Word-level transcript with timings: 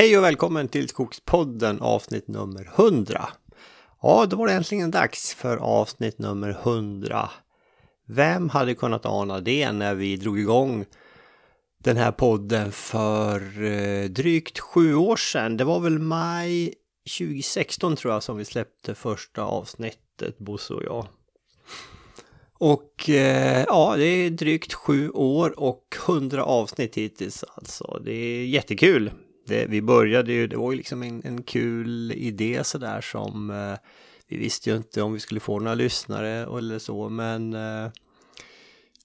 Hej 0.00 0.18
och 0.18 0.24
välkommen 0.24 0.68
till 0.68 0.88
Skogspodden 0.88 1.80
avsnitt 1.80 2.28
nummer 2.28 2.70
100. 2.76 3.28
Ja, 4.02 4.26
då 4.26 4.36
var 4.36 4.46
det 4.46 4.52
äntligen 4.52 4.90
dags 4.90 5.34
för 5.34 5.56
avsnitt 5.56 6.18
nummer 6.18 6.50
100. 6.50 7.30
Vem 8.06 8.48
hade 8.48 8.74
kunnat 8.74 9.06
ana 9.06 9.40
det 9.40 9.72
när 9.72 9.94
vi 9.94 10.16
drog 10.16 10.38
igång 10.38 10.84
den 11.78 11.96
här 11.96 12.12
podden 12.12 12.72
för 12.72 13.64
eh, 13.64 14.04
drygt 14.04 14.58
sju 14.58 14.94
år 14.94 15.16
sedan? 15.16 15.56
Det 15.56 15.64
var 15.64 15.80
väl 15.80 15.98
maj 15.98 16.74
2016 17.18 17.96
tror 17.96 18.14
jag 18.14 18.22
som 18.22 18.36
vi 18.36 18.44
släppte 18.44 18.94
första 18.94 19.42
avsnittet, 19.42 20.38
Bosse 20.38 20.74
och 20.74 20.84
jag. 20.84 21.06
Och 22.58 23.10
eh, 23.10 23.64
ja, 23.68 23.94
det 23.96 24.04
är 24.04 24.30
drygt 24.30 24.72
sju 24.72 25.10
år 25.10 25.60
och 25.60 25.96
hundra 26.06 26.44
avsnitt 26.44 26.94
hittills 26.94 27.44
alltså. 27.56 28.00
Det 28.04 28.12
är 28.12 28.44
jättekul. 28.44 29.10
Det, 29.50 29.62
eh, 29.62 29.68
vi 29.68 29.82
började 29.82 30.32
ju, 30.32 30.46
det 30.46 30.56
var 30.56 30.70
ju 30.72 30.76
liksom 30.76 31.02
en, 31.02 31.22
en 31.24 31.42
kul 31.42 32.12
idé 32.12 32.64
sådär 32.64 33.00
som 33.00 33.50
eh, 33.50 33.78
vi 34.28 34.36
visste 34.36 34.70
ju 34.70 34.76
inte 34.76 35.02
om 35.02 35.12
vi 35.12 35.20
skulle 35.20 35.40
få 35.40 35.58
några 35.58 35.74
lyssnare 35.74 36.58
eller 36.58 36.78
så, 36.78 37.08
men 37.08 37.54
eh, 37.54 37.90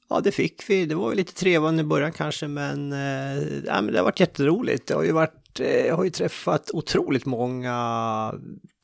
ja, 0.10 0.20
det 0.20 0.32
fick 0.32 0.70
vi. 0.70 0.86
Det 0.86 0.96
var 0.96 1.10
ju 1.10 1.16
lite 1.16 1.34
trevande 1.34 1.82
i 1.82 1.86
början 1.86 2.12
kanske, 2.12 2.48
men, 2.48 2.94
eh, 2.94 3.44
ja, 3.66 3.82
men 3.82 3.88
det 3.88 3.98
har 3.98 4.04
varit 4.04 4.20
jätteroligt. 4.20 4.88
Det 4.88 4.94
har 4.94 5.04
ju 5.04 5.12
varit, 5.12 5.60
eh, 5.60 5.86
jag 5.86 5.96
har 5.96 6.04
ju 6.04 6.10
träffat 6.10 6.72
otroligt 6.74 7.26
många 7.26 8.34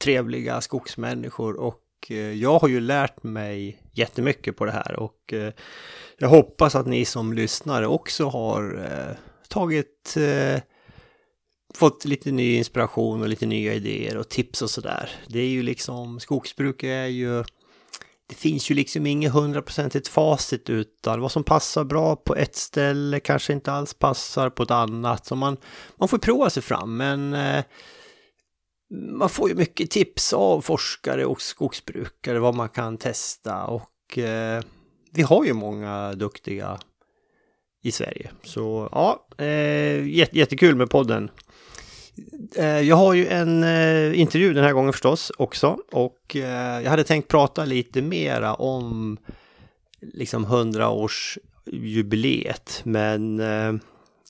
trevliga 0.04 0.62
skogsmänniskor 0.62 1.60
och 1.60 1.82
eh, 2.10 2.16
jag 2.18 2.60
har 2.60 2.68
ju 2.68 2.80
lärt 2.80 3.24
mig 3.24 3.82
jättemycket 3.94 4.58
på 4.58 4.66
det 4.66 4.72
här 4.72 5.00
och 5.00 5.34
eh, 5.34 5.54
jag 6.18 6.30
hoppas 6.30 6.76
att 6.76 6.88
ni 6.88 7.06
som 7.06 7.34
lyssnare 7.34 7.88
också 7.88 8.26
har 8.28 8.86
eh, 8.86 9.16
tagit 9.50 10.16
fått 11.74 12.06
lite 12.06 12.32
ny 12.32 12.56
inspiration 12.56 13.22
och 13.22 13.30
lite 13.30 13.46
nya 13.46 13.74
idéer 13.74 14.18
och 14.18 14.30
tips 14.30 14.62
och 14.62 14.70
sådär. 14.70 15.10
Det 15.28 15.40
är 15.40 15.48
ju 15.48 15.64
liksom, 15.64 16.20
skogsbruk 16.20 16.84
är 16.84 17.06
ju, 17.06 17.44
det 18.28 18.36
finns 18.36 18.72
ju 18.72 18.76
liksom 18.76 19.06
inget 19.06 19.34
hundraprocentigt 19.34 20.08
facit 20.08 20.70
utan 20.70 21.22
vad 21.22 21.32
som 21.32 21.44
passar 21.44 21.84
bra 21.84 22.16
på 22.16 22.36
ett 22.36 22.56
ställe 22.56 23.20
kanske 23.20 23.54
inte 23.54 23.72
alls 23.72 23.94
passar 23.94 24.50
på 24.50 24.64
ett 24.64 24.72
annat. 24.72 25.26
Så 25.26 25.36
man, 25.36 25.58
man 25.96 26.08
får 26.08 26.18
prova 26.18 26.50
sig 26.50 26.64
fram 26.64 26.98
men 26.98 27.34
eh, 27.34 27.64
man 28.92 29.30
får 29.30 29.50
ju 29.50 29.56
mycket 29.56 29.92
tips 29.92 30.34
av 30.34 30.62
forskare 30.62 31.26
och 31.26 31.42
skogsbrukare 31.42 32.40
vad 32.40 32.56
man 32.56 32.70
kan 32.70 32.98
testa 32.98 33.66
och 33.66 34.18
eh, 34.18 34.64
vi 35.14 35.22
har 35.22 35.46
ju 35.46 35.54
många 35.54 36.14
duktiga 36.14 36.80
i 37.84 37.92
Sverige. 37.92 38.32
Så 38.44 38.90
ja, 38.92 39.28
eh, 39.38 40.08
jättekul 40.08 40.76
med 40.76 40.90
podden. 40.90 41.32
Eh, 42.56 42.82
jag 42.82 42.96
har 42.96 43.14
ju 43.14 43.28
en 43.28 43.64
eh, 43.64 44.20
intervju 44.20 44.54
den 44.54 44.64
här 44.64 44.74
gången 44.74 44.94
förstås 44.94 45.32
också 45.38 45.78
och 45.92 46.36
eh, 46.36 46.82
jag 46.82 46.90
hade 46.90 47.04
tänkt 47.04 47.28
prata 47.28 47.66
lite 47.66 48.02
mera 48.02 48.54
om 48.54 49.18
liksom 50.02 50.46
100-årsjubileet 50.46 52.82
men 52.84 53.42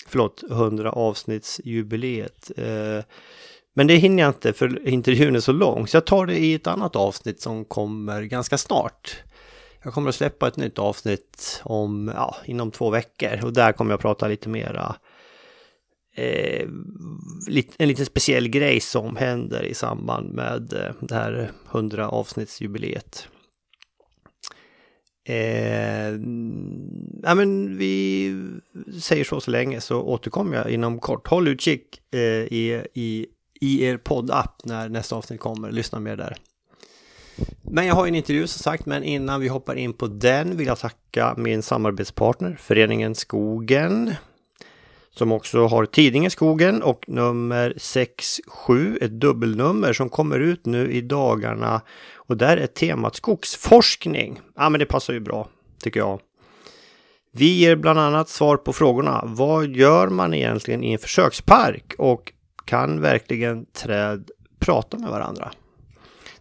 förlåt, 0.07 0.43
100 0.51 0.91
avsnittsjubileet. 0.91 2.51
Men 3.73 3.87
det 3.87 3.95
hinner 3.95 4.23
jag 4.23 4.29
inte 4.29 4.53
för 4.53 4.87
intervjun 4.87 5.35
är 5.35 5.39
så 5.39 5.51
lång 5.51 5.87
så 5.87 5.97
jag 5.97 6.05
tar 6.05 6.25
det 6.25 6.37
i 6.37 6.53
ett 6.53 6.67
annat 6.67 6.95
avsnitt 6.95 7.41
som 7.41 7.65
kommer 7.65 8.21
ganska 8.21 8.57
snart. 8.57 9.23
Jag 9.83 9.93
kommer 9.93 10.09
att 10.09 10.15
släppa 10.15 10.47
ett 10.47 10.57
nytt 10.57 10.79
avsnitt 10.79 11.61
om, 11.63 12.11
ja, 12.15 12.35
inom 12.45 12.71
två 12.71 12.89
veckor 12.89 13.45
och 13.45 13.53
där 13.53 13.71
kommer 13.71 13.91
jag 13.91 13.99
prata 13.99 14.27
lite 14.27 14.49
mera 14.49 14.95
eh, 16.15 16.67
en 17.77 17.87
liten 17.87 18.05
speciell 18.05 18.47
grej 18.47 18.79
som 18.79 19.15
händer 19.15 19.63
i 19.63 19.73
samband 19.73 20.33
med 20.33 20.73
eh, 20.73 20.93
det 20.99 21.15
här 21.15 21.51
100 21.71 22.09
avsnittsjubileet. 22.09 23.27
Eh, 25.25 26.11
ja, 27.23 27.35
men 27.35 27.77
vi 27.77 28.35
säger 29.01 29.23
så 29.23 29.41
så 29.41 29.51
länge 29.51 29.81
så 29.81 30.01
återkommer 30.01 30.57
jag 30.57 30.69
inom 30.69 30.99
kort. 30.99 31.27
Håll 31.27 31.47
utkik 31.47 32.01
eh, 32.13 32.19
i, 32.19 32.85
i, 32.93 33.25
i 33.61 33.83
er 33.83 33.97
poddapp 33.97 34.61
när 34.63 34.89
nästa 34.89 35.15
avsnitt 35.15 35.39
kommer. 35.39 35.71
Lyssna 35.71 35.99
mer 35.99 36.15
där. 36.15 36.37
Men 37.61 37.85
jag 37.85 37.95
har 37.95 38.07
en 38.07 38.15
intervju 38.15 38.47
som 38.47 38.63
sagt, 38.63 38.85
men 38.85 39.03
innan 39.03 39.41
vi 39.41 39.47
hoppar 39.47 39.75
in 39.75 39.93
på 39.93 40.07
den 40.07 40.57
vill 40.57 40.67
jag 40.67 40.79
tacka 40.79 41.33
min 41.37 41.61
samarbetspartner, 41.61 42.57
Föreningen 42.59 43.15
Skogen 43.15 44.15
som 45.15 45.31
också 45.31 45.67
har 45.67 45.85
tidningen 45.85 46.31
Skogen 46.31 46.83
och 46.83 47.05
nummer 47.07 47.73
67, 47.77 48.97
ett 49.01 49.11
dubbelnummer 49.11 49.93
som 49.93 50.09
kommer 50.09 50.39
ut 50.39 50.65
nu 50.65 50.91
i 50.91 51.01
dagarna. 51.01 51.81
Och 52.15 52.37
där 52.37 52.57
är 52.57 52.67
temat 52.67 53.15
skogsforskning. 53.15 54.39
Ja, 54.55 54.69
men 54.69 54.79
det 54.79 54.85
passar 54.85 55.13
ju 55.13 55.19
bra, 55.19 55.47
tycker 55.83 55.99
jag. 55.99 56.19
Vi 57.33 57.59
ger 57.59 57.75
bland 57.75 57.99
annat 57.99 58.29
svar 58.29 58.57
på 58.57 58.73
frågorna. 58.73 59.23
Vad 59.25 59.67
gör 59.67 60.09
man 60.09 60.33
egentligen 60.33 60.83
i 60.83 60.93
en 60.93 60.99
försökspark? 60.99 61.93
Och 61.97 62.33
kan 62.65 63.01
verkligen 63.01 63.65
träd 63.65 64.29
prata 64.59 64.97
med 64.97 65.09
varandra? 65.09 65.51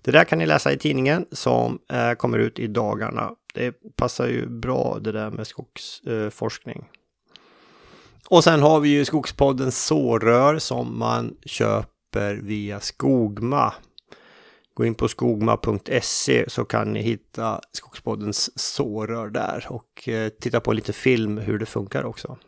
Det 0.02 0.10
där 0.10 0.24
kan 0.24 0.38
ni 0.38 0.46
läsa 0.46 0.72
i 0.72 0.78
tidningen 0.78 1.26
som 1.32 1.78
eh, 1.92 2.12
kommer 2.12 2.38
ut 2.38 2.58
i 2.58 2.66
dagarna. 2.66 3.30
Det 3.54 3.74
passar 3.96 4.26
ju 4.26 4.46
bra 4.46 4.98
det 5.00 5.12
där 5.12 5.30
med 5.30 5.46
skogsforskning. 5.46 6.84
Och 8.30 8.44
sen 8.44 8.62
har 8.62 8.80
vi 8.80 8.88
ju 8.88 9.04
Skogspodden 9.04 9.72
sårrör 9.72 10.58
som 10.58 10.98
man 10.98 11.36
köper 11.44 12.34
via 12.34 12.80
Skogma. 12.80 13.74
Gå 14.74 14.84
in 14.84 14.94
på 14.94 15.08
skogma.se 15.08 16.44
så 16.50 16.64
kan 16.64 16.92
ni 16.92 17.02
hitta 17.02 17.60
Skogspoddens 17.72 18.60
sårrör 18.60 19.28
där 19.28 19.66
och 19.68 20.08
eh, 20.08 20.28
titta 20.28 20.60
på 20.60 20.72
lite 20.72 20.92
film 20.92 21.38
hur 21.38 21.58
det 21.58 21.66
funkar 21.66 22.04
också. 22.04 22.38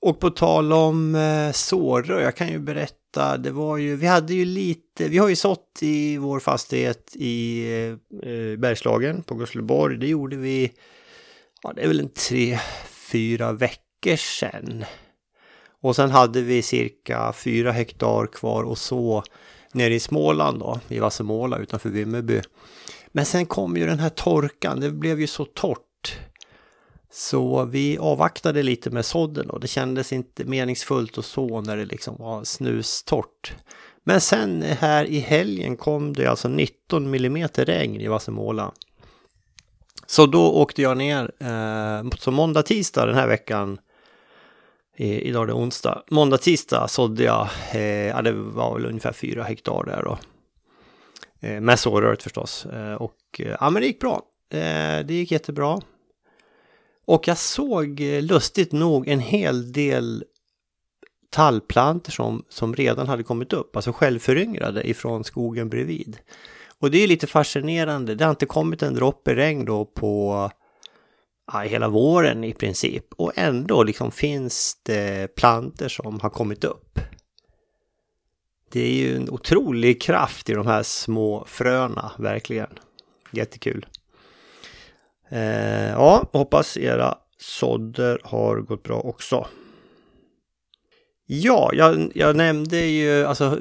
Och 0.00 0.20
på 0.20 0.30
tal 0.30 0.72
om 0.72 1.14
eh, 1.14 1.52
sårrör, 1.52 2.20
jag 2.20 2.36
kan 2.36 2.48
ju 2.48 2.58
berätta, 2.58 3.36
det 3.36 3.50
var 3.50 3.76
ju, 3.76 3.96
vi 3.96 4.06
hade 4.06 4.34
ju 4.34 4.44
lite, 4.44 5.08
vi 5.08 5.18
har 5.18 5.28
ju 5.28 5.36
sått 5.36 5.78
i 5.80 6.16
vår 6.16 6.40
fastighet 6.40 7.12
i 7.16 7.66
eh, 8.22 8.58
Bergslagen 8.58 9.22
på 9.22 9.34
Gusleborg. 9.34 9.98
Det 9.98 10.06
gjorde 10.06 10.36
vi, 10.36 10.72
ja 11.62 11.72
det 11.72 11.82
är 11.82 11.88
väl 11.88 12.00
en 12.00 12.12
tre, 12.12 12.58
fyra 13.10 13.52
veckor 13.52 13.85
veckor 13.96 14.16
sedan. 14.16 14.84
Och 15.82 15.96
sen 15.96 16.10
hade 16.10 16.42
vi 16.42 16.62
cirka 16.62 17.32
fyra 17.32 17.72
hektar 17.72 18.26
kvar 18.26 18.62
och 18.62 18.78
så 18.78 19.22
nere 19.72 19.94
i 19.94 20.00
Småland 20.00 20.58
då, 20.60 20.80
i 20.88 20.98
Vassemåla 20.98 21.58
utanför 21.58 21.88
Vimmerby. 21.88 22.40
Men 23.08 23.24
sen 23.24 23.46
kom 23.46 23.76
ju 23.76 23.86
den 23.86 23.98
här 23.98 24.08
torkan, 24.08 24.80
det 24.80 24.90
blev 24.90 25.20
ju 25.20 25.26
så 25.26 25.44
torrt. 25.44 26.18
Så 27.12 27.64
vi 27.64 27.98
avvaktade 27.98 28.62
lite 28.62 28.90
med 28.90 29.04
sådden 29.04 29.50
och 29.50 29.60
det 29.60 29.68
kändes 29.68 30.12
inte 30.12 30.44
meningsfullt 30.44 31.18
och 31.18 31.24
så 31.24 31.60
när 31.60 31.76
det 31.76 31.84
liksom 31.84 32.16
var 32.16 32.44
snustort. 32.44 33.54
Men 34.04 34.20
sen 34.20 34.62
här 34.62 35.04
i 35.04 35.18
helgen 35.18 35.76
kom 35.76 36.12
det 36.12 36.26
alltså 36.26 36.48
19 36.48 37.10
millimeter 37.10 37.64
regn 37.64 38.00
i 38.00 38.08
Vassemåla. 38.08 38.72
Så 40.06 40.26
då 40.26 40.52
åkte 40.52 40.82
jag 40.82 40.96
ner, 40.96 41.32
eh, 41.40 42.10
så 42.18 42.30
måndag, 42.30 42.62
tisdag 42.62 43.06
den 43.06 43.14
här 43.14 43.28
veckan 43.28 43.78
Eh, 44.98 45.18
idag 45.18 45.42
är 45.42 45.46
det 45.46 45.52
onsdag. 45.52 46.02
Måndag, 46.10 46.38
tisdag 46.38 46.88
sådde 46.88 47.24
jag, 47.24 47.48
eh, 47.72 47.80
ja, 47.82 48.22
det 48.22 48.32
var 48.32 48.74
väl 48.74 48.86
ungefär 48.86 49.12
fyra 49.12 49.42
hektar 49.42 49.84
där 49.84 50.02
då. 50.02 50.18
Eh, 51.40 51.60
med 51.60 51.78
sårröret 51.78 52.22
förstås. 52.22 52.66
Eh, 52.66 52.94
och 52.94 53.16
eh, 53.38 53.56
ja, 53.60 53.70
men 53.70 53.82
det 53.82 53.86
gick 53.86 54.00
bra. 54.00 54.22
Eh, 54.50 55.06
det 55.06 55.14
gick 55.14 55.32
jättebra. 55.32 55.80
Och 57.06 57.28
jag 57.28 57.38
såg 57.38 58.00
eh, 58.00 58.22
lustigt 58.22 58.72
nog 58.72 59.08
en 59.08 59.20
hel 59.20 59.72
del 59.72 60.24
tallplanter 61.30 62.12
som, 62.12 62.44
som 62.48 62.74
redan 62.74 63.08
hade 63.08 63.22
kommit 63.22 63.52
upp, 63.52 63.76
alltså 63.76 63.92
självföryngrade 63.92 64.88
ifrån 64.88 65.24
skogen 65.24 65.68
bredvid. 65.68 66.18
Och 66.78 66.90
det 66.90 66.98
är 66.98 67.08
lite 67.08 67.26
fascinerande. 67.26 68.14
Det 68.14 68.24
har 68.24 68.30
inte 68.30 68.46
kommit 68.46 68.82
en 68.82 68.94
droppe 68.94 69.34
regn 69.34 69.64
då 69.64 69.84
på 69.84 70.50
ja, 71.52 71.58
hela 71.60 71.88
våren 71.88 72.44
i 72.44 72.52
princip. 72.52 73.04
Och 73.16 73.32
ändå 73.36 73.82
liksom 73.82 74.10
finns 74.10 74.80
det 74.82 75.34
planter 75.36 75.88
som 75.88 76.20
har 76.20 76.30
kommit 76.30 76.64
upp. 76.64 76.98
Det 78.72 78.80
är 78.80 78.92
ju 78.92 79.16
en 79.16 79.30
otrolig 79.30 80.02
kraft 80.02 80.50
i 80.50 80.54
de 80.54 80.66
här 80.66 80.82
små 80.82 81.44
fröna, 81.48 82.12
verkligen. 82.18 82.78
Jättekul. 83.30 83.86
Eh, 85.28 85.90
ja, 85.90 86.28
hoppas 86.32 86.76
era 86.76 87.18
sådder 87.38 88.20
har 88.24 88.60
gått 88.60 88.82
bra 88.82 89.00
också. 89.00 89.46
Ja, 91.28 91.70
jag, 91.72 92.12
jag, 92.14 92.36
nämnde 92.36 92.80
ju, 92.80 93.24
alltså 93.24 93.58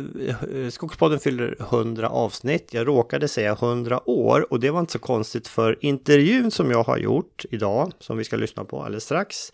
Skogspodden 0.69 1.19
fyller 1.19 1.55
100 1.59 2.09
avsnitt. 2.09 2.73
Jag 2.73 2.87
råkade 2.87 3.27
säga 3.27 3.51
100 3.51 4.09
år 4.09 4.53
och 4.53 4.59
det 4.59 4.69
var 4.69 4.79
inte 4.79 4.93
så 4.93 4.99
konstigt 4.99 5.47
för 5.47 5.85
intervjun 5.85 6.51
som 6.51 6.71
jag 6.71 6.83
har 6.83 6.97
gjort 6.97 7.45
idag, 7.51 7.91
som 7.99 8.17
vi 8.17 8.23
ska 8.23 8.35
lyssna 8.35 8.65
på 8.65 8.83
alldeles 8.83 9.03
strax, 9.03 9.51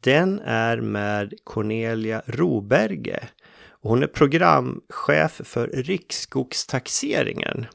den 0.00 0.40
är 0.40 0.80
med 0.80 1.34
Cornelia 1.44 2.22
Roberge. 2.26 3.28
Hon 3.82 4.02
är 4.02 4.06
programchef 4.06 5.40
för 5.44 5.66
Riksskogstaxeringen. 5.66 7.66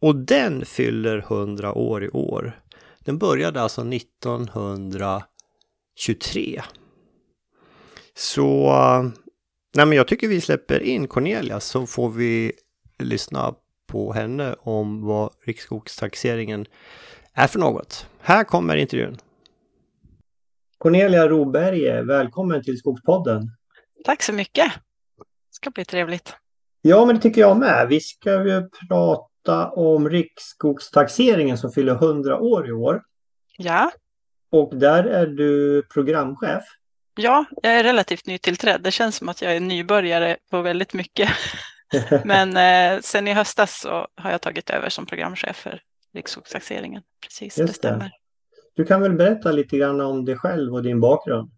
Och 0.00 0.16
den 0.16 0.64
fyller 0.64 1.18
100 1.18 1.72
år 1.72 2.04
i 2.04 2.08
år. 2.08 2.60
Den 3.04 3.18
började 3.18 3.60
alltså 3.60 3.80
1923. 3.80 6.62
Så 8.18 8.70
nej 9.76 9.86
men 9.86 9.92
jag 9.92 10.08
tycker 10.08 10.28
vi 10.28 10.40
släpper 10.40 10.82
in 10.82 11.08
Cornelia 11.08 11.60
så 11.60 11.86
får 11.86 12.10
vi 12.10 12.52
lyssna 12.98 13.54
på 13.86 14.12
henne 14.12 14.54
om 14.60 15.06
vad 15.06 15.30
Riksskogstaxeringen 15.44 16.66
är 17.32 17.46
för 17.46 17.58
något. 17.58 18.06
Här 18.20 18.44
kommer 18.44 18.76
intervjun. 18.76 19.16
Cornelia 20.78 21.28
Roberge, 21.28 22.02
välkommen 22.02 22.62
till 22.62 22.78
Skogspodden. 22.78 23.42
Tack 24.04 24.22
så 24.22 24.32
mycket. 24.32 24.72
Det 25.16 25.24
ska 25.50 25.70
bli 25.70 25.84
trevligt. 25.84 26.34
Ja, 26.82 27.04
men 27.04 27.14
det 27.14 27.22
tycker 27.22 27.40
jag 27.40 27.56
med. 27.56 27.86
Vi 27.88 28.00
ska 28.00 28.44
ju 28.44 28.68
prata 28.88 29.70
om 29.70 30.08
Riksskogstaxeringen 30.08 31.58
som 31.58 31.70
fyller 31.72 31.94
100 31.94 32.38
år 32.38 32.68
i 32.68 32.72
år. 32.72 33.02
Ja. 33.58 33.90
Och 34.50 34.76
där 34.76 35.04
är 35.04 35.26
du 35.26 35.82
programchef. 35.82 36.64
Ja, 37.16 37.44
jag 37.62 37.72
är 37.72 37.82
relativt 37.82 38.26
nytillträdd. 38.26 38.80
Det 38.80 38.90
känns 38.90 39.16
som 39.16 39.28
att 39.28 39.42
jag 39.42 39.56
är 39.56 39.60
nybörjare 39.60 40.36
på 40.50 40.62
väldigt 40.62 40.92
mycket. 40.92 41.30
Men 42.24 42.56
eh, 42.56 43.00
sen 43.00 43.28
i 43.28 43.32
höstas 43.32 43.80
så 43.80 44.08
har 44.16 44.30
jag 44.30 44.40
tagit 44.40 44.70
över 44.70 44.88
som 44.88 45.06
programchef 45.06 45.56
för 45.56 45.80
Riksskogstaxeringen. 46.14 47.02
Precis, 47.22 47.58
Just 47.58 47.72
det 47.72 47.76
stämmer. 47.76 48.10
Du 48.76 48.84
kan 48.84 49.00
väl 49.00 49.12
berätta 49.12 49.52
lite 49.52 49.76
grann 49.76 50.00
om 50.00 50.24
dig 50.24 50.36
själv 50.36 50.74
och 50.74 50.82
din 50.82 51.00
bakgrund? 51.00 51.50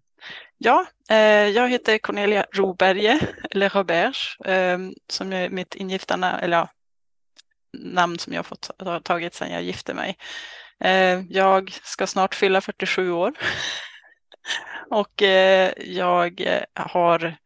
Ja, 0.59 0.87
eh, 1.11 1.17
jag 1.49 1.69
heter 1.69 1.99
Cornelia 1.99 2.47
Roberge, 2.53 3.21
eller 3.51 3.69
Roberge, 3.69 4.13
eh, 4.45 4.79
som 5.11 5.33
är 5.33 5.49
mitt 5.51 5.75
ingifta 5.75 6.17
namn, 6.17 6.39
eller 6.41 6.57
ja, 6.57 6.69
namn 7.79 8.19
som 8.19 8.33
jag 8.33 8.47
fått 8.47 8.71
tagit 9.03 9.35
sedan 9.35 9.51
jag 9.51 9.63
gifte 9.63 9.95
mig. 9.95 10.17
Eh, 10.81 11.21
jag 11.29 11.71
ska 11.83 12.07
snart 12.07 12.35
fylla 12.35 12.61
47 12.61 13.11
år 13.11 13.33
och 14.91 15.23
eh, 15.23 15.73
jag 15.77 16.41
eh, 16.41 16.63
har 16.75 17.37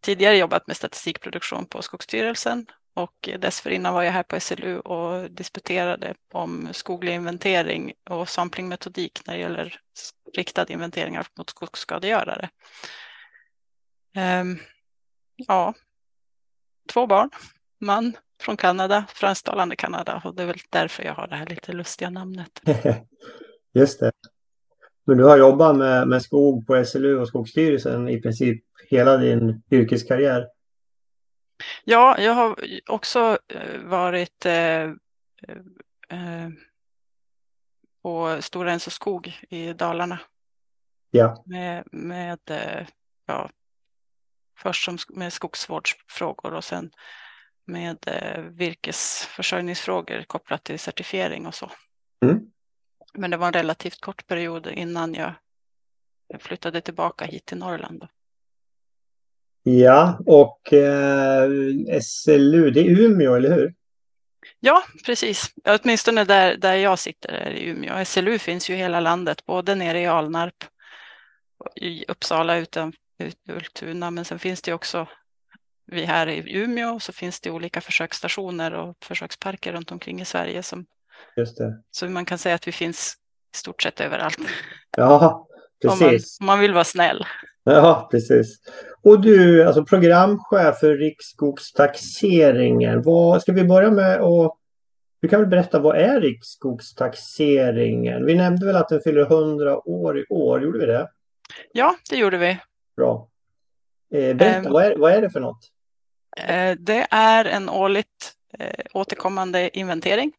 tidigare 0.00 0.36
jobbat 0.36 0.66
med 0.66 0.76
statistikproduktion 0.76 1.66
på 1.66 1.82
Skogsstyrelsen 1.82 2.66
och 2.94 3.28
eh, 3.28 3.40
dessförinnan 3.40 3.94
var 3.94 4.02
jag 4.02 4.12
här 4.12 4.22
på 4.22 4.40
SLU 4.40 4.78
och 4.78 5.30
disputerade 5.30 6.14
om 6.32 6.68
skoglig 6.72 7.14
inventering 7.14 7.92
och 8.10 8.28
samplingmetodik 8.28 9.26
när 9.26 9.34
det 9.34 9.40
gäller 9.40 9.80
riktad 10.34 10.66
inventeringar 10.68 11.26
mot 11.38 11.50
skogsskadegörare. 11.50 12.48
Ehm, 14.14 14.58
ja, 15.36 15.74
två 16.92 17.06
barn, 17.06 17.30
man 17.78 18.16
från 18.40 18.56
Kanada, 18.56 19.04
fransktalande 19.08 19.76
Kanada 19.76 20.22
och 20.24 20.34
det 20.34 20.42
är 20.42 20.46
väl 20.46 20.60
därför 20.70 21.02
jag 21.02 21.14
har 21.14 21.26
det 21.26 21.36
här 21.36 21.46
lite 21.46 21.72
lustiga 21.72 22.10
namnet. 22.10 22.60
Just 23.74 24.00
det. 24.00 24.12
Men 25.04 25.18
du 25.18 25.24
har 25.24 25.38
jobbat 25.38 25.76
med, 25.76 26.08
med 26.08 26.22
skog 26.22 26.66
på 26.66 26.84
SLU 26.84 27.18
och 27.18 27.28
Skogsstyrelsen 27.28 28.08
i 28.08 28.20
princip 28.20 28.64
hela 28.88 29.16
din 29.16 29.62
yrkeskarriär? 29.70 30.46
Ja, 31.84 32.20
jag 32.20 32.32
har 32.32 32.56
också 32.86 33.38
eh, 33.48 33.80
varit 33.84 34.46
eh, 34.46 34.82
eh, 36.08 36.48
på 38.02 38.36
Stora 38.40 38.72
Enso 38.72 38.90
skog 38.90 39.38
i 39.48 39.72
Dalarna. 39.72 40.18
Ja. 41.10 41.42
Med, 41.46 41.84
med 41.92 42.38
eh, 42.50 42.86
ja, 43.26 43.50
först 44.58 44.84
som, 44.84 44.98
med 45.08 45.32
skogsvårdsfrågor 45.32 46.54
och 46.54 46.64
sen 46.64 46.90
med 47.64 47.98
eh, 48.06 48.42
virkesförsörjningsfrågor 48.42 50.22
kopplat 50.22 50.64
till 50.64 50.78
certifiering 50.78 51.46
och 51.46 51.54
så. 51.54 51.70
Mm. 52.24 52.40
Men 53.12 53.30
det 53.30 53.36
var 53.36 53.46
en 53.46 53.52
relativt 53.52 54.00
kort 54.00 54.26
period 54.26 54.66
innan 54.66 55.14
jag 55.14 55.34
flyttade 56.38 56.80
tillbaka 56.80 57.24
hit 57.24 57.46
till 57.46 57.58
Norrland. 57.58 58.06
Ja, 59.62 60.18
och 60.26 60.72
eh, 60.72 61.50
SLU, 62.02 62.70
det 62.70 62.80
är 62.80 63.00
Umeå, 63.00 63.34
eller 63.34 63.54
hur? 63.54 63.74
Ja, 64.60 64.82
precis. 65.06 65.54
Åtminstone 65.64 66.24
där, 66.24 66.56
där 66.56 66.74
jag 66.74 66.98
sitter 66.98 67.32
är 67.32 67.50
i 67.50 67.64
Umeå. 67.64 68.04
SLU 68.04 68.38
finns 68.38 68.70
ju 68.70 68.74
i 68.74 68.76
hela 68.76 69.00
landet, 69.00 69.46
både 69.46 69.74
nere 69.74 70.00
i 70.00 70.06
Alnarp, 70.06 70.64
i 71.76 72.04
Uppsala 72.08 72.56
utan 72.56 72.92
Ultuna, 73.48 74.10
men 74.10 74.24
sen 74.24 74.38
finns 74.38 74.62
det 74.62 74.72
också 74.72 75.06
vi 75.86 76.04
här 76.04 76.26
i 76.26 76.56
Umeå 76.56 76.94
och 76.94 77.02
så 77.02 77.12
finns 77.12 77.40
det 77.40 77.50
olika 77.50 77.80
försöksstationer 77.80 78.72
och 78.72 78.96
försöksparker 79.04 79.72
runt 79.72 79.92
omkring 79.92 80.20
i 80.20 80.24
Sverige 80.24 80.62
som 80.62 80.86
Just 81.36 81.58
det. 81.58 81.82
så 81.90 82.08
man 82.08 82.24
kan 82.24 82.38
säga 82.38 82.54
att 82.54 82.68
vi 82.68 82.72
finns 82.72 83.14
i 83.54 83.56
stort 83.56 83.82
sett 83.82 84.00
överallt. 84.00 84.38
Ja, 84.96 85.46
precis. 85.82 86.00
Om 86.00 86.06
man, 86.06 86.14
om 86.40 86.46
man 86.46 86.60
vill 86.60 86.74
vara 86.74 86.84
snäll. 86.84 87.26
Ja, 87.64 88.08
precis. 88.10 88.60
Och 89.02 89.20
du, 89.20 89.64
alltså 89.64 89.84
programchef 89.84 90.78
för 90.78 90.96
Riksskogstaxeringen. 90.96 93.02
Vad, 93.02 93.42
ska 93.42 93.52
vi 93.52 93.64
börja 93.64 93.90
med 93.90 94.20
att... 94.20 94.56
Du 95.20 95.28
kan 95.28 95.40
väl 95.40 95.48
berätta, 95.48 95.78
vad 95.78 95.96
är 95.96 96.20
Riksskogstaxeringen? 96.20 98.26
Vi 98.26 98.34
nämnde 98.34 98.66
väl 98.66 98.76
att 98.76 98.88
den 98.88 99.00
fyller 99.00 99.22
100 99.22 99.88
år 99.88 100.18
i 100.18 100.24
år, 100.28 100.62
gjorde 100.62 100.78
vi 100.78 100.86
det? 100.86 101.08
Ja, 101.72 101.96
det 102.10 102.16
gjorde 102.16 102.38
vi. 102.38 102.58
Bra. 102.96 103.28
Eh, 104.14 104.36
berätta, 104.36 104.58
um, 104.58 104.72
vad, 104.72 104.84
är, 104.84 104.96
vad 104.96 105.12
är 105.12 105.22
det 105.22 105.30
för 105.30 105.40
något? 105.40 105.70
Eh, 106.36 106.76
det 106.78 107.06
är 107.10 107.44
en 107.44 107.68
årligt 107.68 108.32
eh, 108.58 108.84
återkommande 108.92 109.78
inventering 109.78 110.32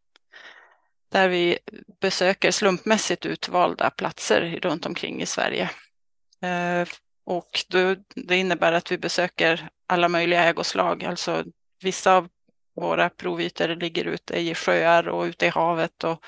där 1.11 1.29
vi 1.29 1.57
besöker 2.01 2.51
slumpmässigt 2.51 3.25
utvalda 3.25 3.89
platser 3.89 4.59
runt 4.61 4.85
omkring 4.85 5.21
i 5.21 5.25
Sverige 5.25 5.69
eh, 6.41 6.87
och 7.25 7.65
det 8.15 8.37
innebär 8.37 8.73
att 8.73 8.91
vi 8.91 8.97
besöker 8.97 9.69
alla 9.87 10.09
möjliga 10.09 10.43
ägoslag, 10.43 11.03
alltså 11.03 11.43
vissa 11.81 12.15
av 12.15 12.27
våra 12.75 13.09
provytor 13.09 13.67
ligger 13.67 14.05
ute 14.05 14.39
i 14.39 14.55
sjöar 14.55 15.07
och 15.09 15.23
ute 15.23 15.45
i 15.45 15.49
havet 15.49 16.03
och 16.03 16.23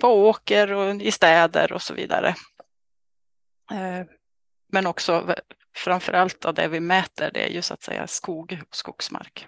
på 0.00 0.08
åker 0.08 0.72
och 0.72 0.94
i 0.94 1.12
städer 1.12 1.72
och 1.72 1.82
så 1.82 1.94
vidare. 1.94 2.28
Eh, 3.70 4.06
men 4.72 4.86
också 4.86 5.34
framför 5.76 6.12
allt 6.12 6.44
av 6.44 6.54
det 6.54 6.68
vi 6.68 6.80
mäter, 6.80 7.30
det 7.34 7.44
är 7.44 7.50
ju 7.50 7.62
så 7.62 7.74
att 7.74 7.82
säga 7.82 8.06
skog 8.06 8.60
och 8.68 8.76
skogsmark. 8.76 9.46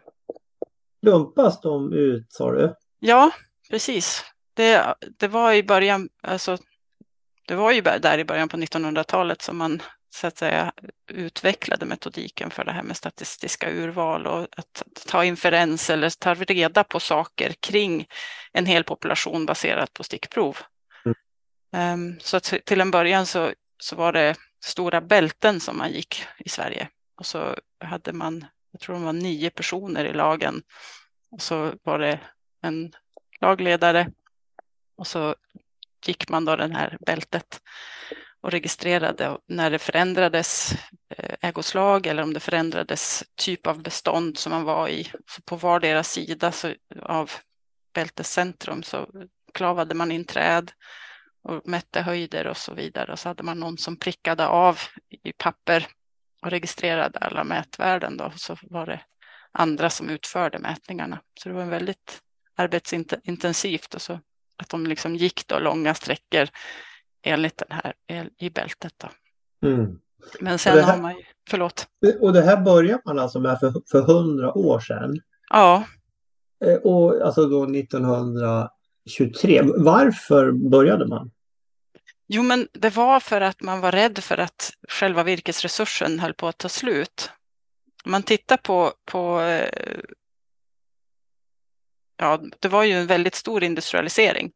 Dumpas 1.03 1.61
de 1.61 1.93
ut 1.93 2.33
sa 2.33 2.53
du? 2.53 2.75
Ja, 2.99 3.31
precis. 3.71 4.25
Det, 4.55 4.95
det 5.19 5.29
var 5.29 5.53
i 5.53 5.63
början, 5.63 6.09
alltså 6.23 6.59
det 7.47 7.55
var 7.55 7.73
ju 7.73 7.81
där 7.81 8.19
i 8.19 8.25
början 8.25 8.49
på 8.49 8.57
1900-talet 8.57 9.43
som 9.43 9.57
man 9.57 9.83
så 10.15 10.27
att 10.27 10.39
säga 10.39 10.73
utvecklade 11.07 11.87
metodiken 11.87 12.51
för 12.51 12.65
det 12.65 12.73
här 12.73 12.83
med 12.83 12.97
statistiska 12.97 13.71
urval 13.71 14.27
och 14.27 14.49
att 14.57 14.83
ta 15.07 15.25
inferens 15.25 15.91
eller 15.91 16.11
ta 16.11 16.35
reda 16.35 16.85
på 16.85 17.01
saker 17.01 17.53
kring 17.61 18.07
en 18.53 18.67
hel 18.67 18.85
population 18.85 19.47
baserat 19.47 19.93
på 19.93 20.05
stickprov. 20.05 20.59
Mm. 21.05 22.11
Um, 22.11 22.21
så 22.21 22.41
till 22.41 22.81
en 22.81 22.91
början 22.91 23.27
så, 23.27 23.53
så 23.79 23.97
var 23.97 24.13
det 24.13 24.35
stora 24.65 25.01
bälten 25.01 25.61
som 25.61 25.79
man 25.79 25.93
gick 25.93 26.25
i 26.39 26.49
Sverige 26.49 26.89
och 27.17 27.27
så 27.27 27.57
hade 27.85 28.13
man, 28.13 28.45
jag 28.71 28.81
tror 28.81 28.99
det 28.99 29.05
var 29.05 29.13
nio 29.13 29.51
personer 29.51 30.05
i 30.05 30.13
lagen 30.13 30.63
och 31.31 31.43
så 31.43 31.73
var 31.83 31.99
det 31.99 32.21
en 32.63 32.93
lagledare 33.41 34.11
och 34.97 35.07
så 35.07 35.35
gick 36.07 36.29
man 36.29 36.45
då 36.45 36.57
den 36.57 36.75
här 36.75 36.97
bältet 37.01 37.61
och 38.41 38.51
registrerade 38.51 39.39
när 39.47 39.71
det 39.71 39.79
förändrades 39.79 40.73
eh, 41.09 41.35
ägoslag 41.41 42.07
eller 42.07 42.23
om 42.23 42.33
det 42.33 42.41
förändrades 42.41 43.25
typ 43.35 43.67
av 43.67 43.83
bestånd 43.83 44.39
som 44.39 44.53
man 44.53 44.65
var 44.65 44.89
i. 44.89 45.05
Så 45.05 45.43
på 45.43 45.57
vardera 45.57 46.03
sida 46.03 46.53
så, 46.53 46.75
av 47.03 47.31
bältescentrum 47.95 48.83
så 48.83 49.09
klavade 49.55 49.95
man 49.95 50.13
in 50.13 50.25
träd 50.25 50.73
och 51.43 51.69
mätte 51.69 52.01
höjder 52.01 52.47
och 52.47 52.57
så 52.57 52.75
vidare. 52.75 53.13
Och 53.13 53.19
så 53.19 53.29
hade 53.29 53.43
man 53.43 53.61
någon 53.61 53.79
som 53.79 53.97
prickade 53.97 54.47
av 54.47 54.79
i 55.11 55.33
papper 55.33 55.87
och 56.43 56.51
registrerade 56.51 57.19
alla 57.19 57.45
mätvärden. 57.45 58.17
Då. 58.17 58.33
Så 58.37 58.57
var 58.63 58.87
det 58.87 59.01
andra 59.53 59.91
som 59.91 60.11
utförde 60.11 60.59
mätningarna. 60.59 61.21
Så 61.41 61.49
det 61.49 61.55
var 61.55 61.63
en 61.63 61.69
väldigt 61.69 62.23
arbetsintensivt 62.57 63.95
och 63.95 64.03
så 64.03 64.21
att 64.57 64.69
de 64.69 64.87
liksom 64.87 65.17
gick 65.17 65.47
då 65.47 65.59
långa 65.59 65.95
sträckor 65.95 66.49
enligt 67.23 67.57
den 67.57 67.69
här 67.71 67.95
i 68.39 68.51
bältet. 68.51 68.95
Då. 68.97 69.09
Mm. 69.69 69.99
Men 70.41 70.59
sen 70.59 70.79
här, 70.79 70.83
har 70.83 71.03
man 71.03 71.17
ju, 71.17 71.23
förlåt. 71.51 71.87
Och 72.21 72.33
det 72.33 72.43
här 72.43 72.61
började 72.61 73.03
man 73.05 73.19
alltså 73.19 73.41
med 73.41 73.61
för, 73.61 73.73
för 73.91 73.99
100 73.99 74.59
år 74.59 74.81
sedan? 74.81 75.21
Ja. 75.51 75.85
Eh, 76.65 76.77
och 76.77 77.27
alltså 77.27 77.47
då 77.47 77.65
1923. 77.65 79.63
Varför 79.77 80.53
började 80.53 81.07
man? 81.07 81.31
Jo, 82.27 82.43
men 82.43 82.69
det 82.73 82.97
var 82.97 83.21
för 83.21 83.41
att 83.41 83.63
man 83.63 83.81
var 83.81 83.93
rädd 83.93 84.19
för 84.19 84.39
att 84.39 84.71
själva 84.89 85.23
virkesresursen 85.23 86.21
höll 86.21 86.35
på 86.35 86.49
att 86.49 86.59
ta 86.59 86.69
slut. 86.69 87.31
Om 88.05 88.11
man 88.11 88.23
tittar 88.23 88.57
på, 88.57 88.93
på 89.05 89.41
eh, 89.41 89.69
ja, 92.17 92.41
det 92.61 92.69
var 92.69 92.85
ju 92.85 92.93
en 92.93 93.07
väldigt 93.07 93.35
stor 93.35 93.65
industrialisering 93.65 94.53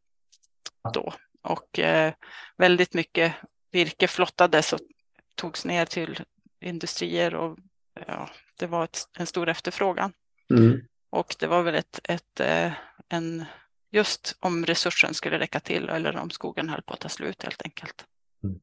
då 0.95 1.13
och 1.43 1.79
eh, 1.79 2.15
väldigt 2.57 2.95
mycket 2.95 3.35
virke 3.71 4.09
flottades 4.09 4.73
och 4.73 4.81
togs 5.35 5.65
ner 5.65 5.87
till 5.87 6.25
industrier 6.61 7.35
och 7.35 7.59
ja, 8.07 8.31
det 8.59 8.67
var 8.67 8.85
ett, 8.85 9.09
en 9.19 9.27
stor 9.27 9.49
efterfrågan. 9.49 10.13
Mm. 10.51 10.81
Och 11.11 11.37
det 11.39 11.47
var 11.47 11.63
väl 11.63 11.75
ett, 11.75 12.01
ett, 12.05 12.41
eh, 12.41 12.73
en, 13.09 13.45
just 13.91 14.37
om 14.41 14.67
resursen 14.67 15.15
skulle 15.15 15.39
räcka 15.39 15.61
till 15.61 15.89
eller 15.89 16.17
om 16.17 16.31
skogen 16.31 16.69
höll 16.69 16.83
på 16.83 16.95
att 16.95 17.01
ta 17.01 17.09
slut 17.09 17.43
helt 17.43 17.63
enkelt. 17.63 18.05
Mm. 18.45 18.61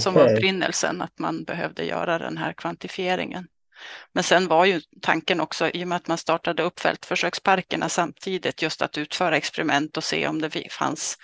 Som 0.00 0.14
var 0.14 0.32
upprinnelsen 0.32 1.02
att 1.02 1.18
man 1.18 1.44
behövde 1.44 1.84
göra 1.84 2.18
den 2.18 2.36
här 2.36 2.52
kvantifieringen. 2.52 3.48
Men 4.12 4.24
sen 4.24 4.48
var 4.48 4.64
ju 4.64 4.80
tanken 5.02 5.40
också, 5.40 5.68
i 5.68 5.84
och 5.84 5.88
med 5.88 5.96
att 5.96 6.08
man 6.08 6.18
startade 6.18 6.62
upp 6.62 6.80
fältförsöksparkerna 6.80 7.88
samtidigt, 7.88 8.62
just 8.62 8.82
att 8.82 8.98
utföra 8.98 9.36
experiment 9.36 9.96
och 9.96 10.04
se 10.04 10.28
om 10.28 10.40
det 10.40 10.72
fanns 10.72 11.18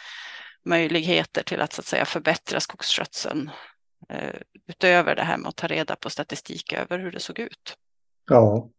möjligheter 0.64 1.42
till 1.42 1.60
att, 1.60 1.72
så 1.72 1.80
att 1.80 1.86
säga, 1.86 2.04
förbättra 2.04 2.60
skogsskötseln 2.60 3.50
eh, 4.08 4.40
utöver 4.68 5.16
det 5.16 5.22
här 5.22 5.36
med 5.36 5.48
att 5.48 5.56
ta 5.56 5.66
reda 5.66 5.96
på 5.96 6.10
statistik 6.10 6.72
över 6.72 6.98
hur 6.98 7.12
det 7.12 7.20
såg 7.20 7.38
ut. 7.38 7.76
Ja. 8.30 8.70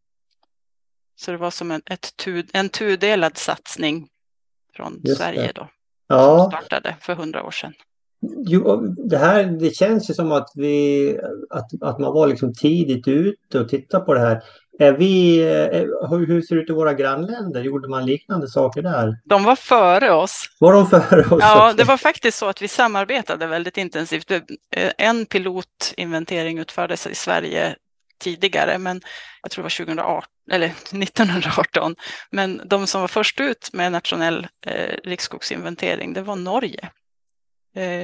Så 1.15 1.31
det 1.31 1.37
var 1.37 1.51
som 1.51 1.71
en, 1.71 1.81
ett, 1.85 2.27
en 2.53 2.69
tudelad 2.69 3.37
satsning 3.37 4.09
från 4.75 5.01
Just 5.03 5.17
Sverige 5.17 5.51
då, 5.55 5.69
ja. 6.07 6.37
som 6.39 6.51
startade 6.51 6.95
för 7.01 7.15
hundra 7.15 7.43
år 7.43 7.51
sedan. 7.51 7.73
Jo, 8.45 8.77
det 9.09 9.17
här 9.17 9.43
det 9.43 9.75
känns 9.75 10.09
ju 10.09 10.13
som 10.13 10.31
att, 10.31 10.49
vi, 10.55 11.19
att, 11.49 11.69
att 11.81 11.99
man 11.99 12.13
var 12.13 12.27
liksom 12.27 12.53
tidigt 12.53 13.07
ute 13.07 13.59
och 13.59 13.69
tittade 13.69 14.05
på 14.05 14.13
det 14.13 14.19
här. 14.19 14.41
Är 14.79 14.91
vi, 14.91 15.43
hur 16.27 16.41
ser 16.41 16.55
det 16.55 16.61
ut 16.61 16.69
i 16.69 16.73
våra 16.73 16.93
grannländer? 16.93 17.61
Gjorde 17.61 17.87
man 17.87 18.05
liknande 18.05 18.47
saker 18.47 18.81
där? 18.81 19.17
De 19.25 19.43
var 19.43 19.55
före 19.55 20.11
oss. 20.11 20.49
Var 20.59 20.73
de 20.73 20.87
före 20.87 21.21
oss? 21.21 21.39
Ja, 21.41 21.73
det 21.77 21.83
var 21.83 21.97
faktiskt 21.97 22.37
så 22.37 22.45
att 22.45 22.61
vi 22.61 22.67
samarbetade 22.67 23.47
väldigt 23.47 23.77
intensivt. 23.77 24.31
En 24.97 25.25
pilotinventering 25.25 26.59
utfördes 26.59 27.07
i 27.07 27.15
Sverige 27.15 27.75
tidigare, 28.19 28.77
men 28.77 29.01
jag 29.41 29.51
tror 29.51 29.63
det 29.63 29.65
var 29.65 29.85
2018 29.85 30.29
eller 30.51 30.67
1918. 31.03 31.95
Men 32.31 32.61
de 32.65 32.87
som 32.87 33.01
var 33.01 33.07
först 33.07 33.39
ut 33.39 33.69
med 33.73 33.91
nationell 33.91 34.47
eh, 34.65 34.95
riksskogsinventering, 35.03 36.13
det 36.13 36.21
var 36.21 36.35
Norge. 36.35 36.89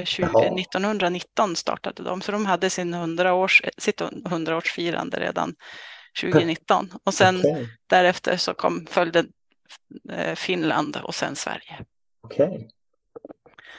20, 0.06 0.44
eh, 0.44 0.54
1919 0.54 1.56
startade 1.56 2.04
de, 2.04 2.22
så 2.22 2.32
de 2.32 2.46
hade 2.46 2.70
sin 2.70 2.94
100 2.94 3.34
års, 3.34 3.62
sitt 3.78 4.02
100-årsfirande 4.02 5.20
redan 5.20 5.56
2019. 6.22 6.90
Och 7.04 7.14
sen 7.14 7.38
okay. 7.38 7.68
därefter 7.88 8.38
så 8.38 8.54
kom, 8.54 8.86
följde 8.90 9.26
eh, 10.10 10.36
Finland 10.36 10.98
och 11.04 11.16
sen 11.16 11.36
Sverige. 11.36 11.86
Okej. 12.22 12.48
Okay. 12.48 12.68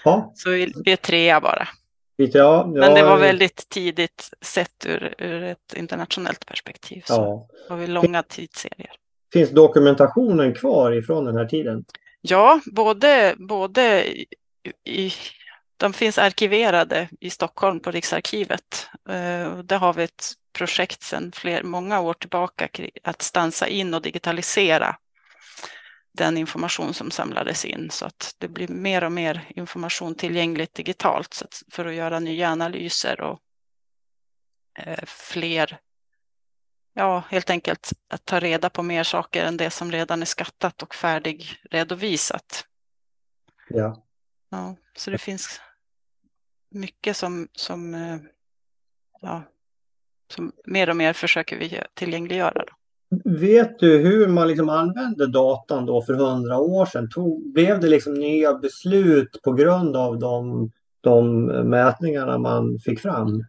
Ja. 0.04 0.32
Så 0.34 0.50
vi 0.50 0.92
är 0.92 0.96
trea 0.96 1.40
bara. 1.40 1.68
Ja, 2.16 2.28
ja, 2.34 2.66
Men 2.66 2.94
det 2.94 3.02
var 3.02 3.18
väldigt 3.18 3.68
tidigt 3.68 4.30
sett 4.40 4.86
ur, 4.86 5.14
ur 5.18 5.42
ett 5.42 5.74
internationellt 5.76 6.46
perspektiv. 6.46 7.02
Så 7.06 7.12
ja. 7.12 7.48
har 7.68 7.76
vi 7.76 7.86
långa 7.86 8.22
tidsserier. 8.22 8.90
Finns 9.32 9.50
dokumentationen 9.50 10.54
kvar 10.54 10.92
ifrån 10.92 11.24
den 11.24 11.36
här 11.36 11.46
tiden? 11.46 11.84
Ja, 12.20 12.60
både, 12.72 13.34
både 13.38 14.04
i, 14.84 15.12
de 15.82 15.92
finns 15.92 16.18
arkiverade 16.18 17.08
i 17.20 17.30
Stockholm 17.30 17.80
på 17.80 17.90
Riksarkivet. 17.90 18.88
Eh, 19.08 19.58
där 19.58 19.78
har 19.78 19.94
vi 19.94 20.02
ett 20.02 20.32
projekt 20.52 21.02
sedan 21.02 21.32
fler, 21.32 21.62
många 21.62 22.00
år 22.00 22.14
tillbaka 22.14 22.68
att 23.02 23.22
stansa 23.22 23.68
in 23.68 23.94
och 23.94 24.02
digitalisera 24.02 24.96
den 26.12 26.38
information 26.38 26.94
som 26.94 27.10
samlades 27.10 27.64
in 27.64 27.90
så 27.90 28.06
att 28.06 28.34
det 28.38 28.48
blir 28.48 28.68
mer 28.68 29.04
och 29.04 29.12
mer 29.12 29.48
information 29.48 30.14
tillgängligt 30.14 30.74
digitalt 30.74 31.42
för 31.70 31.86
att 31.86 31.94
göra 31.94 32.20
nya 32.20 32.50
analyser 32.50 33.20
och 33.20 33.40
eh, 34.78 35.04
fler, 35.06 35.78
ja 36.94 37.22
helt 37.28 37.50
enkelt 37.50 37.92
att 38.08 38.24
ta 38.24 38.40
reda 38.40 38.70
på 38.70 38.82
mer 38.82 39.04
saker 39.04 39.44
än 39.44 39.56
det 39.56 39.70
som 39.70 39.92
redan 39.92 40.22
är 40.22 40.26
skattat 40.26 40.82
och 40.82 40.94
färdigredovisat. 40.94 42.66
Ja. 43.68 44.06
ja 44.50 44.76
så 44.96 45.10
det 45.10 45.18
finns 45.18 45.60
mycket 46.74 47.16
som, 47.16 47.48
som, 47.52 47.94
eh, 47.94 48.16
ja, 49.20 49.42
som 50.34 50.52
mer 50.64 50.90
och 50.90 50.96
mer 50.96 51.12
försöker 51.12 51.58
vi 51.58 51.80
tillgängliggöra. 51.94 52.64
Då. 52.66 52.72
Vet 53.24 53.78
du 53.78 53.98
hur 53.98 54.28
man 54.28 54.48
liksom 54.48 54.68
använde 54.68 55.26
datan 55.26 55.86
då 55.86 56.02
för 56.02 56.14
hundra 56.14 56.58
år 56.58 56.86
sedan? 56.86 57.10
Tog, 57.10 57.52
blev 57.52 57.80
det 57.80 57.88
liksom 57.88 58.14
nya 58.14 58.54
beslut 58.54 59.42
på 59.42 59.52
grund 59.52 59.96
av 59.96 60.18
de, 60.18 60.70
de 61.00 61.44
mätningarna 61.70 62.38
man 62.38 62.78
fick 62.78 63.00
fram? 63.00 63.44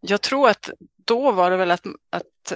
Jag 0.00 0.20
tror 0.20 0.48
att 0.48 0.70
då 1.04 1.32
var 1.32 1.50
det 1.50 1.56
väl 1.56 1.70
att, 1.70 1.86
att 2.10 2.52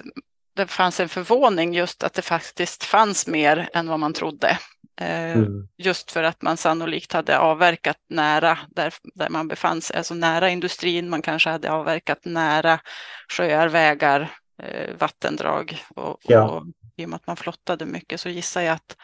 det 0.59 0.67
fanns 0.67 1.01
en 1.01 1.09
förvåning 1.09 1.75
just 1.75 2.03
att 2.03 2.15
det 2.15 2.23
faktiskt 2.23 2.85
fanns 2.85 3.27
mer 3.27 3.69
än 3.73 3.89
vad 3.89 4.01
man 4.01 4.13
trodde. 4.13 4.59
Eh, 5.01 5.33
mm. 5.33 5.69
Just 5.77 6.11
för 6.11 6.23
att 6.23 6.43
man 6.43 6.57
sannolikt 6.57 7.13
hade 7.13 7.39
avverkat 7.39 7.97
nära 8.09 8.59
där, 8.71 8.95
där 9.15 9.29
man 9.29 9.49
befann 9.49 9.83
sig, 9.83 9.97
alltså 9.97 10.15
nära 10.15 10.51
industrin. 10.51 11.11
Man 11.11 11.23
kanske 11.23 11.51
hade 11.51 11.71
avverkat 11.71 12.25
nära 12.25 12.81
sjöar, 13.29 13.69
vägar, 13.69 14.31
eh, 14.63 14.95
vattendrag 14.97 15.85
och, 15.95 16.19
ja. 16.23 16.49
och 16.49 16.67
i 16.97 17.05
och 17.05 17.09
med 17.09 17.17
att 17.17 17.27
man 17.27 17.37
flottade 17.37 17.87
mycket 17.87 18.21
så 18.21 18.29
gissar 18.29 18.61
jag 18.61 18.75
att, 18.75 18.97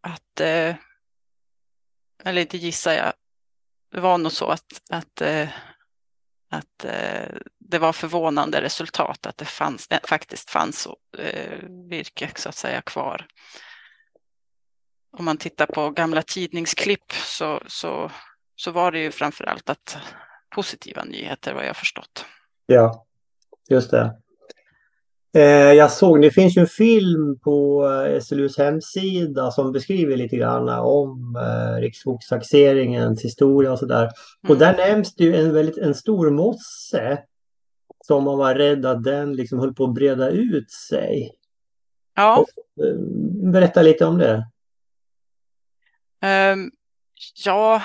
att 0.00 0.40
eh, 0.40 0.74
eller 2.24 2.40
inte 2.40 2.58
gissar 2.58 2.92
jag, 2.92 3.12
det 3.92 4.00
var 4.00 4.18
nog 4.18 4.32
så 4.32 4.46
att, 4.46 4.82
att, 4.90 5.20
att 6.52 6.84
eh, 6.84 7.36
det 7.58 7.78
var 7.78 7.92
förvånande 7.92 8.60
resultat 8.60 9.26
att 9.26 9.36
det 9.36 9.44
fanns, 9.44 9.86
eh, 9.90 9.98
faktiskt 10.04 10.50
fanns 10.50 10.88
eh, 11.18 11.58
virke 11.88 12.30
så 12.36 12.48
att 12.48 12.54
säga 12.54 12.82
kvar. 12.82 13.26
Om 15.16 15.24
man 15.24 15.36
tittar 15.36 15.66
på 15.66 15.90
gamla 15.90 16.22
tidningsklipp 16.22 17.12
så, 17.12 17.62
så, 17.66 18.10
så 18.56 18.70
var 18.70 18.92
det 18.92 18.98
ju 18.98 19.10
framför 19.10 19.44
allt 19.44 19.70
att 19.70 19.96
positiva 20.54 21.04
nyheter 21.04 21.54
vad 21.54 21.66
jag 21.66 21.76
förstått. 21.76 22.24
Ja, 22.66 23.06
Just 23.68 23.90
det. 23.90 24.21
Eh, 25.34 25.72
jag 25.72 25.92
såg, 25.92 26.22
det 26.22 26.30
finns 26.30 26.56
ju 26.56 26.60
en 26.60 26.66
film 26.66 27.38
på 27.38 27.86
eh, 27.88 28.20
SLUs 28.20 28.58
hemsida 28.58 29.50
som 29.50 29.72
beskriver 29.72 30.16
lite 30.16 30.36
grann 30.36 30.68
om 30.68 31.36
eh, 31.36 31.80
riksskogstaxeringens 31.80 33.24
historia 33.24 33.72
och 33.72 33.78
sådär. 33.78 34.02
Mm. 34.02 34.12
Och 34.48 34.58
där 34.58 34.76
nämns 34.76 35.14
det 35.14 35.24
ju 35.24 35.36
en 35.36 35.54
väldigt 35.54 35.78
en 35.78 35.94
stor 35.94 36.30
mosse 36.30 37.22
som 38.04 38.24
man 38.24 38.38
var 38.38 38.54
rädd 38.54 38.86
att 38.86 39.04
den 39.04 39.32
liksom 39.32 39.58
höll 39.58 39.74
på 39.74 39.84
att 39.84 39.94
breda 39.94 40.30
ut 40.30 40.70
sig. 40.70 41.32
Ja. 42.14 42.38
Och, 42.38 42.48
berätta 43.52 43.82
lite 43.82 44.04
om 44.06 44.18
det. 44.18 44.46
Um, 46.52 46.70
ja, 47.44 47.82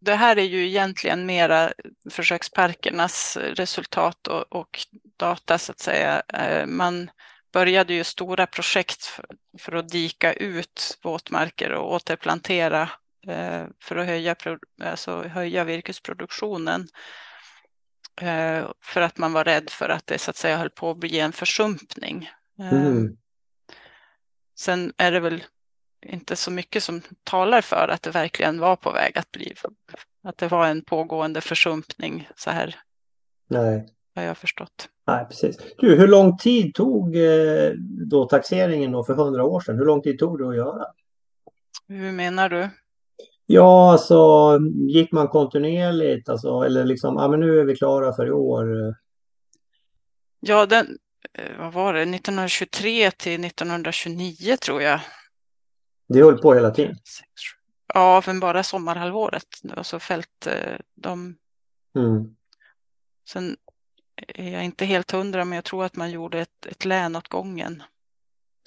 det 0.00 0.14
här 0.14 0.38
är 0.38 0.44
ju 0.44 0.66
egentligen 0.66 1.26
mera 1.26 1.72
försöksparkernas 2.10 3.36
resultat 3.36 4.26
och, 4.26 4.52
och, 4.52 4.78
data 5.16 5.58
så 5.58 5.72
att 5.72 5.80
säga. 5.80 6.22
Eh, 6.28 6.66
man 6.66 7.10
började 7.52 7.94
ju 7.94 8.04
stora 8.04 8.46
projekt 8.46 9.04
för, 9.04 9.26
för 9.58 9.72
att 9.72 9.88
dika 9.88 10.32
ut 10.32 10.98
våtmarker 11.02 11.72
och 11.72 11.92
återplantera 11.92 12.90
eh, 13.28 13.64
för 13.82 13.96
att 13.96 14.06
höja, 14.06 14.36
alltså 14.82 15.22
höja 15.22 15.64
virkesproduktionen. 15.64 16.88
Eh, 18.20 18.70
för 18.84 19.00
att 19.00 19.18
man 19.18 19.32
var 19.32 19.44
rädd 19.44 19.70
för 19.70 19.88
att 19.88 20.06
det 20.06 20.18
så 20.18 20.30
att 20.30 20.36
säga 20.36 20.56
höll 20.56 20.70
på 20.70 20.90
att 20.90 20.98
bli 20.98 21.20
en 21.20 21.32
försumpning. 21.32 22.30
Mm. 22.60 23.16
Sen 24.58 24.92
är 24.96 25.12
det 25.12 25.20
väl 25.20 25.44
inte 26.02 26.36
så 26.36 26.50
mycket 26.50 26.82
som 26.82 27.02
talar 27.24 27.60
för 27.60 27.88
att 27.88 28.02
det 28.02 28.10
verkligen 28.10 28.60
var 28.60 28.76
på 28.76 28.90
väg 28.90 29.18
att 29.18 29.30
bli, 29.30 29.54
att 30.22 30.38
det 30.38 30.48
var 30.48 30.66
en 30.66 30.84
pågående 30.84 31.40
försumpning 31.40 32.28
så 32.36 32.50
här. 32.50 32.76
Nej. 33.48 33.94
Har 34.14 34.22
jag 34.22 34.36
förstått. 34.36 34.88
Nej, 35.06 35.26
precis. 35.26 35.56
Du, 35.78 35.96
hur 35.96 36.08
lång 36.08 36.36
tid 36.36 36.74
tog 36.74 37.16
eh, 37.16 37.72
då 38.10 38.24
taxeringen 38.24 38.92
då 38.92 39.04
för 39.04 39.14
hundra 39.14 39.44
år 39.44 39.60
sedan? 39.60 39.78
Hur 39.78 39.84
lång 39.84 40.02
tid 40.02 40.18
tog 40.18 40.38
det 40.38 40.48
att 40.48 40.56
göra? 40.56 40.86
Hur 41.88 42.12
menar 42.12 42.48
du? 42.48 42.68
Ja, 43.46 43.92
alltså 43.92 44.58
gick 44.88 45.12
man 45.12 45.28
kontinuerligt 45.28 46.28
alltså, 46.28 46.62
eller 46.62 46.84
liksom, 46.84 47.16
ja 47.16 47.28
men 47.28 47.40
nu 47.40 47.60
är 47.60 47.64
vi 47.64 47.76
klara 47.76 48.12
för 48.12 48.26
i 48.26 48.30
år. 48.30 48.94
Ja, 50.40 50.66
den, 50.66 50.98
eh, 51.32 51.58
vad 51.58 51.72
var 51.72 51.94
det, 51.94 52.00
1923 52.00 53.10
till 53.10 53.44
1929 53.44 54.56
tror 54.56 54.82
jag 54.82 55.00
det 56.08 56.22
höll 56.22 56.38
på 56.38 56.54
hela 56.54 56.70
tiden? 56.70 56.96
Ja, 57.94 58.22
men 58.26 58.40
bara 58.40 58.62
sommarhalvåret. 58.62 59.46
Alltså 59.76 59.98
fält 59.98 60.46
eh, 60.46 60.78
de. 60.94 61.36
Mm. 61.96 62.36
Sen 63.28 63.56
är 64.28 64.52
jag 64.52 64.64
inte 64.64 64.84
helt 64.84 65.10
hundra, 65.10 65.44
men 65.44 65.56
jag 65.56 65.64
tror 65.64 65.84
att 65.84 65.96
man 65.96 66.10
gjorde 66.10 66.40
ett, 66.40 66.66
ett 66.66 66.84
län 66.84 67.16
åt 67.16 67.28
gången. 67.28 67.82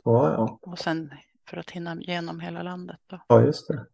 Ja, 0.04 0.32
ja. 0.32 0.60
Och 0.62 0.80
sen 0.80 1.14
för 1.50 1.58
att 1.58 1.72
hinna 1.72 1.96
igenom 1.96 2.40
hela 2.40 2.64
landet. 2.64 3.00
Då. 3.08 3.26
Ja, 3.28 3.42
just 3.42 3.68
det. 3.68 3.86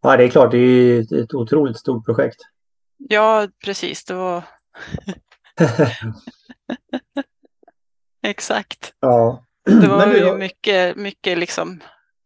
Ja, 0.00 0.16
det 0.16 0.24
är 0.24 0.28
klart, 0.28 0.50
det 0.50 0.58
är 0.58 1.00
ett, 1.00 1.12
ett 1.12 1.34
otroligt 1.34 1.78
stort 1.78 2.04
projekt. 2.04 2.40
Ja, 2.96 3.48
precis. 3.64 4.04
Det 4.04 4.14
var 4.14 4.42
exakt. 8.22 8.94
ja. 9.00 9.44
Det 9.64 9.88
var 9.88 10.06
ju 10.06 10.36
mycket, 10.36 10.96
mycket 10.96 11.38
liksom 11.38 11.80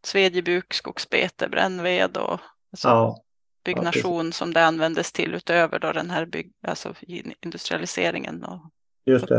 svedjebuk, 0.06 0.75
skogsbete, 0.75 1.49
brännved 1.49 2.16
och 2.16 2.40
alltså, 2.73 2.88
ja, 2.88 3.23
byggnation 3.64 4.32
som 4.32 4.52
det 4.52 4.64
användes 4.64 5.12
till 5.12 5.34
utöver 5.34 5.78
då 5.78 5.92
den 5.92 6.11
här 6.11 6.26
bygg, 6.26 6.52
alltså 6.66 6.94
industrialiseringen 7.40 8.44
och 8.44 8.61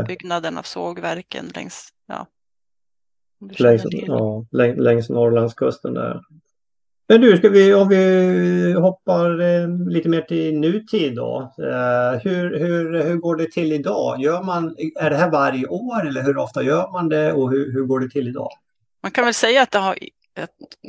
byggnaden 0.06 0.58
av 0.58 0.62
sågverken 0.62 1.50
längs, 1.54 1.88
ja. 2.06 2.26
Längs, 3.58 3.82
ja, 3.92 4.46
längs, 4.50 4.78
längs 4.78 5.08
Norrlandskusten 5.08 5.94
där. 5.94 6.20
Men 7.08 7.20
du, 7.20 7.36
ska 7.36 7.48
vi, 7.48 7.74
om 7.74 7.88
vi 7.88 8.72
hoppar 8.72 9.40
eh, 9.40 9.68
lite 9.88 10.08
mer 10.08 10.20
till 10.20 10.58
nutid 10.58 11.14
då. 11.14 11.52
Eh, 11.58 12.20
hur, 12.22 12.58
hur, 12.58 13.02
hur 13.02 13.16
går 13.16 13.36
det 13.36 13.52
till 13.52 13.72
idag? 13.72 14.20
Gör 14.20 14.42
man, 14.42 14.76
är 15.00 15.10
det 15.10 15.16
här 15.16 15.30
varje 15.30 15.66
år 15.66 16.06
eller 16.06 16.22
hur 16.22 16.38
ofta 16.38 16.62
gör 16.62 16.92
man 16.92 17.08
det 17.08 17.32
och 17.32 17.50
hur, 17.50 17.72
hur 17.72 17.82
går 17.82 18.00
det 18.00 18.10
till 18.10 18.28
idag? 18.28 18.50
Man 19.02 19.10
kan 19.10 19.24
väl 19.24 19.34
säga 19.34 19.62
att 19.62 19.70
det 19.70 19.78
har, 19.78 19.98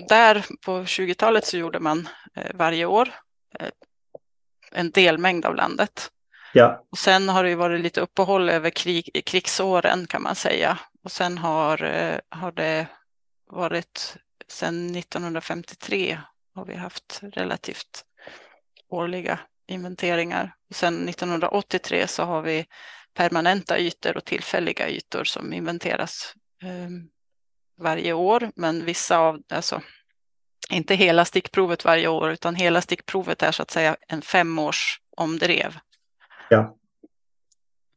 där 0.10 0.46
på 0.66 0.82
20-talet 0.82 1.46
så 1.46 1.58
gjorde 1.58 1.80
man 1.80 2.10
eh, 2.36 2.52
varje 2.54 2.86
år 2.86 3.10
eh, 3.60 3.70
en 4.72 4.92
delmängd 4.92 5.46
av 5.46 5.56
landet. 5.56 6.12
Ja, 6.54 6.86
Och 6.92 6.98
sen 6.98 7.30
har 7.30 7.44
det 7.44 7.56
varit 7.56 7.82
lite 7.82 8.02
uppehåll 8.02 8.50
över 8.50 8.70
krig, 8.70 9.24
krigsåren 9.26 10.08
kan 10.08 10.22
man 10.22 10.36
säga. 10.36 10.80
Och 11.04 11.12
sen 11.12 11.38
har, 11.38 11.84
eh, 11.84 12.20
har 12.30 12.52
det 12.52 12.88
varit 13.52 14.18
sedan 14.48 14.96
1953 14.96 16.20
har 16.56 16.66
vi 16.66 16.76
haft 16.76 17.20
relativt 17.22 18.06
årliga 18.90 19.40
inventeringar. 19.68 20.56
Och 20.70 20.76
sen 20.76 21.10
1983 21.10 22.08
så 22.08 22.24
har 22.24 22.42
vi 22.42 22.66
permanenta 23.14 23.80
ytor 23.80 24.18
och 24.18 24.26
tillfälliga 24.26 24.90
ytor 24.90 25.24
som 25.24 25.54
inventeras 25.54 26.34
eh, 26.64 26.90
varje 27.78 28.14
år. 28.14 28.52
Men 28.56 28.86
vissa 28.86 29.18
av, 29.18 29.42
alltså 29.50 29.82
inte 30.70 30.96
hela 30.96 31.26
stickprovet 31.26 31.86
varje 31.86 32.08
år, 32.08 32.32
utan 32.32 32.56
hela 32.56 32.82
stickprovet 32.82 33.44
är 33.44 33.52
så 33.52 33.62
att 33.64 33.72
säga 33.72 33.96
en 34.08 34.22
femårs 34.22 35.02
omdrev. 35.18 35.78
ja. 36.50 36.74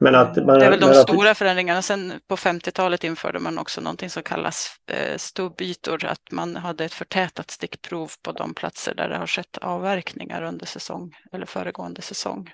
Men 0.03 0.15
att 0.15 0.37
man, 0.37 0.59
det 0.59 0.67
är 0.67 0.71
väl 0.71 0.81
de 0.81 0.87
men 0.87 0.97
att- 0.97 1.03
stora 1.09 1.35
förändringarna. 1.35 1.83
Sen 1.83 2.21
på 2.29 2.37
50-talet 2.37 3.05
införde 3.05 3.39
man 3.39 3.59
också 3.59 3.81
någonting 3.81 4.11
som 4.11 4.23
kallas 4.23 4.77
eh, 4.87 5.17
stubbytor, 5.17 6.05
att 6.05 6.31
man 6.31 6.57
hade 6.57 6.85
ett 6.85 6.95
förtätat 6.95 7.51
stickprov 7.51 8.13
på 8.23 8.33
de 8.33 8.55
platser 8.55 8.95
där 8.95 9.09
det 9.09 9.17
har 9.17 9.27
skett 9.27 9.57
avverkningar 9.59 10.43
under 10.43 10.67
säsong 10.67 11.17
eller 11.33 11.47
föregående 11.47 12.03
säsong. 12.03 12.53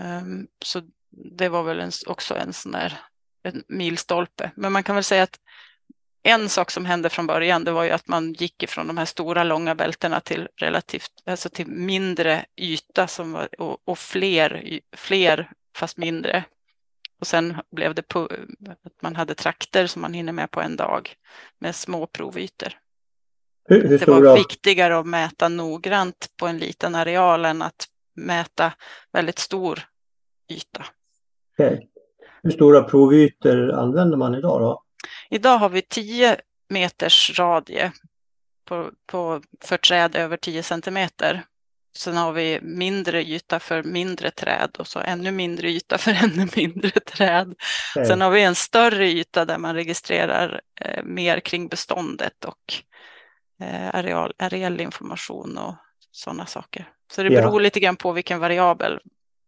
Ehm, 0.00 0.46
Så 0.64 0.82
det 1.34 1.48
var 1.48 1.62
väl 1.62 1.80
en, 1.80 1.90
också 2.06 2.34
en 2.36 2.52
sån 2.52 2.72
där 2.72 3.00
en 3.42 3.64
milstolpe. 3.68 4.50
Men 4.56 4.72
man 4.72 4.82
kan 4.82 4.94
väl 4.94 5.04
säga 5.04 5.22
att 5.22 5.38
en 6.26 6.48
sak 6.48 6.70
som 6.70 6.84
hände 6.84 7.08
från 7.08 7.26
början, 7.26 7.64
det 7.64 7.72
var 7.72 7.84
ju 7.84 7.90
att 7.90 8.08
man 8.08 8.32
gick 8.32 8.62
ifrån 8.62 8.86
de 8.86 8.98
här 8.98 9.04
stora 9.04 9.44
långa 9.44 9.74
bältena 9.74 10.20
till 10.20 10.48
relativt, 10.56 11.10
alltså 11.26 11.48
till 11.48 11.66
mindre 11.66 12.44
yta 12.56 13.06
som 13.06 13.32
var, 13.32 13.60
och, 13.60 13.78
och 13.84 13.98
fler, 13.98 14.80
fler 14.96 15.50
fast 15.76 15.96
mindre. 15.96 16.44
Och 17.20 17.26
sen 17.26 17.56
blev 17.70 17.94
det 17.94 18.02
pu- 18.02 18.56
att 18.84 19.02
man 19.02 19.16
hade 19.16 19.34
trakter 19.34 19.86
som 19.86 20.02
man 20.02 20.14
hinner 20.14 20.32
med 20.32 20.50
på 20.50 20.60
en 20.60 20.76
dag 20.76 21.14
med 21.58 21.74
små 21.74 22.06
provytor. 22.06 22.72
Hur, 23.68 23.88
hur 23.88 23.98
Det 23.98 24.06
var 24.06 24.16
stora, 24.16 24.34
viktigare 24.34 24.98
att 24.98 25.06
mäta 25.06 25.48
noggrant 25.48 26.28
på 26.36 26.46
en 26.46 26.58
liten 26.58 26.94
areal 26.94 27.44
än 27.44 27.62
att 27.62 27.86
mäta 28.16 28.72
väldigt 29.12 29.38
stor 29.38 29.80
yta. 30.52 30.84
okej. 31.52 31.88
hur 32.42 32.50
stora 32.50 32.82
provytor 32.82 33.72
använder 33.72 34.16
man 34.16 34.34
idag 34.34 34.60
då? 34.60 34.83
Idag 35.30 35.58
har 35.58 35.68
vi 35.68 35.82
10 35.82 36.36
meters 36.68 37.38
radie 37.38 37.92
på, 38.64 38.90
på, 39.06 39.42
för 39.60 39.76
träd 39.76 40.16
över 40.16 40.36
10 40.36 40.62
centimeter. 40.62 41.44
Sen 41.96 42.16
har 42.16 42.32
vi 42.32 42.58
mindre 42.62 43.22
yta 43.24 43.60
för 43.60 43.82
mindre 43.82 44.30
träd 44.30 44.76
och 44.78 44.86
så 44.86 44.98
ännu 45.00 45.30
mindre 45.30 45.68
yta 45.70 45.98
för 45.98 46.10
ännu 46.24 46.48
mindre 46.56 46.90
träd. 46.90 47.54
Okej. 47.94 48.06
Sen 48.06 48.20
har 48.20 48.30
vi 48.30 48.42
en 48.42 48.54
större 48.54 49.08
yta 49.08 49.44
där 49.44 49.58
man 49.58 49.74
registrerar 49.74 50.60
eh, 50.80 51.04
mer 51.04 51.40
kring 51.40 51.68
beståndet 51.68 52.44
och 52.44 52.74
eh, 53.60 53.94
areal, 53.94 54.32
areell 54.38 54.80
information 54.80 55.58
och 55.58 55.74
sådana 56.10 56.46
saker. 56.46 56.88
Så 57.12 57.22
det 57.22 57.32
Ja. 57.32 57.40
beror 57.42 57.60
lite 57.60 57.80
grann 57.80 57.96
på 57.96 58.12
vilken 58.12 58.40
variabel 58.40 59.00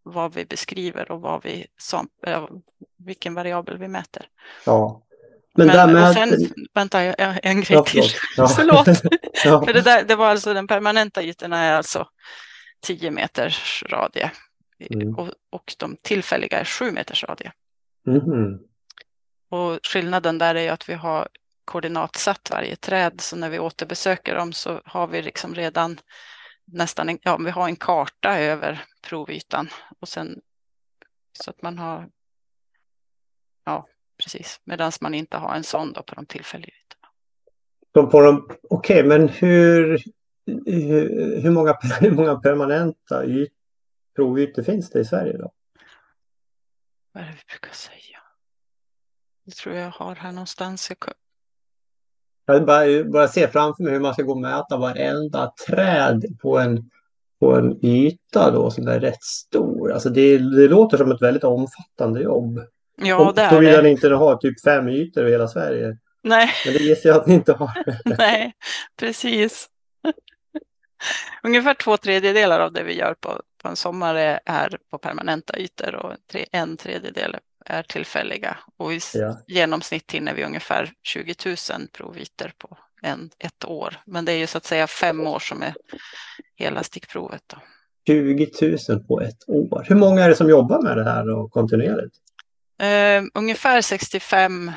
vad 0.02 0.34
vi 0.34 0.44
beskriver 0.44 1.10
och 1.10 1.20
vad 1.20 1.42
vi, 1.44 1.66
som, 1.78 2.08
eh, 2.26 2.46
vilken 2.98 3.34
variabel 3.34 3.78
vi 3.78 3.88
mäter. 3.88 4.26
Ja. 4.66 5.02
Men, 5.56 5.66
Men, 5.66 5.76
där 5.76 5.86
med 5.86 6.02
och 6.02 6.08
att- 6.08 6.14
sen, 6.14 6.50
vänta, 6.74 7.04
jag- 7.04 7.40
en 7.42 7.60
grej 7.60 7.76
Ja, 7.76 7.84
till. 7.84 8.02
Ja. 8.36 8.48
Förlåt. 8.56 8.86
ja. 9.44 9.64
För 9.66 9.72
det, 9.72 9.80
där, 9.80 10.04
det 10.04 10.16
var 10.16 10.26
alltså 10.26 10.54
den 10.54 10.66
permanenta 10.66 11.22
ytorna 11.22 11.58
är 11.62 11.72
alltså 11.72 12.08
10 12.80 13.10
meters 13.10 13.82
radie 13.88 14.30
Mm. 14.90 15.14
och, 15.14 15.28
och 15.50 15.74
de 15.78 15.96
tillfälliga 16.02 16.60
är 16.60 16.64
7 16.64 16.90
meters 16.92 17.24
radie. 17.24 17.52
Mhm. 18.06 18.58
Och 19.50 19.80
skillnaden 19.86 20.38
där 20.38 20.54
är 20.54 20.72
att 20.72 20.88
vi 20.88 20.94
har 20.94 21.28
koordinatsatt 21.64 22.48
varje 22.50 22.76
träd, 22.76 23.20
så 23.20 23.36
när 23.36 23.50
vi 23.50 23.58
återbesöker 23.58 24.34
dem 24.34 24.52
så 24.52 24.80
har 24.84 25.06
vi 25.06 25.22
liksom 25.22 25.54
redan 25.54 26.00
nästan 26.64 27.08
en, 27.08 27.18
ja, 27.22 27.36
vi 27.36 27.50
har 27.50 27.66
en 27.68 27.76
karta 27.76 28.38
över 28.38 28.84
provytan 29.02 29.68
och 30.00 30.08
sen 30.08 30.40
så 31.32 31.50
att 31.50 31.62
man 31.62 31.78
har, 31.78 32.08
precis, 34.18 34.60
medan 34.64 34.92
man 35.00 35.14
inte 35.14 35.36
har 35.36 35.54
en 35.54 35.64
sån 35.64 35.92
då 35.92 36.02
på 36.02 36.14
de 36.14 36.26
tillfälliga 36.26 36.74
ytorna. 36.74 38.10
På 38.10 38.20
de, 38.20 38.48
okej, 38.70 39.04
men 39.04 39.28
hur, 39.28 40.02
hur, 40.66 41.40
hur, 41.40 41.50
många, 41.50 41.78
hur 42.00 42.10
många 42.10 42.36
permanenta 42.36 43.24
yt, 43.24 43.52
provytor 44.16 44.62
finns 44.62 44.90
det 44.90 45.00
i 45.00 45.04
Sverige 45.04 45.36
då? 45.36 45.52
Vad 47.12 47.22
är 47.22 47.26
det 47.26 47.32
vi 47.32 47.52
brukar 47.52 47.74
säga? 47.74 48.18
Det 49.44 49.54
tror 49.54 49.74
jag 49.74 49.90
har 49.90 50.14
här 50.14 50.32
någonstans. 50.32 50.90
Jag, 50.90 51.12
Jag 52.46 52.66
bara, 52.66 53.04
bara 53.04 53.28
ser 53.28 53.48
framför 53.48 53.82
mig 53.82 53.92
hur 53.92 54.00
man 54.00 54.14
ska 54.14 54.22
gå 54.22 54.32
och 54.32 54.40
mäta 54.40 54.76
varenda 54.76 55.52
träd 55.68 56.24
på 56.42 56.58
en, 56.58 56.90
på 57.40 57.54
en 57.54 57.84
yta 57.84 58.50
då 58.50 58.70
som 58.70 58.88
är 58.88 59.00
rätt 59.00 59.22
stor. 59.22 59.92
Alltså 59.92 60.08
det, 60.08 60.38
det 60.38 60.68
låter 60.68 60.96
som 60.96 61.12
ett 61.12 61.22
väldigt 61.22 61.44
omfattande 61.44 62.22
jobb. 62.22 62.60
Ja, 62.96 63.32
det 63.36 63.42
är 63.42 63.50
Såvida 63.50 63.82
ni 63.82 63.90
inte 63.90 64.08
har 64.08 64.36
typ 64.36 64.62
fem 64.64 64.88
ytor 64.88 65.28
i 65.28 65.30
hela 65.30 65.48
Sverige. 65.48 65.96
Nej, 66.22 66.50
Men 66.64 66.74
det 66.74 66.80
gissar 66.82 67.08
jag 67.08 67.16
att 67.20 67.26
ni 67.26 67.34
inte 67.34 67.52
har. 67.52 67.70
nej, 68.18 68.52
precis. 68.98 69.68
Ungefär 71.42 71.74
två 71.74 71.96
tredjedelar 71.96 72.60
av 72.60 72.72
det 72.72 72.82
vi 72.82 72.98
gör 72.98 73.14
på, 73.20 73.40
på 73.62 73.68
en 73.68 73.76
sommar 73.76 74.14
är, 74.14 74.40
är 74.44 74.78
på 74.90 74.98
permanenta 74.98 75.58
ytor 75.58 75.94
och 75.94 76.12
tre, 76.30 76.46
en 76.52 76.76
tredjedel 76.76 77.36
är 77.66 77.82
tillfälliga. 77.82 78.56
Och 78.76 78.92
i 78.92 79.00
Ja. 79.14 79.38
genomsnitt 79.46 80.12
hinner 80.12 80.34
vi 80.34 80.44
ungefär 80.44 80.92
20 81.02 81.34
000 81.46 81.56
provytor 81.92 82.52
på 82.58 82.78
en, 83.02 83.30
ett 83.38 83.64
år. 83.64 83.96
Men 84.06 84.24
det 84.24 84.32
är 84.32 84.36
ju 84.36 84.46
så 84.46 84.58
att 84.58 84.64
säga 84.64 84.86
fem 84.86 85.26
år 85.26 85.38
som 85.38 85.62
är 85.62 85.74
hela 86.56 86.82
stickprovet. 86.82 87.42
Då. 87.46 87.56
20 88.06 88.50
000 88.88 89.04
på 89.04 89.20
ett 89.20 89.48
år. 89.48 89.84
Hur 89.88 89.96
många 89.96 90.24
är 90.24 90.28
det 90.28 90.36
som 90.36 90.48
jobbar 90.50 90.82
med 90.82 90.96
det 90.96 91.04
här 91.04 91.24
då, 91.26 91.48
kontinuerligt? 91.48 92.14
Eh, 92.78 93.22
ungefär 93.34 93.82
65 93.82 94.72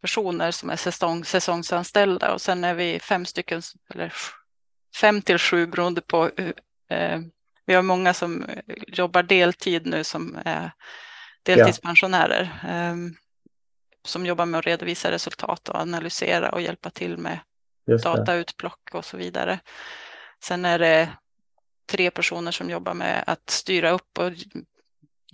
personer 0.00 0.50
som 0.50 0.70
är 0.70 0.76
säsong, 0.76 1.24
säsongsanställda 1.24 2.32
och 2.32 2.40
sen 2.40 2.64
är 2.64 2.74
vi 2.74 3.00
fem 3.00 3.26
stycken, 3.26 3.62
eller 3.94 4.12
fem 4.96 5.22
till 5.22 5.38
sju 5.38 5.66
beroende 5.66 6.00
på. 6.00 6.30
Eh, 6.90 7.20
vi 7.66 7.74
har 7.74 7.82
många 7.82 8.14
som 8.14 8.46
jobbar 8.86 9.22
deltid 9.22 9.86
nu 9.86 10.04
som 10.04 10.38
är 10.44 10.72
deltidspensionärer. 11.42 12.42
Eh, 12.68 12.96
som 14.04 14.26
jobbar 14.26 14.46
med 14.46 14.58
att 14.58 14.66
redovisa 14.66 15.10
resultat 15.10 15.68
och 15.68 15.80
analysera 15.80 16.50
och 16.50 16.60
hjälpa 16.60 16.90
till 16.90 17.18
med 17.18 17.38
datautplock 18.02 18.90
och 18.92 19.04
så 19.04 19.16
vidare. 19.16 19.58
Sen 20.44 20.64
är 20.64 20.78
det 20.78 21.08
tre 21.86 22.10
personer 22.10 22.52
som 22.52 22.70
jobbar 22.70 22.94
med 22.94 23.24
att 23.26 23.50
styra 23.50 23.90
upp 23.90 24.18
och 24.18 24.32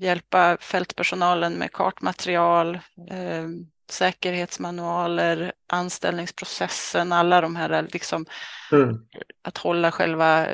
hjälpa 0.00 0.56
fältpersonalen 0.60 1.54
med 1.54 1.72
kartmaterial, 1.72 2.74
eh, 3.10 3.48
säkerhetsmanualer, 3.90 5.52
anställningsprocessen, 5.66 7.12
alla 7.12 7.40
de 7.40 7.56
här 7.56 7.88
liksom 7.92 8.26
mm. 8.72 8.98
att 9.42 9.58
hålla 9.58 9.92
själva 9.92 10.46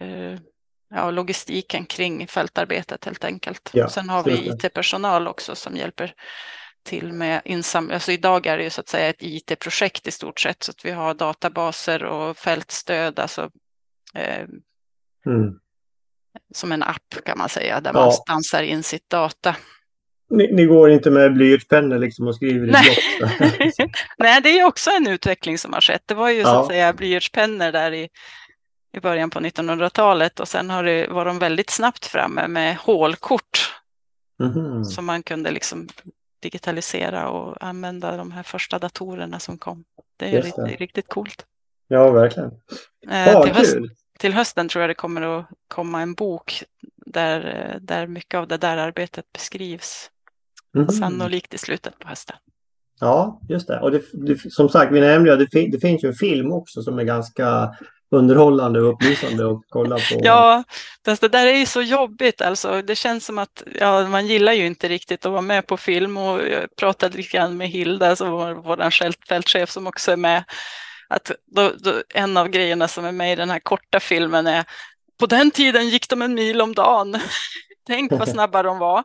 eh, 0.00 0.38
ja, 0.90 1.10
logistiken 1.10 1.86
kring 1.86 2.26
fältarbetet 2.26 3.04
helt 3.04 3.24
enkelt. 3.24 3.70
Ja, 3.72 3.88
Sen 3.88 4.08
har 4.08 4.24
vi 4.24 4.48
IT-personal 4.48 5.28
också 5.28 5.54
som 5.54 5.76
hjälper 5.76 6.14
till 6.82 7.12
med 7.12 7.42
insamling. 7.44 7.94
Alltså 7.94 8.12
idag 8.12 8.46
är 8.46 8.56
det 8.58 8.64
ju 8.64 8.70
så 8.70 8.80
att 8.80 8.88
säga 8.88 9.08
ett 9.08 9.22
IT-projekt 9.22 10.06
i 10.06 10.10
stort 10.10 10.40
sett 10.40 10.62
så 10.62 10.70
att 10.70 10.84
vi 10.84 10.90
har 10.90 11.14
databaser 11.14 12.04
och 12.04 12.36
fältstöd, 12.36 13.18
alltså 13.18 13.50
eh, 14.14 14.46
mm. 15.26 15.60
Som 16.54 16.72
en 16.72 16.82
app 16.82 17.14
kan 17.24 17.38
man 17.38 17.48
säga, 17.48 17.80
där 17.80 17.90
ja. 17.94 18.00
man 18.00 18.12
stansar 18.12 18.62
in 18.62 18.82
sitt 18.82 19.10
data. 19.10 19.56
Ni, 20.30 20.52
ni 20.52 20.66
går 20.66 20.90
inte 20.90 21.10
med 21.10 21.34
blyertspennor 21.34 21.98
liksom 21.98 22.26
och 22.26 22.34
skriver 22.34 22.66
i 22.66 22.70
block? 22.70 23.90
Nej, 24.18 24.40
det 24.42 24.60
är 24.60 24.64
också 24.64 24.90
en 24.90 25.06
utveckling 25.06 25.58
som 25.58 25.72
har 25.72 25.80
skett. 25.80 26.02
Det 26.06 26.14
var 26.14 26.30
ju 26.30 26.38
ja. 26.38 26.44
så 26.44 26.60
att 26.60 26.66
säga 26.66 26.92
blyertspennor 26.92 27.72
där 27.72 27.92
i, 27.92 28.08
i 28.96 29.00
början 29.00 29.30
på 29.30 29.40
1900-talet 29.40 30.40
och 30.40 30.48
sen 30.48 30.70
har 30.70 30.84
det, 30.84 31.08
var 31.08 31.24
de 31.24 31.38
väldigt 31.38 31.70
snabbt 31.70 32.06
framme 32.06 32.48
med 32.48 32.76
hålkort. 32.76 33.72
Mm. 34.42 34.84
Som 34.84 35.04
man 35.06 35.22
kunde 35.22 35.50
liksom 35.50 35.88
digitalisera 36.42 37.28
och 37.28 37.64
använda 37.64 38.16
de 38.16 38.32
här 38.32 38.42
första 38.42 38.78
datorerna 38.78 39.38
som 39.38 39.58
kom. 39.58 39.84
Det 40.16 40.36
är 40.36 40.42
riktigt, 40.42 40.80
riktigt 40.80 41.08
coolt. 41.08 41.46
Ja, 41.88 42.10
verkligen. 42.10 42.50
Eh, 43.10 43.42
till, 43.42 43.52
höst, 43.52 43.76
till, 44.18 44.32
hösten 44.32 44.68
tror 44.68 44.82
jag 44.82 44.90
det 44.90 44.94
kommer 44.94 45.22
att 45.22 45.46
komma 45.68 46.02
en 46.02 46.14
bok 46.14 46.62
där, 47.06 47.78
där 47.80 48.06
mycket 48.06 48.38
av 48.38 48.48
det 48.48 48.56
där 48.56 48.76
arbetet 48.76 49.32
beskrivs. 49.32 50.10
Mm. 50.76 50.88
Sannolikt 50.88 51.54
i 51.54 51.58
slutet 51.58 51.98
på 51.98 52.08
hösten. 52.08 52.36
Ja, 53.00 53.40
just 53.48 53.68
det. 53.68 53.80
Och 53.80 53.90
det, 53.90 54.02
det, 54.12 54.52
som 54.52 54.68
sagt, 54.68 54.92
vi 54.92 55.00
nämnde 55.00 55.32
att 55.32 55.38
det, 55.50 55.70
det 55.70 55.80
finns 55.80 56.04
ju 56.04 56.08
en 56.08 56.14
film 56.14 56.52
också 56.52 56.82
som 56.82 56.98
är 56.98 57.04
ganska 57.04 57.74
underhållande 58.10 58.80
och 58.80 58.92
upplysande 58.92 59.50
att 59.50 59.60
kolla 59.68 59.96
på. 59.96 60.20
Ja, 60.22 60.64
fast 61.04 61.20
det 61.20 61.28
där 61.28 61.46
är 61.46 61.56
ju 61.56 61.66
så 61.66 61.82
jobbigt 61.82 62.40
alltså. 62.40 62.82
Det 62.82 62.94
känns 62.94 63.26
som 63.26 63.38
att 63.38 63.62
ja, 63.80 64.08
man 64.08 64.26
gillar 64.26 64.52
ju 64.52 64.66
inte 64.66 64.88
riktigt 64.88 65.26
att 65.26 65.32
vara 65.32 65.42
med 65.42 65.66
på 65.66 65.76
film 65.76 66.16
och 66.16 66.40
jag 66.48 66.76
pratade 66.76 67.16
lite 67.16 67.36
grann 67.36 67.56
med 67.56 67.68
Hilda, 67.68 68.16
som 68.16 68.30
var 68.30 68.54
vår 68.54 69.26
fältchef 69.28 69.70
som 69.70 69.86
också 69.86 70.12
är 70.12 70.16
med. 70.16 70.44
Att 71.08 71.30
då, 71.46 71.72
då, 71.78 72.02
en 72.14 72.36
av 72.36 72.48
grejerna 72.48 72.88
som 72.88 73.04
är 73.04 73.12
med 73.12 73.32
i 73.32 73.36
den 73.36 73.50
här 73.50 73.60
korta 73.60 74.00
filmen 74.00 74.46
är 74.46 74.64
på 75.18 75.26
den 75.26 75.50
tiden 75.50 75.88
gick 75.88 76.08
de 76.08 76.22
en 76.22 76.34
mil 76.34 76.60
om 76.60 76.74
dagen. 76.74 77.20
Tänk 77.86 78.12
vad 78.12 78.28
snabba 78.28 78.62
de 78.62 78.78
var. 78.78 79.04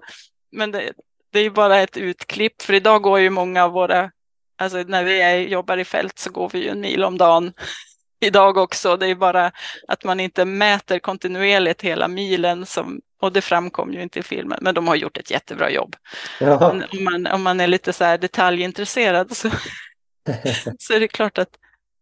Men 0.51 0.71
det, 0.71 0.93
det 1.31 1.39
är 1.39 1.49
bara 1.49 1.79
ett 1.79 1.97
utklipp, 1.97 2.61
för 2.61 2.73
idag 2.73 3.01
går 3.01 3.19
ju 3.19 3.29
många 3.29 3.63
av 3.63 3.71
våra, 3.71 4.11
alltså 4.57 4.77
när 4.77 5.03
vi 5.03 5.21
är, 5.21 5.37
jobbar 5.37 5.77
i 5.77 5.85
fält 5.85 6.19
så 6.19 6.31
går 6.31 6.49
vi 6.49 6.63
ju 6.63 6.69
en 6.69 6.81
mil 6.81 7.03
om 7.03 7.17
dagen 7.17 7.53
idag 8.19 8.57
också. 8.57 8.97
Det 8.97 9.07
är 9.07 9.15
bara 9.15 9.51
att 9.87 10.03
man 10.03 10.19
inte 10.19 10.45
mäter 10.45 10.99
kontinuerligt 10.99 11.81
hela 11.81 12.07
milen 12.07 12.65
som, 12.65 13.01
och 13.21 13.33
det 13.33 13.41
framkom 13.41 13.93
ju 13.93 14.01
inte 14.01 14.19
i 14.19 14.23
filmen, 14.23 14.59
men 14.61 14.75
de 14.75 14.87
har 14.87 14.95
gjort 14.95 15.17
ett 15.17 15.31
jättebra 15.31 15.69
jobb. 15.69 15.95
Om, 16.41 16.83
man, 17.03 17.27
om 17.27 17.43
man 17.43 17.59
är 17.59 17.67
lite 17.67 17.93
så 17.93 18.03
här 18.03 18.17
detaljintresserad 18.17 19.37
så, 19.37 19.49
så 20.79 20.93
är 20.93 20.99
det 20.99 21.07
klart 21.07 21.37
att, 21.37 21.49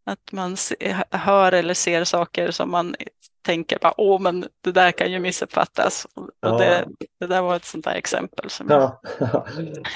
att 0.09 0.31
man 0.31 0.57
se, 0.57 0.95
hör 1.11 1.51
eller 1.51 1.73
ser 1.73 2.03
saker 2.03 2.51
som 2.51 2.71
man 2.71 2.95
tänker 3.41 3.79
bara, 3.81 3.93
åh, 3.97 4.21
men 4.21 4.45
det 4.61 4.71
där 4.71 4.91
kan 4.91 5.11
ju 5.11 5.19
missuppfattas. 5.19 6.07
Och 6.15 6.29
ja. 6.39 6.57
det, 6.57 6.85
det 7.19 7.27
där 7.27 7.41
var 7.41 7.55
ett 7.55 7.65
sånt 7.65 7.85
där 7.85 7.95
exempel. 7.95 8.49
Som 8.49 8.67
ja. 8.69 9.01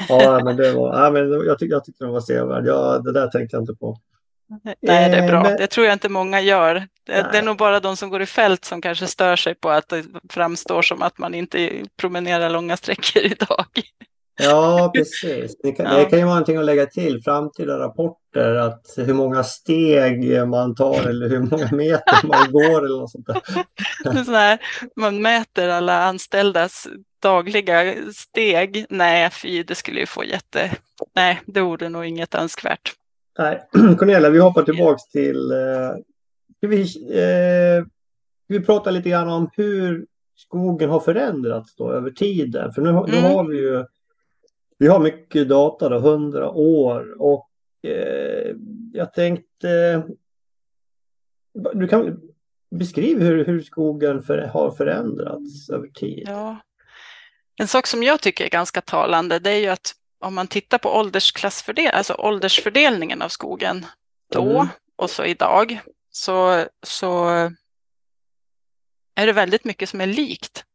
ja, 0.09 0.41
men 0.43 0.57
det 0.57 0.71
var, 0.71 1.03
ja, 1.03 1.11
men 1.11 1.31
jag, 1.31 1.59
tyckte, 1.59 1.75
jag 1.75 1.85
tyckte 1.85 2.05
det 2.05 2.11
var 2.11 2.21
sevärd. 2.21 2.65
Ja, 2.65 2.99
det 2.99 3.11
där 3.11 3.27
tänkte 3.27 3.55
jag 3.55 3.63
inte 3.63 3.75
på. 3.75 3.97
Nej, 4.63 4.75
det 5.09 5.17
är 5.17 5.27
bra. 5.27 5.43
Men... 5.43 5.57
Det 5.57 5.67
tror 5.67 5.85
jag 5.85 5.93
inte 5.93 6.09
många 6.09 6.41
gör. 6.41 6.87
Det, 7.05 7.27
det, 7.31 7.37
är 7.37 7.43
nog 7.43 7.57
bara 7.57 7.79
de 7.79 7.97
som 7.97 8.09
går 8.09 8.21
i 8.21 8.25
fält 8.25 8.65
som 8.65 8.81
kanske 8.81 9.07
stör 9.07 9.35
sig 9.35 9.55
på 9.55 9.69
att 9.69 9.89
det 9.89 10.03
framstår 10.29 10.81
som 10.81 11.01
att 11.01 11.17
man 11.17 11.33
inte 11.33 11.85
promenerar 11.97 12.49
långa 12.49 12.77
sträckor 12.77 13.21
idag. 13.31 13.65
Ja, 14.35 14.91
precis. 14.95 15.57
Det 15.63 15.71
kan, 15.71 15.85
ja. 15.85 15.97
det 15.97 16.05
kan 16.05 16.19
ju 16.19 16.25
vara 16.25 16.35
någonting 16.35 16.57
att 16.57 16.65
lägga 16.65 16.85
till. 16.85 17.21
Framtida 17.23 17.79
rapporter, 17.79 18.55
att 18.55 18.93
hur 18.97 19.13
många 19.13 19.43
steg 19.43 20.47
man 20.47 20.75
tar 20.75 21.09
eller 21.09 21.29
hur 21.29 21.39
många 21.39 21.69
meter 21.71 22.27
man 22.27 22.51
går 22.51 22.85
eller 22.85 22.99
något 22.99 23.11
sånt 23.11 23.27
där. 23.27 24.23
Så 24.25 24.31
här, 24.31 24.59
man 24.95 25.21
mäter 25.21 25.69
alla 25.69 26.03
anställdas 26.03 26.87
dagliga 27.21 27.95
steg. 28.13 28.85
Nej, 28.89 29.29
fy, 29.29 29.63
det 29.63 29.75
skulle 29.75 29.99
ju 29.99 30.05
få 30.05 30.23
jätte... 30.23 30.71
Nej, 31.15 31.41
det 31.45 31.61
vore 31.61 31.89
nog 31.89 32.05
inget 32.05 32.35
önskvärt. 32.35 32.93
Nej, 33.39 33.63
Cornelia, 33.97 34.29
vi 34.29 34.39
hoppar 34.39 34.63
tillbaks 34.63 35.03
till... 35.03 35.51
Eh, 35.51 35.95
vi, 36.61 36.81
eh, 37.11 37.85
vi 38.47 38.59
prata 38.59 38.91
lite 38.91 39.09
grann 39.09 39.29
om 39.29 39.49
hur 39.53 40.05
skogen 40.35 40.89
har 40.89 40.99
förändrats 40.99 41.75
då 41.75 41.91
över 41.91 42.11
tiden? 42.11 42.73
För 42.73 42.81
nu, 42.81 42.89
mm. 42.89 43.05
nu 43.07 43.21
har 43.21 43.47
vi 43.47 43.57
ju 43.57 43.85
vi 44.77 44.87
har 44.87 44.99
mycket 44.99 45.49
data 45.49 45.89
då, 45.89 45.97
100 45.97 46.51
år 46.51 47.21
och 47.21 47.49
eh, 47.83 48.55
jag 48.93 49.13
tänkte 49.13 50.03
du 51.73 51.87
kan 51.87 52.19
beskriva 52.71 53.23
hur, 53.23 53.45
hur 53.45 53.61
skogen 53.61 54.23
för, 54.23 54.37
har 54.37 54.71
förändrats 54.71 55.69
över 55.69 55.87
tid. 55.87 56.23
Ja. 56.27 56.57
En 57.55 57.67
sak 57.67 57.87
som 57.87 58.03
jag 58.03 58.21
tycker 58.21 58.45
är 58.45 58.49
ganska 58.49 58.81
talande 58.81 59.39
det 59.39 59.51
är 59.51 59.59
ju 59.59 59.67
att 59.67 59.93
om 60.19 60.33
man 60.33 60.47
tittar 60.47 60.77
på 60.77 60.89
åldersklassfördel 60.89 61.91
alltså 61.93 62.13
åldersfördelningen 62.13 63.21
av 63.21 63.29
skogen 63.29 63.85
då 64.31 64.49
mm. 64.49 64.67
och 64.95 65.09
så 65.09 65.25
idag 65.25 65.79
så, 66.09 66.65
så 66.85 67.25
är 69.15 69.25
det 69.25 69.33
väldigt 69.33 69.65
mycket 69.65 69.89
som 69.89 70.01
är 70.01 70.07
likt. 70.07 70.65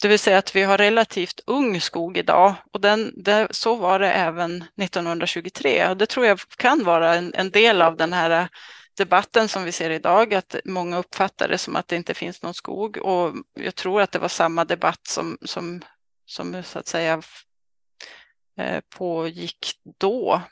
Det 0.00 0.08
vill 0.08 0.18
säga 0.18 0.38
att 0.38 0.56
vi 0.56 0.62
har 0.62 0.78
relativt 0.78 1.40
ung 1.46 1.80
skog 1.80 2.16
idag 2.16 2.54
och 2.72 2.80
den, 2.80 3.12
det, 3.16 3.48
så 3.50 3.74
var 3.74 3.98
det 3.98 4.12
även 4.12 4.64
1923. 4.82 5.88
Och 5.88 5.96
det 5.96 6.06
tror 6.06 6.26
jag 6.26 6.40
kan 6.56 6.84
vara 6.84 7.14
en, 7.14 7.34
en, 7.34 7.50
del 7.50 7.82
av 7.82 7.96
den 7.96 8.12
här 8.12 8.48
debatten 8.96 9.48
som 9.48 9.64
vi 9.64 9.72
ser 9.72 9.90
idag, 9.90 10.34
att 10.34 10.56
många 10.64 10.98
uppfattar 10.98 11.48
det 11.48 11.58
som 11.58 11.76
att 11.76 11.88
det 11.88 11.96
inte 11.96 12.14
finns 12.14 12.42
någon 12.42 12.54
skog. 12.54 12.96
Och 12.96 13.34
jag 13.54 13.74
tror 13.74 14.02
att 14.02 14.12
det 14.12 14.18
var 14.18 14.28
samma 14.28 14.64
debatt 14.64 15.06
som, 15.06 15.38
som, 15.42 15.82
som 16.26 16.62
så 16.62 16.78
att 16.78 16.86
säga 16.86 17.22
eh, 18.58 18.80
pågick 18.96 19.72
då 19.98 20.42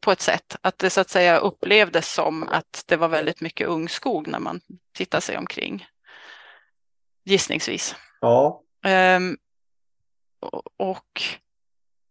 på 0.00 0.12
ett 0.12 0.20
sätt. 0.20 0.56
Att 0.60 0.78
det 0.78 0.90
så 0.90 1.00
att 1.00 1.10
säga 1.10 1.38
upplevdes 1.38 2.12
som 2.12 2.48
att 2.48 2.84
det 2.86 2.96
var 2.96 3.08
väldigt 3.08 3.40
mycket 3.40 3.68
ung 3.68 3.88
skog 3.88 4.28
när 4.28 4.38
man 4.38 4.60
tittar 4.92 5.20
sig 5.20 5.38
omkring. 5.38 5.86
Gissningsvis. 7.24 7.94
Ja. 8.20 8.62
Um, 9.16 9.36
och 10.76 11.22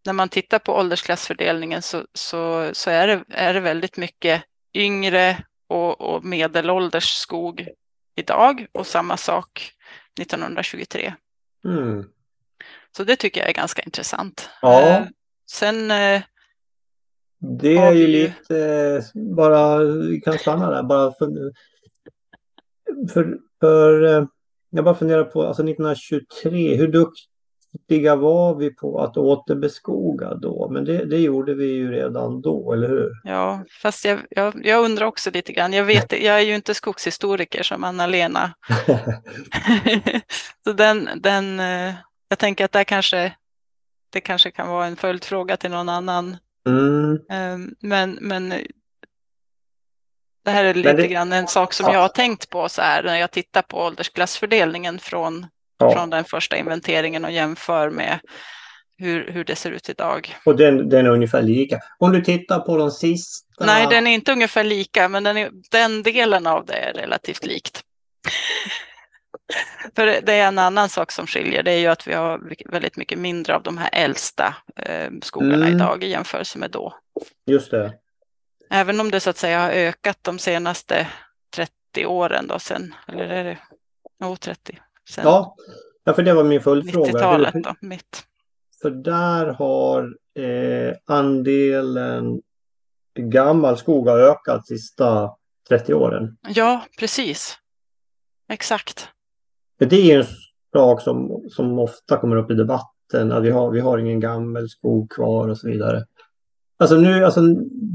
när 0.05 0.13
man 0.13 0.29
tittar 0.29 0.59
på 0.59 0.73
åldersklassfördelningen 0.73 1.81
så, 1.81 2.05
så, 2.13 2.69
så 2.73 2.89
är, 2.89 3.07
det, 3.07 3.23
är 3.29 3.53
det 3.53 3.59
väldigt 3.59 3.97
mycket 3.97 4.43
yngre 4.73 5.43
och, 5.67 6.01
och 6.01 6.25
medelålders 6.25 7.09
skog 7.09 7.67
idag 8.15 8.67
och 8.71 8.87
samma 8.87 9.17
sak 9.17 9.71
1923. 10.21 11.13
Mm. 11.65 12.05
Så 12.97 13.03
det 13.03 13.15
tycker 13.15 13.41
jag 13.41 13.49
är 13.49 13.53
ganska 13.53 13.81
intressant. 13.81 14.49
Ja. 14.61 14.99
Uh, 14.99 15.07
sen 15.51 15.91
uh, 15.91 16.21
det 17.39 17.77
är 17.77 17.93
ju 17.93 18.07
lite, 18.07 19.03
bara, 19.13 19.77
vi 19.83 20.21
kan 20.21 20.37
stanna 20.37 20.71
där, 20.71 20.83
bara 20.83 21.13
för, 21.13 21.53
för, 23.13 23.37
för 23.59 24.27
jag 24.69 24.85
bara 24.85 24.95
funderar 24.95 25.23
på, 25.23 25.43
alltså 25.43 25.63
1923, 25.63 26.75
hur 26.75 26.87
duktiga 26.87 28.15
var 28.15 28.55
vi 28.55 28.75
på 28.75 29.01
att 29.01 29.17
återbeskoga 29.17 30.33
då? 30.33 30.69
Men 30.71 30.85
det, 30.85 31.05
det 31.05 31.17
gjorde 31.17 31.53
vi 31.53 31.65
ju 31.65 31.91
redan 31.91 32.41
då, 32.41 32.73
eller 32.73 32.87
hur? 32.87 33.11
Ja, 33.23 33.63
fast 33.81 34.05
jag, 34.05 34.19
jag, 34.29 34.53
jag 34.63 34.85
undrar 34.85 35.05
också 35.05 35.31
lite 35.31 35.53
grann. 35.53 35.73
Jag, 35.73 35.85
vet, 35.85 36.11
jag 36.23 36.39
är 36.39 36.45
ju 36.45 36.55
inte 36.55 36.73
skogshistoriker 36.73 37.63
som 37.63 37.83
Anna-Lena. 37.83 38.53
Så 40.63 40.73
den, 40.73 41.09
den, 41.15 41.59
eh, 41.59 41.93
jag 42.29 42.39
tänker 42.39 42.65
att 42.65 42.71
det 42.71 42.85
kanske, 42.85 43.33
det 44.09 44.21
kanske 44.21 44.51
kan 44.51 44.69
vara 44.69 44.85
en 44.85 44.95
följdfråga 44.95 45.57
till 45.57 45.71
någon 45.71 45.89
annan. 45.89 46.37
Mm. 46.67 47.19
Ehm, 47.29 47.75
men, 47.79 48.17
men 48.21 48.53
det 50.47 50.51
här 50.51 50.65
är 50.65 50.73
lite 50.73 50.93
det, 50.93 51.07
grann 51.07 51.33
en 51.33 51.47
sak 51.47 51.73
som 51.73 51.85
ja. 51.85 51.93
jag 51.93 51.99
har 51.99 52.07
tänkt 52.07 52.49
på 52.49 52.69
så 52.69 52.81
här 52.81 53.03
när 53.03 53.17
jag 53.17 53.31
tittar 53.31 53.61
på 53.61 53.77
åldersklassfördelningen 53.77 54.99
från, 54.99 55.45
ja. 55.77 55.91
från 55.91 56.09
den 56.09 56.23
första 56.23 56.57
inventeringen 56.57 57.25
och 57.25 57.31
jämför 57.31 57.89
med 57.89 58.19
hur, 58.97 59.31
hur 59.31 59.43
det 59.43 59.55
ser 59.55 59.71
ut 59.71 59.89
idag. 59.89 60.35
Och 60.45 60.55
den, 60.55 60.89
den 60.89 61.05
är 61.05 61.09
ungefär 61.09 61.41
lika. 61.41 61.79
Om 61.97 62.11
du 62.11 62.21
tittar 62.21 62.59
på 62.59 62.77
de 62.77 62.91
sista... 62.91 63.65
Nej, 63.65 63.87
den 63.89 64.07
är 64.07 64.11
inte 64.11 64.31
ungefär 64.31 64.63
lika, 64.63 65.09
men 65.09 65.23
den, 65.23 65.37
är, 65.37 65.51
den 65.71 66.03
delen 66.03 66.47
av 66.47 66.65
det 66.65 66.73
är 66.73 66.93
relativt 66.93 67.45
likt. 67.45 67.81
För 69.95 70.05
det 70.05 70.33
är 70.33 70.47
en 70.47 70.59
annan 70.59 70.89
sak 70.89 71.11
som 71.11 71.27
skiljer, 71.27 71.63
det 71.63 71.71
är 71.71 71.79
ju 71.79 71.87
att 71.87 72.07
vi 72.07 72.13
har 72.13 72.41
väldigt 72.71 72.97
mycket 72.97 73.19
mindre 73.19 73.55
av 73.55 73.63
de 73.63 73.77
här 73.77 73.89
äldsta 73.93 74.55
eh, 74.75 75.11
skogarna 75.21 75.67
mm. 75.67 75.75
idag 75.75 76.03
i 76.03 76.07
jämförelse 76.09 76.57
med 76.59 76.71
då. 76.71 76.93
Just 77.45 77.71
det. 77.71 77.93
Även 78.69 78.99
om 78.99 79.11
det 79.11 79.19
så 79.19 79.29
att 79.29 79.37
säga 79.37 79.59
har 79.59 79.69
ökat 79.69 80.17
de 80.21 80.39
senaste 80.39 81.07
30 81.55 82.05
åren 82.05 82.47
då 82.47 82.59
sen, 82.59 82.93
eller 83.07 83.29
är 83.29 83.43
det, 83.43 83.57
oh, 84.25 84.35
30. 84.35 84.79
Sen 85.09 85.23
ja, 85.23 85.55
ja, 86.03 86.13
för 86.13 86.23
det 86.23 86.33
var 86.33 86.43
min 86.43 86.61
följdfråga. 86.61 87.11
90-talet 87.11 87.53
då, 87.53 87.75
mitt. 87.81 88.23
För 88.81 88.89
där 88.91 89.45
har 89.45 90.17
eh, 90.43 90.95
andelen 91.05 92.41
gammal 93.17 93.77
skog 93.77 94.07
har 94.07 94.19
ökat 94.19 94.67
sista 94.67 95.35
30 95.69 95.93
åren. 95.93 96.37
Ja, 96.47 96.81
precis. 96.99 97.57
Exakt. 98.49 99.07
Det 99.79 100.11
är 100.11 100.19
en 100.19 100.25
sak 100.73 101.01
som, 101.01 101.45
som 101.49 101.79
ofta 101.79 102.17
kommer 102.17 102.35
upp 102.35 102.51
i 102.51 102.53
debatten, 102.53 103.31
att 103.31 103.43
vi 103.43 103.49
har, 103.49 103.71
vi 103.71 103.79
har 103.79 103.97
ingen 103.97 104.19
gammal 104.19 104.69
skog 104.69 105.11
kvar 105.11 105.47
och 105.47 105.57
så 105.57 105.67
vidare. 105.67 106.05
Alltså 106.77 106.95
nu, 106.95 107.25
alltså 107.25 107.41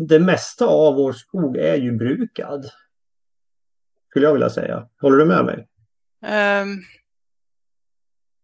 det 0.09 0.21
mesta 0.21 0.67
av 0.67 0.95
vår 0.95 1.13
skog 1.13 1.57
är 1.57 1.75
ju 1.75 1.93
brukad. 1.93 2.71
Skulle 4.11 4.27
jag 4.27 4.33
vilja 4.33 4.51
säga. 4.51 4.89
Håller 5.01 5.17
du 5.17 5.25
med 5.25 5.45
mig? 5.45 5.69
Um, 6.63 6.83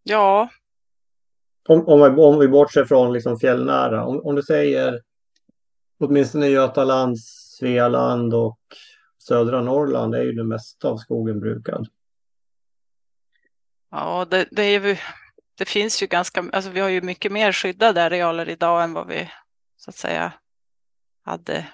ja. 0.02 0.48
Om, 1.68 1.88
om, 1.88 2.00
vi, 2.00 2.22
om 2.22 2.38
vi 2.38 2.48
bortser 2.48 2.84
från 2.84 3.12
liksom 3.12 3.38
fjällnära. 3.38 4.04
Om, 4.06 4.20
om 4.24 4.34
du 4.34 4.42
säger 4.42 5.00
åtminstone 5.98 6.48
Götaland, 6.48 7.20
Svealand 7.58 8.34
och 8.34 8.60
södra 9.18 9.62
Norrland 9.62 10.14
är 10.14 10.22
ju 10.22 10.32
det 10.32 10.44
mesta 10.44 10.88
av 10.88 10.96
skogen 10.96 11.40
brukad. 11.40 11.86
Ja, 13.90 14.26
det, 14.30 14.48
det, 14.50 14.62
är, 14.62 15.00
det 15.54 15.68
finns 15.68 16.02
ju 16.02 16.06
ganska, 16.06 16.44
alltså 16.52 16.70
vi 16.70 16.80
har 16.80 16.88
ju 16.88 17.02
mycket 17.02 17.32
mer 17.32 17.52
skyddade 17.52 18.04
arealer 18.04 18.48
idag 18.48 18.84
än 18.84 18.92
vad 18.92 19.06
vi 19.06 19.30
så 19.78 19.90
att 19.90 19.96
säga 19.96 20.32
hade 21.24 21.66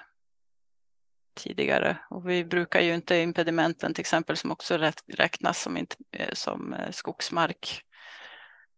tidigare. 1.35 1.97
Och 2.09 2.29
vi 2.29 2.45
brukar 2.45 2.81
ju 2.81 2.95
inte 2.95 3.17
impedimenten 3.17 3.93
till 3.93 4.01
exempel 4.01 4.37
som 4.37 4.51
också 4.51 4.77
räknas 5.07 5.61
som, 5.61 5.77
eh, 5.77 6.33
som 6.33 6.73
eh, 6.73 6.91
skogsmark. 6.91 7.81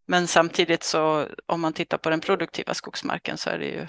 Men 0.08 0.28
samtidigt 0.28 0.84
så 0.84 1.28
om 1.46 1.62
man 1.62 1.74
tittar 1.74 1.98
på 1.98 2.10
den 2.10 2.20
produktiva 2.20 2.74
skogsmarken 2.74 3.38
så 3.38 3.50
är 3.50 3.60
det 3.60 3.66
ju 3.66 3.88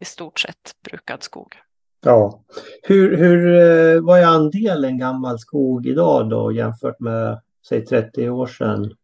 i 0.00 0.04
stort 0.04 0.38
sett 0.38 0.72
brukad 0.90 1.22
skog. 1.22 1.56
Ja. 2.00 2.44
Hur, 2.82 3.16
hur, 3.16 3.54
eh, 3.54 4.00
vad 4.02 4.20
är 4.20 4.26
andelen 4.26 4.98
gammal 4.98 5.38
skog 5.38 5.86
idag 5.86 6.30
då 6.30 6.52
jämfört 6.52 7.00
med 7.00 7.40
säg 7.68 7.84
30 7.84 8.30
år 8.30 8.46
sedan? 8.46 8.94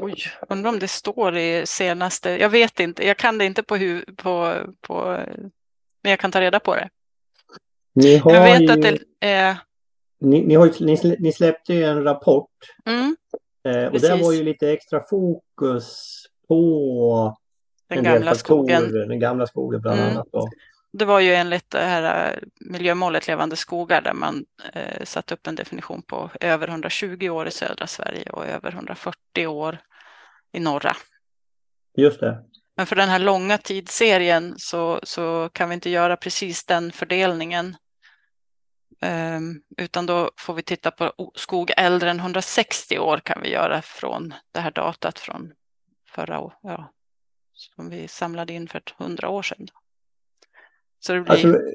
Oj, 0.00 0.16
undrar 0.48 0.70
om 0.70 0.78
det 0.78 0.88
står 0.88 1.36
i 1.36 1.66
senaste, 1.66 2.30
jag 2.30 2.48
vet 2.48 2.80
inte, 2.80 3.06
jag 3.06 3.16
kan 3.16 3.38
det 3.38 3.44
inte 3.44 3.62
på, 3.62 3.76
hu, 3.76 4.04
på, 4.16 4.56
på 4.80 5.18
men 6.02 6.10
jag 6.10 6.20
kan 6.20 6.32
ta 6.32 6.40
reda 6.40 6.60
på 6.60 6.74
det. 6.74 6.88
Ni 7.92 8.16
har 8.16 8.34
jag 8.34 8.42
vet 8.42 8.62
ju, 8.62 8.70
att 8.70 8.82
det 8.82 8.98
är... 9.20 9.56
Ni, 10.20 10.42
ni, 10.44 10.54
har, 10.54 10.84
ni, 10.84 11.16
ni 11.18 11.32
släppte 11.32 11.74
ju 11.74 11.84
en 11.84 12.04
rapport 12.04 12.50
mm, 12.86 13.16
eh, 13.64 13.86
och 13.86 14.00
där 14.00 14.22
var 14.22 14.32
ju 14.32 14.42
lite 14.42 14.72
extra 14.72 15.04
fokus 15.10 16.16
på 16.48 17.36
den 17.88 18.04
gamla 18.04 18.34
skogen. 18.34 18.92
Den 18.92 19.20
gamla 19.20 19.46
skogen 19.46 19.80
bland 19.80 20.00
mm. 20.00 20.12
annat. 20.12 20.28
Då. 20.32 20.48
Det 20.92 21.04
var 21.04 21.20
ju 21.20 21.34
enligt 21.34 21.70
det 21.70 21.78
här 21.78 22.32
eh, 22.32 22.38
miljömålet 22.60 23.26
Levande 23.26 23.56
skogar 23.56 24.00
där 24.00 24.12
man 24.12 24.44
eh, 24.72 25.04
satte 25.04 25.34
upp 25.34 25.46
en 25.46 25.54
definition 25.54 26.02
på 26.02 26.30
över 26.40 26.68
120 26.68 27.28
år 27.28 27.48
i 27.48 27.50
södra 27.50 27.86
Sverige 27.86 28.30
och 28.30 28.46
över 28.46 28.72
140 28.72 29.46
år 29.46 29.78
i 30.52 30.60
norra. 30.60 30.96
Just 31.96 32.20
det. 32.20 32.44
Men 32.76 32.86
för 32.86 32.96
den 32.96 33.08
här 33.08 33.18
långa 33.18 33.58
tidsserien 33.58 34.54
så, 34.58 35.00
så 35.02 35.48
kan 35.52 35.68
vi 35.68 35.74
inte 35.74 35.90
göra 35.90 36.16
precis 36.16 36.64
den 36.64 36.92
fördelningen. 36.92 37.76
Um, 39.36 39.62
utan 39.76 40.06
då 40.06 40.30
får 40.40 40.54
vi 40.54 40.62
titta 40.62 40.90
på 40.90 41.12
skog 41.34 41.70
äldre 41.76 42.10
än 42.10 42.20
160 42.20 42.98
år 42.98 43.18
kan 43.24 43.42
vi 43.42 43.50
göra 43.50 43.82
från 43.82 44.34
det 44.52 44.60
här 44.60 44.70
datat 44.70 45.18
från 45.18 45.52
förra 46.10 46.40
året. 46.40 46.58
Ja, 46.62 46.92
som 47.52 47.90
vi 47.90 48.08
samlade 48.08 48.52
in 48.52 48.68
för 48.68 48.82
100 49.00 49.28
år 49.28 49.42
sedan. 49.42 49.66
Så 51.00 51.12
det 51.12 51.20
blir... 51.20 51.32
Alltså, 51.32 51.48
det 51.48 51.74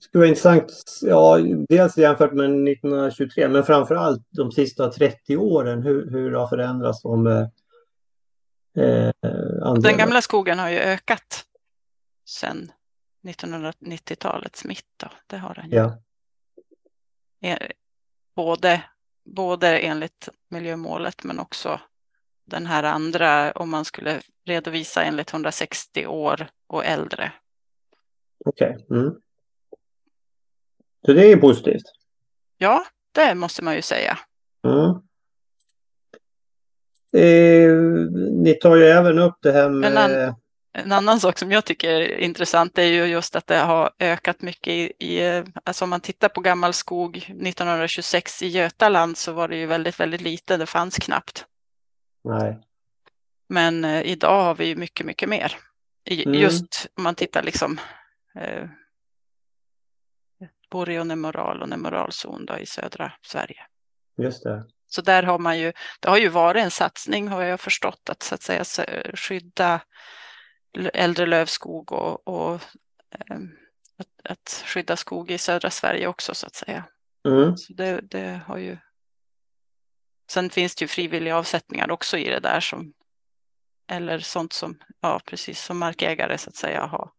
skulle 0.00 0.20
vara 0.20 0.28
intressant, 0.28 0.72
ja, 1.02 1.38
dels 1.68 1.98
jämfört 1.98 2.32
med 2.32 2.44
1923, 2.44 3.48
men 3.48 3.64
framför 3.64 3.94
allt 3.94 4.22
de 4.30 4.52
sista 4.52 4.90
30 4.90 5.36
åren, 5.36 5.82
hur, 5.82 6.10
hur 6.10 6.32
har 6.32 6.48
förändrats 6.48 7.02
de 7.02 7.48
eh, 8.76 9.74
Den 9.82 9.96
gamla 9.96 10.22
skogen 10.22 10.58
har 10.58 10.68
ju 10.68 10.78
ökat 10.78 11.44
sedan 12.24 12.72
1990-talets 13.22 14.64
mitt. 14.64 14.88
Då. 14.96 15.08
Det 15.26 15.36
har 15.36 15.54
den. 15.54 15.70
Ja. 15.70 15.98
E, 17.40 17.72
både, 18.34 18.82
både 19.24 19.78
enligt 19.78 20.28
miljömålet 20.48 21.24
men 21.24 21.38
också 21.38 21.80
den 22.44 22.66
här 22.66 22.82
andra 22.82 23.52
om 23.52 23.70
man 23.70 23.84
skulle 23.84 24.20
redovisa 24.44 25.02
enligt 25.02 25.32
160 25.32 26.06
år 26.06 26.48
och 26.66 26.84
äldre 26.84 27.32
Okej. 28.44 28.70
Okay. 28.70 28.98
Mm. 28.98 29.14
Så 31.06 31.12
det 31.12 31.32
är 31.32 31.36
positivt? 31.36 31.84
Ja, 32.58 32.84
det 33.12 33.34
måste 33.34 33.64
man 33.64 33.74
ju 33.74 33.82
säga. 33.82 34.18
Mm. 34.64 35.05
Eh, 37.16 37.72
ni 38.32 38.54
tar 38.54 38.76
ju 38.76 38.84
även 38.84 39.18
upp 39.18 39.38
det 39.42 39.52
här 39.52 39.68
med... 39.68 39.90
En, 39.90 39.98
an, 39.98 40.34
en, 40.72 40.92
annan 40.92 41.20
sak 41.20 41.38
som 41.38 41.52
jag 41.52 41.64
tycker 41.64 41.88
är 41.88 42.18
intressant 42.18 42.78
är 42.78 42.82
ju 42.82 43.04
just 43.04 43.36
att 43.36 43.46
det 43.46 43.56
har 43.56 43.90
ökat 43.98 44.42
mycket 44.42 44.72
i, 44.72 44.92
i, 44.98 45.42
alltså 45.64 45.84
om 45.84 45.90
man 45.90 46.00
tittar 46.00 46.28
på 46.28 46.40
gammal 46.40 46.72
skog 46.72 47.16
1926 47.16 48.42
i 48.42 48.46
Götaland 48.46 49.16
så 49.16 49.32
var 49.32 49.48
det 49.48 49.56
ju 49.56 49.66
väldigt, 49.66 50.00
väldigt 50.00 50.20
lite, 50.20 50.56
det 50.56 50.66
fanns 50.66 50.96
knappt. 50.96 51.46
Nej. 52.24 52.58
Men 53.48 53.84
eh, 53.84 54.02
idag 54.02 54.42
har 54.42 54.54
vi 54.54 54.76
mycket, 54.76 55.06
mycket 55.06 55.28
mer. 55.28 55.52
I, 56.04 56.26
mm. 56.26 56.40
Just 56.40 56.86
om 56.96 57.02
man 57.02 57.14
tittar 57.14 57.42
liksom 57.42 57.80
eh, 58.34 58.68
Boreonemoral 60.70 61.62
och 61.62 61.68
nemoralzon 61.68 62.46
i 62.60 62.66
södra 62.66 63.12
Sverige. 63.22 63.60
Just 64.16 64.42
det. 64.44 64.64
Så 64.86 65.02
där 65.02 65.22
har 65.22 65.38
man 65.38 65.58
ju, 65.58 65.72
det 66.00 66.08
har 66.08 66.18
ju 66.18 66.28
varit 66.28 66.62
en 66.62 66.70
satsning 66.70 67.28
har 67.28 67.42
jag 67.42 67.60
förstått 67.60 68.10
att 68.10 68.22
så 68.22 68.34
att 68.34 68.42
säga 68.42 68.64
skydda 69.14 69.80
äldre 70.92 71.26
lövskog 71.26 71.92
och, 71.92 72.28
och 72.28 72.54
eh, 73.10 73.36
att, 73.98 74.30
att, 74.32 74.64
skydda 74.66 74.96
skog 74.96 75.30
i 75.30 75.38
södra 75.38 75.70
Sverige 75.70 76.06
också 76.06 76.34
så 76.34 76.46
att 76.46 76.54
säga. 76.54 76.84
Mm. 77.28 77.56
Så 77.56 77.72
det, 77.72 78.00
det, 78.00 78.40
har 78.46 78.58
ju. 78.58 78.78
Sen 80.30 80.50
finns 80.50 80.74
det 80.74 80.82
ju 80.82 80.88
frivilliga 80.88 81.36
avsättningar 81.36 81.90
också 81.90 82.18
i 82.18 82.28
det 82.28 82.40
där 82.40 82.60
som 82.60 82.92
eller 83.88 84.18
sånt 84.18 84.52
som, 84.52 84.78
ja 85.00 85.20
precis 85.26 85.64
som 85.64 85.78
markägare 85.78 86.38
så 86.38 86.50
att 86.50 86.56
säga 86.56 86.86
har 86.86 87.10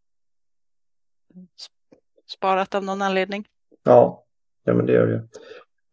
sparat 2.27 2.75
av 2.75 2.83
någon 2.83 3.01
anledning. 3.01 3.47
Ja, 3.83 4.25
ja 4.63 4.73
men 4.73 4.85
det 4.85 4.93
gör 4.93 5.07
det. 5.07 5.27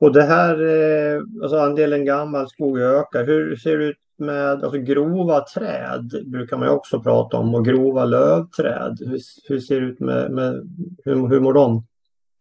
Och 0.04 0.12
det 0.12 0.22
här, 0.22 0.54
eh, 0.64 1.22
alltså 1.42 1.58
andelen 1.58 2.04
gammal 2.04 2.48
skog 2.48 2.78
ökar. 2.78 3.24
Hur 3.24 3.56
ser 3.56 3.78
det 3.78 3.84
ut 3.84 3.98
med 4.18 4.50
alltså 4.50 4.78
grova 4.78 5.40
träd? 5.40 6.22
brukar 6.26 6.56
man 6.56 6.68
ju 6.68 6.74
också 6.74 7.00
prata 7.00 7.36
om 7.36 7.54
och 7.54 7.64
grova 7.64 8.04
lövträd. 8.04 8.98
Hur, 9.00 9.20
hur 9.48 9.60
ser 9.60 9.80
det 9.80 9.86
ut 9.86 10.00
med, 10.00 10.30
med 10.30 10.54
hur, 11.04 11.28
hur 11.28 11.40
mår 11.40 11.52
de? 11.52 11.86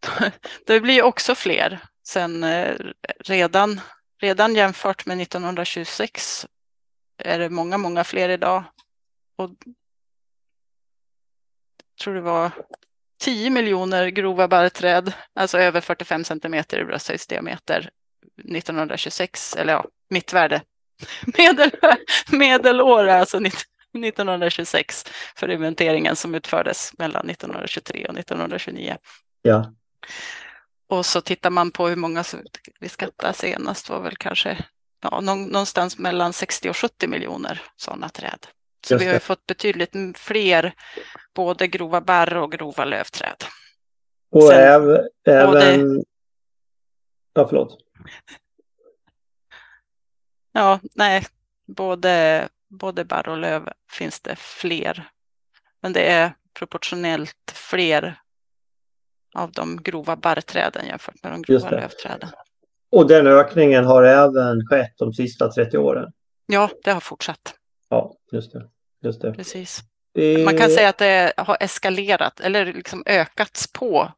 det 0.66 0.80
blir 0.80 1.04
också 1.04 1.36
fler 1.36 1.80
sen 2.08 2.44
eh, 2.44 2.76
redan, 3.20 3.82
redan 4.22 4.56
jämfört 4.56 5.06
med 5.06 5.22
1926 5.22 6.48
är 7.18 7.40
det 7.40 7.50
många, 7.50 7.78
många 7.78 8.04
fler 8.04 8.30
idag. 8.30 8.64
Och 9.36 9.50
jag 11.96 12.04
tror 12.04 12.16
det 12.16 12.22
var 12.22 12.52
10 13.24 13.50
miljoner 13.50 14.08
grova 14.08 14.48
barrträd, 14.48 15.14
alltså 15.34 15.58
över 15.58 15.82
45 15.82 16.24
centimeter 16.24 16.80
i 16.80 16.86
brösthöjdsdiameter 16.86 17.90
1926, 18.38 19.56
eller 19.56 19.74
ja, 19.74 19.86
mittvärde. 20.10 20.62
Medel, 21.38 21.72
medelår 22.32 23.08
alltså 23.08 23.38
1926 23.38 25.06
för 25.36 25.52
inventeringen 25.52 26.16
som 26.16 26.36
utfördes 26.36 26.94
mellan 26.98 27.30
1923 27.30 28.06
och 28.06 28.18
1929. 28.18 28.98
Ja. 29.42 29.74
Och 30.90 31.06
så 31.06 31.22
tittar 31.22 31.50
man 31.50 31.72
på 31.72 31.88
hur 31.88 31.96
många 31.96 32.24
som 32.24 32.40
vi 32.80 32.90
skattade 32.90 33.34
senast 33.34 33.90
var 33.90 34.02
väl 34.02 34.16
kanske 34.18 34.66
ja, 35.02 35.22
någonstans 35.22 35.98
mellan 35.98 36.34
60 36.34 36.70
och 36.70 36.78
70 36.78 37.08
miljoner 37.08 37.62
sådana 37.76 38.10
träd. 38.10 38.48
Så 38.86 38.98
vi 38.98 39.06
har 39.06 39.20
fått 39.20 39.46
betydligt 39.46 40.18
fler 40.18 40.74
både 41.36 41.68
grova 41.68 42.02
barr 42.02 42.38
och 42.38 42.52
grova 42.52 42.86
lövträd. 42.86 43.36
Och 44.32 44.44
Sen, 44.44 44.60
även... 44.60 45.08
även... 45.28 46.04
Ja, 47.34 47.48
förlåt. 47.48 47.78
Ja, 50.52 50.80
nej, 50.96 51.26
både, 51.68 52.48
både 52.68 53.06
barr 53.06 53.30
och 53.30 53.38
löv 53.38 53.70
finns 53.92 54.22
det 54.22 54.36
fler. 54.36 55.10
Men 55.82 55.94
det 55.94 56.12
är 56.12 56.34
proportionellt 56.54 57.52
fler 57.54 58.20
av 59.34 59.52
de 59.52 59.84
grova 59.84 60.16
barrträden 60.16 60.86
jämfört 60.86 61.24
med 61.24 61.32
de 61.32 61.42
grova 61.42 61.70
lövträden. 61.70 62.30
Och 62.92 63.08
den 63.08 63.28
ökningen 63.28 63.86
har 63.86 64.04
även 64.04 64.68
skett 64.68 64.94
de 64.98 65.14
sista 65.14 65.52
30 65.52 65.78
åren? 65.78 66.12
Ja, 66.46 66.70
det 66.84 66.92
har 66.92 67.00
fortsatt. 67.00 67.56
Ja, 67.90 68.16
just 68.32 68.52
det. 68.52 68.70
Just 69.04 69.22
det. 69.22 69.34
Precis. 69.34 69.80
Man 70.46 70.58
kan 70.58 70.70
säga 70.70 70.90
att 70.90 70.98
det 70.98 71.34
har 71.38 71.58
eskalerat 71.60 72.40
eller 72.40 72.66
liksom 72.66 73.04
ökats 73.06 73.72
på. 73.74 74.12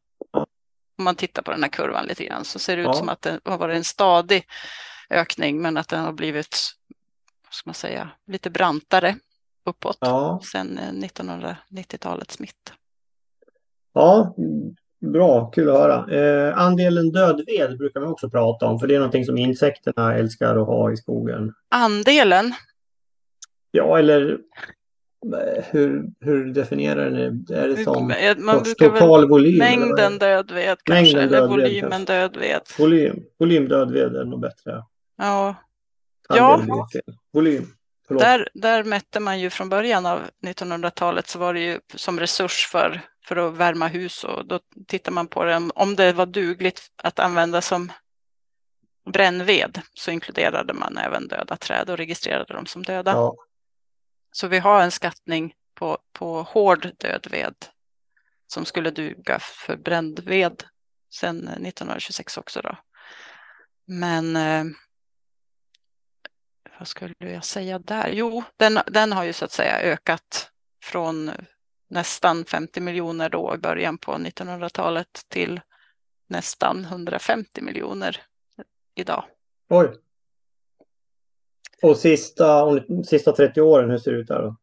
Om 0.98 1.04
man 1.04 1.16
tittar 1.16 1.42
på 1.42 1.52
den 1.52 1.64
här 1.64 1.70
kurvan 1.70 2.06
lite 2.06 2.26
grann 2.26 2.46
så 2.46 2.60
ser 2.60 2.76
det 2.76 2.82
ut 2.82 2.88
ja. 2.88 2.94
som 2.94 3.10
att 3.10 3.22
det 3.22 3.40
har 3.46 3.58
varit 3.58 3.76
en 3.76 3.84
stadig 3.84 4.48
ökning 5.10 5.62
men 5.62 5.78
att 5.78 5.88
den 5.88 6.04
har 6.04 6.14
blivit 6.14 6.58
ska 7.56 7.70
man 7.70 7.74
säga, 7.74 8.10
lite 8.28 8.50
brantare 8.50 9.16
uppåt 9.66 9.98
ja. 10.00 10.42
sedan 10.44 10.80
1990-talets 10.80 12.40
mitt. 12.40 12.74
Ja, 13.94 14.36
bra, 15.00 15.52
kul 15.52 15.70
att 15.70 15.78
höra. 15.78 16.18
Eh, 16.18 16.58
andelen 16.58 17.12
dödved 17.12 17.78
brukar 17.78 18.00
man 18.00 18.10
också 18.10 18.30
prata 18.30 18.66
om 18.66 18.80
för 18.80 18.88
det 18.88 18.96
är 18.96 19.00
någonting 19.00 19.26
som 19.26 19.38
insekterna 19.38 20.16
älskar 20.16 20.56
att 20.56 20.68
ha 20.68 20.92
i 20.92 20.98
skogen. 20.98 21.54
Andelen? 21.70 22.54
Ja, 23.72 24.00
eller 24.00 24.38
hur, 25.72 26.06
hur 26.20 26.54
definierar 26.54 27.10
ni 27.10 27.30
det? 27.30 27.58
Är 27.58 27.68
det 27.68 27.84
som 27.84 28.14
man 28.38 28.64
total 28.64 29.28
volym? 29.30 29.58
Mängden 29.58 30.18
dödved 30.20 30.78
kanske, 30.84 31.16
mängden 31.16 31.34
eller 31.34 31.48
volymen 31.48 31.92
kanske. 31.92 32.14
dödved. 32.14 32.62
Volym, 32.80 33.24
volym 33.40 33.68
dödved 33.68 34.16
är 34.16 34.26
nog 34.26 34.42
bättre. 34.42 34.84
Ja. 35.18 35.56
ja. 36.30 36.62
Volym. 37.34 37.68
Där, 38.10 38.50
där 38.54 38.84
mätte 38.84 39.20
man 39.20 39.40
ju 39.40 39.50
från 39.50 39.70
början 39.70 40.06
av 40.06 40.20
1900-talet 40.46 41.28
så 41.28 41.40
var 41.40 41.54
det 41.54 41.60
ju 41.60 41.80
som 41.96 42.20
resurs 42.20 42.68
för, 42.72 43.02
för 43.26 43.36
att 43.36 43.58
värma 43.58 43.88
hus 43.88 44.24
och 44.24 44.48
då 44.48 44.60
tittar 44.88 45.12
man 45.12 45.28
på 45.28 45.44
det 45.44 45.70
om 45.76 45.96
det 45.96 46.14
var 46.14 46.26
dugligt 46.26 46.82
att 47.04 47.20
använda 47.20 47.62
som 47.62 47.92
brännved 49.10 49.82
så 49.94 50.12
inkluderade 50.12 50.74
man 50.74 50.98
även 50.98 51.28
döda 51.28 51.58
träd 51.58 51.90
och 51.90 51.98
registrerade 51.98 52.54
dem 52.54 52.66
som 52.66 52.84
döda. 52.84 53.12
Ja. 53.12 53.36
Så 54.36 54.48
vi 54.48 54.60
har 54.60 54.82
en 54.82 54.92
skattning 54.92 55.54
på, 55.74 55.98
på 56.14 56.44
hård 56.44 56.92
dödved 56.98 57.56
som 58.48 58.66
skulle 58.66 58.92
duga 58.92 59.40
för 59.40 59.78
brändved 59.78 60.64
sedan 61.10 61.48
1926 61.48 62.38
också. 62.38 62.62
Då. 62.62 62.78
Men 63.86 64.36
eh, 64.36 64.64
vad 66.80 66.88
skulle 66.88 67.14
jag 67.20 67.46
säga 67.46 67.80
där? 67.80 68.10
Jo, 68.10 68.44
den, 68.58 68.80
den 68.88 69.12
har 69.12 69.24
ju 69.24 69.34
så 69.34 69.46
att 69.46 69.52
säga 69.52 69.82
ökat 69.82 70.52
från 70.84 71.32
nästan 71.88 72.46
50 72.46 72.82
miljoner 72.82 73.30
då 73.30 73.56
i 73.56 73.58
början 73.58 73.98
på 73.98 74.12
1900-talet 74.12 75.26
till 75.28 75.62
nästan 76.28 76.86
150 76.86 77.62
miljoner 77.62 78.22
idag. 78.96 79.26
Oj. 79.70 80.05
Och 81.82 81.98
sista, 81.98 82.80
sista 83.06 83.32
30 83.32 83.62
åren, 83.62 83.90
hur 83.90 83.98
ser 83.98 84.12
det 84.12 84.18
ut 84.18 84.28
där 84.28 84.42
då? 84.42 84.56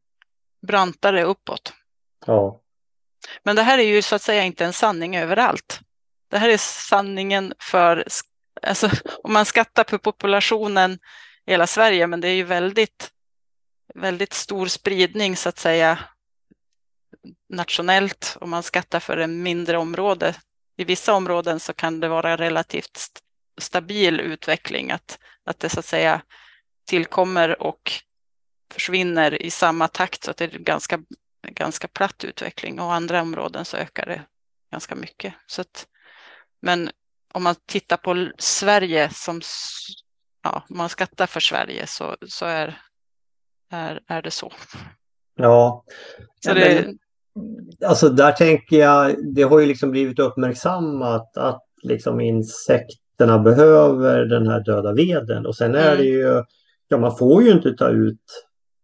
Brantare 0.67 1.25
uppåt. 1.25 1.73
Ja. 2.27 2.61
Men 3.43 3.57
det 3.57 3.63
här 3.63 3.79
är 3.79 3.83
ju 3.83 4.03
så 4.03 4.15
att 4.15 4.23
säga 4.23 4.45
inte 4.45 4.65
en 4.65 4.73
sanning 4.73 5.17
överallt. 5.17 5.81
Det 6.31 6.39
här 6.39 6.49
är 6.49 6.59
sanningen 6.59 7.55
för, 7.59 8.05
alltså 8.63 8.91
om 9.23 9.33
man 9.33 9.45
skattar 9.45 9.85
på 9.85 9.99
populationen 9.99 10.93
i 11.47 11.51
hela 11.51 11.67
Sverige, 11.67 12.07
men 12.07 12.21
det 12.21 12.29
är 12.29 12.35
ju 12.35 12.45
väldigt, 12.45 13.11
väldigt 13.95 14.33
stor 14.33 14.67
spridning 14.67 15.37
så 15.37 15.49
att 15.49 15.59
säga 15.59 15.99
nationellt 17.49 18.37
om 18.41 18.51
man 18.51 18.63
skattar 18.63 19.01
för 19.01 19.17
en 19.17 19.43
mindre 19.43 19.79
område. 19.79 20.35
I 20.77 20.85
vissa 20.85 21.15
områden 21.15 21.61
så 21.61 21.73
kan 21.73 22.01
det 22.01 22.09
vara 22.09 22.37
relativt 22.37 23.23
stabil 23.61 24.21
utveckling, 24.21 24.91
att, 24.91 25.19
att 25.45 25.59
det 25.59 25.69
så 25.69 25.79
att 25.79 25.85
säga 25.85 26.23
tillkommer 26.85 27.63
och 27.63 27.93
försvinner 28.73 29.43
i 29.43 29.51
samma 29.51 29.89
takt 29.89 30.25
så 30.25 30.31
att 30.31 30.37
det 30.37 30.45
är 30.45 30.59
ganska, 30.59 31.01
ganska 31.49 31.89
platt 31.89 32.25
utveckling 32.25 32.81
och 32.81 32.95
andra 32.95 33.23
områden 33.23 33.65
så 33.65 33.77
ökar 33.77 34.07
det 34.07 34.23
ganska 34.73 34.95
mycket. 34.95 35.35
Så 35.47 35.61
att, 35.61 35.87
men 36.63 36.91
om 37.33 37.43
man 37.43 37.55
tittar 37.67 37.97
på 37.97 38.31
Sverige 38.39 39.11
som, 39.13 39.41
ja, 40.43 40.65
om 40.69 40.77
man 40.77 40.89
skattar 40.89 41.27
för 41.27 41.41
Sverige 41.41 41.87
så, 41.87 42.17
så 42.29 42.47
är, 42.47 42.81
är, 43.71 44.01
är 44.07 44.23
det 44.23 44.31
så. 44.31 44.53
Ja, 45.37 45.85
så 46.41 46.55
det, 46.55 46.87
alltså 47.87 48.09
där 48.09 48.33
tänker 48.33 48.77
jag, 48.77 49.17
det 49.35 49.43
har 49.43 49.61
ju 49.61 49.67
liksom 49.67 49.91
blivit 49.91 50.19
uppmärksammat 50.19 51.37
att 51.37 51.67
liksom 51.83 52.21
insekterna 52.21 53.39
behöver 53.39 54.25
den 54.25 54.49
här 54.49 54.61
döda 54.61 54.93
veden 54.93 55.47
och 55.47 55.57
sen 55.57 55.75
är 55.75 55.93
mm. 55.93 55.99
det 55.99 56.05
ju 56.05 56.45
Ja, 56.89 56.99
man 56.99 57.17
får 57.17 57.43
ju 57.43 57.51
inte 57.51 57.73
ta 57.73 57.89
ut 57.89 58.21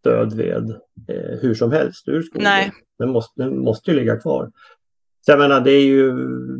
död 0.04 0.32
ved 0.32 0.70
eh, 1.08 1.38
hur 1.40 1.54
som 1.54 1.72
helst 1.72 2.08
ur 2.08 2.22
skogen. 2.22 2.44
Nej. 2.44 2.72
Den 2.98 3.10
måste, 3.10 3.42
den 3.42 3.58
måste 3.58 3.90
ju 3.90 3.96
ligga 3.96 4.16
kvar. 4.16 4.50
Så 5.20 5.32
jag 5.32 5.38
menar, 5.38 5.60
det 5.60 5.72
är 5.72 5.84
ju 5.84 6.12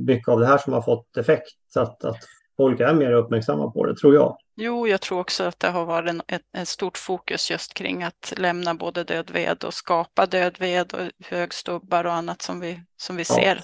mycket 0.07 0.29
av 0.29 0.41
det 0.41 0.47
här 0.47 0.59
som 0.59 0.73
har 0.73 0.83
fått 0.83 1.17
effekt 1.17 1.57
så 1.69 1.81
att, 1.81 2.05
att 2.05 2.19
folk 2.57 2.81
är 2.81 2.95
mer 2.95 3.13
uppmärksamma 3.13 3.71
på 3.71 3.87
det, 3.87 3.97
tror 3.97 4.15
jag. 4.15 4.37
Jo, 4.57 4.89
jag 4.89 5.01
tror 5.01 5.21
också 5.21 5.45
att 5.45 5.61
det 5.61 5.69
har 5.69 5.85
varit 5.85 6.11
en, 6.11 6.23
ett, 6.27 6.43
ett 6.57 6.69
stort 6.69 6.99
fokus 6.99 7.51
just 7.51 7.75
kring 7.75 8.03
att 8.03 8.33
lämna 8.37 8.75
både 8.75 9.05
död 9.05 9.31
ved 9.31 9.65
och 9.65 9.75
skapa 9.75 10.27
död 10.27 10.57
ved 10.59 10.95
och 10.95 11.27
högstubbar 11.27 12.05
och 12.05 12.13
annat 12.13 12.43
som 12.43 12.61
vi, 12.61 12.83
som 12.97 13.17
vi 13.17 13.25
ja. 13.29 13.35
ser. 13.35 13.61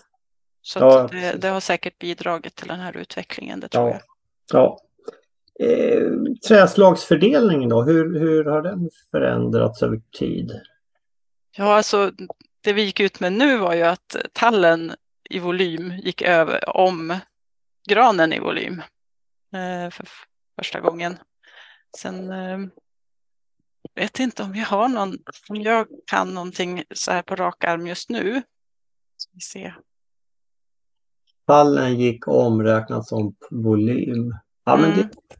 Så 0.62 0.78
ja, 0.78 1.08
det, 1.12 1.32
det, 1.32 1.48
har 1.48 1.60
säkert 1.60 1.98
bidragit 1.98 2.54
till 2.54 2.68
den 2.68 2.80
här 2.80 2.96
utvecklingen, 2.96 3.60
det 3.60 3.68
tror 3.68 3.88
ja. 3.88 3.94
jag. 3.94 4.02
Ja, 4.52 4.78
Eh, 5.60 6.10
träslagsfördelningen 6.48 7.68
då, 7.68 7.82
hur, 7.82 8.18
hur 8.18 8.44
har 8.44 8.62
den 8.62 8.90
förändrats 9.10 9.82
över 9.82 10.02
tid? 10.18 10.60
Ja, 11.56 11.76
alltså 11.76 12.12
det 12.60 12.72
vi 12.72 12.82
gick 12.82 13.00
ut 13.00 13.20
med 13.20 13.32
nu 13.32 13.58
var 13.58 13.74
ju 13.74 13.82
att 13.82 14.16
tallen 14.32 14.92
i 15.30 15.38
volym 15.38 15.92
gick 16.02 16.22
över 16.22 16.76
om 16.76 17.18
granen 17.88 18.32
i 18.32 18.40
volym 18.40 18.82
eh, 19.52 19.90
för 19.90 20.08
första 20.58 20.80
gången. 20.80 21.16
Sen 21.96 22.30
eh, 22.30 22.58
vet 23.94 24.20
inte 24.20 24.42
om 24.42 24.54
jag 24.54 24.66
har 24.66 24.88
någon, 24.88 25.18
om 25.48 25.56
jag 25.56 25.86
kan 26.06 26.34
någonting 26.34 26.84
så 26.94 27.12
här 27.12 27.22
på 27.22 27.36
rak 27.36 27.64
arm 27.64 27.86
just 27.86 28.10
nu. 28.10 28.42
Ska 29.16 29.30
vi 29.34 29.40
se. 29.40 29.74
Tallen 31.46 31.98
gick 32.00 32.28
omräknat 32.28 33.06
som 33.06 33.36
volym. 33.50 34.34
Ja, 34.64 34.76
men 34.76 34.92
mm. 34.92 34.96
Det 34.96 35.36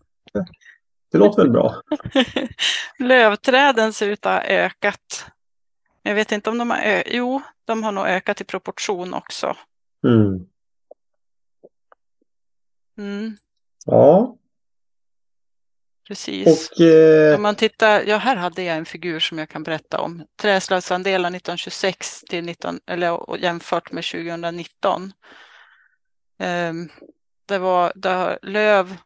låter 1.18 1.42
väl 1.42 1.50
bra? 1.50 1.82
Lövträden 2.98 3.92
ser 3.92 4.08
ut 4.08 4.26
att 4.26 4.32
ha 4.32 4.42
ökat. 4.42 5.26
Jag 6.02 6.14
vet 6.14 6.32
inte 6.32 6.50
om 6.50 6.58
de 6.58 6.70
har 6.70 6.78
ökat. 6.78 7.12
Jo, 7.14 7.42
de 7.64 7.82
har 7.82 7.92
nog 7.92 8.06
ökat 8.06 8.40
i 8.40 8.44
proportion 8.44 9.14
också. 9.14 9.56
Mm. 10.06 10.46
Mm. 12.98 13.36
Ja. 13.86 14.36
Precis. 16.08 16.70
Och, 16.70 16.80
eh... 16.80 17.34
Om 17.34 17.42
man 17.42 17.54
tittar, 17.54 18.02
ja 18.02 18.16
här 18.16 18.36
hade 18.36 18.62
jag 18.62 18.76
en 18.76 18.84
figur 18.84 19.20
som 19.20 19.38
jag 19.38 19.48
kan 19.48 19.62
berätta 19.62 20.00
om. 20.00 20.26
Träslagsandelar 20.36 21.28
1926 21.28 22.22
till 22.28 22.44
19, 22.44 22.80
eller 22.86 23.36
jämfört 23.38 23.92
med 23.92 24.04
2019. 24.04 25.02
Um, 25.02 25.12
ehm, 26.38 26.88
det 27.46 27.58
var 27.58 27.92
det 27.94 28.38
löv 28.42 28.96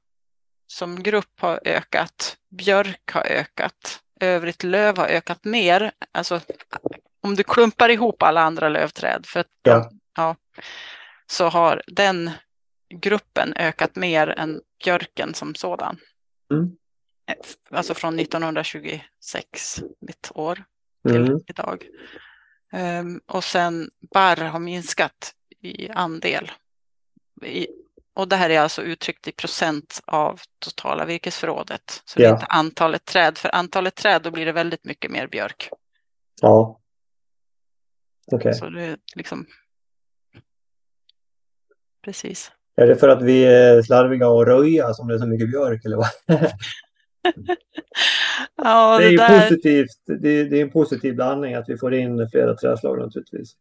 som 0.68 1.02
grupp 1.02 1.40
har 1.40 1.60
ökat, 1.64 2.36
björk 2.48 3.10
har 3.12 3.26
ökat, 3.26 4.00
övrigt 4.20 4.64
löv 4.64 4.96
har 4.96 5.06
ökat 5.06 5.44
mer. 5.44 5.92
Alltså 6.12 6.40
om 7.20 7.34
du 7.34 7.42
klumpar 7.42 7.88
ihop 7.88 8.22
alla 8.22 8.40
andra 8.40 8.68
lövträd 8.68 9.26
för 9.26 9.40
att, 9.40 9.46
ja. 9.62 9.90
ja. 10.16 10.36
så 11.26 11.48
har 11.48 11.82
den 11.86 12.30
gruppen 12.94 13.52
ökat 13.56 13.96
mer 13.96 14.28
än 14.28 14.60
björken 14.84 15.34
som 15.34 15.54
sådan. 15.54 15.98
Mm. 16.52 16.76
Alltså 17.70 17.94
från 17.94 18.18
1926, 18.18 19.82
mitt 20.00 20.30
år, 20.34 20.64
till 21.08 21.26
mm. 21.26 21.40
idag. 21.46 21.86
Um, 22.72 23.20
och 23.26 23.44
sen 23.44 23.90
barr 24.14 24.36
har 24.36 24.58
minskat 24.58 25.34
i 25.60 25.90
andel. 25.90 26.50
I, 27.42 27.66
och 28.18 28.28
det 28.28 28.36
här 28.36 28.50
är 28.50 28.60
alltså 28.60 28.82
uttryckt 28.82 29.28
i 29.28 29.32
procent 29.32 30.00
av 30.04 30.40
totala 30.58 31.04
virkesförrådet. 31.04 32.02
Så 32.04 32.20
ja. 32.20 32.22
det 32.22 32.28
är 32.28 32.32
inte 32.32 32.46
antalet 32.46 33.04
träd. 33.04 33.38
För 33.38 33.54
antalet 33.54 33.94
träd 33.94 34.22
då 34.22 34.30
blir 34.30 34.46
det 34.46 34.52
väldigt 34.52 34.84
mycket 34.84 35.10
mer 35.10 35.26
björk. 35.26 35.70
Ja. 36.40 36.80
Okej. 38.26 38.36
Okay. 38.36 38.54
Så 38.54 38.70
det 38.70 38.82
är 38.82 38.96
liksom. 39.14 39.46
Precis. 42.04 42.52
Är 42.76 42.86
det 42.86 42.96
för 42.96 43.08
att 43.08 43.22
vi 43.22 43.44
är 43.44 43.82
slarviga 43.82 44.28
och 44.28 44.46
röja 44.46 44.94
som 44.94 45.08
det 45.08 45.14
är 45.14 45.18
så 45.18 45.26
mycket 45.26 45.50
björk 45.50 45.84
eller 45.84 45.96
vad? 45.96 46.08
ja, 48.56 48.98
det 48.98 49.04
är 49.04 49.10
ju 49.10 49.16
där... 49.16 49.40
positivt. 49.40 50.02
Det 50.06 50.28
är, 50.28 50.44
det 50.44 50.58
är 50.58 50.62
en 50.62 50.70
positiv 50.70 51.14
blandning 51.14 51.54
att 51.54 51.68
vi 51.68 51.78
får 51.78 51.94
in 51.94 52.28
flera 52.30 52.56
träslag 52.56 52.98
naturligtvis. 52.98 53.56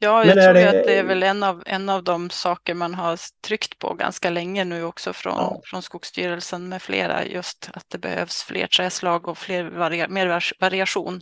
Ja, 0.00 0.24
jag 0.24 0.44
tror 0.44 0.54
det... 0.54 0.68
att 0.68 0.84
det 0.84 0.98
är 0.98 1.04
väl 1.04 1.22
en 1.22 1.42
av, 1.42 1.62
en 1.66 1.88
av 1.88 2.04
de 2.04 2.30
saker 2.30 2.74
man 2.74 2.94
har 2.94 3.18
tryckt 3.46 3.78
på 3.78 3.94
ganska 3.94 4.30
länge 4.30 4.64
nu 4.64 4.84
också 4.84 5.12
från, 5.12 5.36
ja. 5.36 5.60
från 5.64 5.82
Skogsstyrelsen 5.82 6.68
med 6.68 6.82
flera, 6.82 7.24
just 7.24 7.70
att 7.74 7.84
det 7.88 7.98
behövs 7.98 8.42
fler 8.42 8.66
träslag 8.66 9.28
och 9.28 9.38
fler 9.38 9.64
varia, 9.64 10.08
mer 10.08 10.42
variation. 10.60 11.20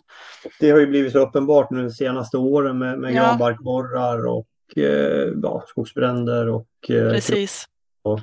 Det 0.60 0.70
har 0.70 0.78
ju 0.78 0.86
blivit 0.86 1.12
så 1.12 1.18
uppenbart 1.18 1.70
nu 1.70 1.82
de 1.82 1.90
senaste 1.90 2.36
åren 2.36 2.78
med, 2.78 2.98
med 2.98 3.14
ja. 3.14 3.22
granbarkborrar 3.22 4.26
och 4.26 4.48
eh, 4.76 5.28
ja, 5.42 5.64
skogsbränder 5.66 6.48
och... 6.48 6.68
Eh, 6.88 7.10
Precis. 7.10 7.64
Och 8.02 8.20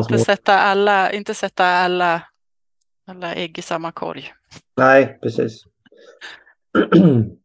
inte, 0.00 0.18
sätta 0.18 0.60
alla, 0.60 1.12
inte 1.12 1.34
sätta 1.34 1.64
alla, 1.64 2.22
alla 3.06 3.34
ägg 3.34 3.58
i 3.58 3.62
samma 3.62 3.92
korg. 3.92 4.32
Nej, 4.76 5.18
precis. 5.22 5.64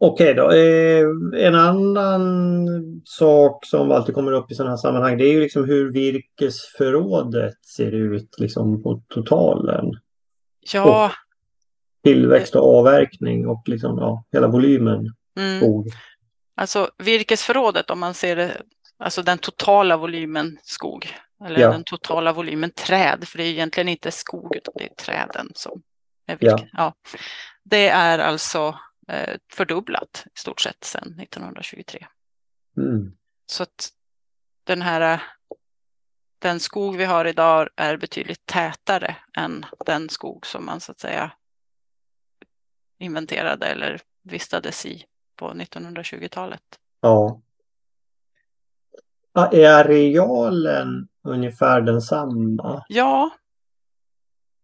Okej 0.00 0.34
då. 0.34 0.50
Eh, 0.52 1.04
en 1.46 1.54
annan 1.54 2.66
sak 3.04 3.66
som 3.66 3.92
alltid 3.92 4.14
kommer 4.14 4.32
upp 4.32 4.50
i 4.50 4.54
sådana 4.54 4.70
här 4.70 4.76
sammanhang 4.76 5.18
det 5.18 5.24
är 5.24 5.32
ju 5.32 5.40
liksom 5.40 5.64
hur 5.64 5.92
virkesförrådet 5.92 7.64
ser 7.64 7.92
ut 7.92 8.34
liksom 8.38 8.82
på 8.82 9.02
totalen. 9.08 9.84
Ja. 10.72 11.04
Och 11.04 11.12
tillväxt 12.04 12.56
och 12.56 12.78
avverkning 12.78 13.46
och 13.48 13.62
liksom, 13.66 13.98
ja, 13.98 14.24
hela 14.32 14.48
volymen 14.48 15.14
mm. 15.38 15.60
skog. 15.60 15.88
Alltså 16.56 16.90
virkesförrådet 16.98 17.90
om 17.90 18.00
man 18.00 18.14
ser 18.14 18.36
det, 18.36 18.62
alltså 18.98 19.22
den 19.22 19.38
totala 19.38 19.96
volymen 19.96 20.58
skog. 20.62 21.08
Eller 21.46 21.60
ja. 21.60 21.70
den 21.70 21.84
totala 21.84 22.32
volymen 22.32 22.70
träd, 22.70 23.24
för 23.28 23.38
det 23.38 23.44
är 23.44 23.48
egentligen 23.48 23.88
inte 23.88 24.10
skog 24.10 24.56
utan 24.56 24.74
det 24.76 24.84
är 24.84 24.94
träden 24.94 25.50
som 25.54 25.82
är 26.26 26.36
virke. 26.36 26.68
Ja. 26.72 26.78
ja. 26.82 26.94
Det 27.64 27.88
är 27.88 28.18
alltså 28.18 28.74
fördubblat 29.52 30.26
i 30.34 30.38
stort 30.38 30.60
sett 30.60 30.84
sedan 30.84 31.20
1923. 31.20 32.06
Mm. 32.76 33.16
Så 33.46 33.62
att 33.62 33.92
den 34.64 34.82
här 34.82 35.22
den 36.38 36.60
skog 36.60 36.96
vi 36.96 37.04
har 37.04 37.24
idag 37.24 37.68
är 37.76 37.96
betydligt 37.96 38.46
tätare 38.46 39.16
än 39.36 39.66
den 39.86 40.08
skog 40.08 40.46
som 40.46 40.66
man 40.66 40.80
så 40.80 40.92
att 40.92 41.00
säga 41.00 41.32
inventerade 42.98 43.66
eller 43.66 44.00
vistades 44.22 44.86
i 44.86 45.04
på 45.36 45.50
1920-talet. 45.50 46.62
Ja. 47.00 47.40
Är 49.52 49.68
arealen 49.68 51.08
ungefär 51.22 51.80
densamma? 51.80 52.84
Ja. 52.88 53.30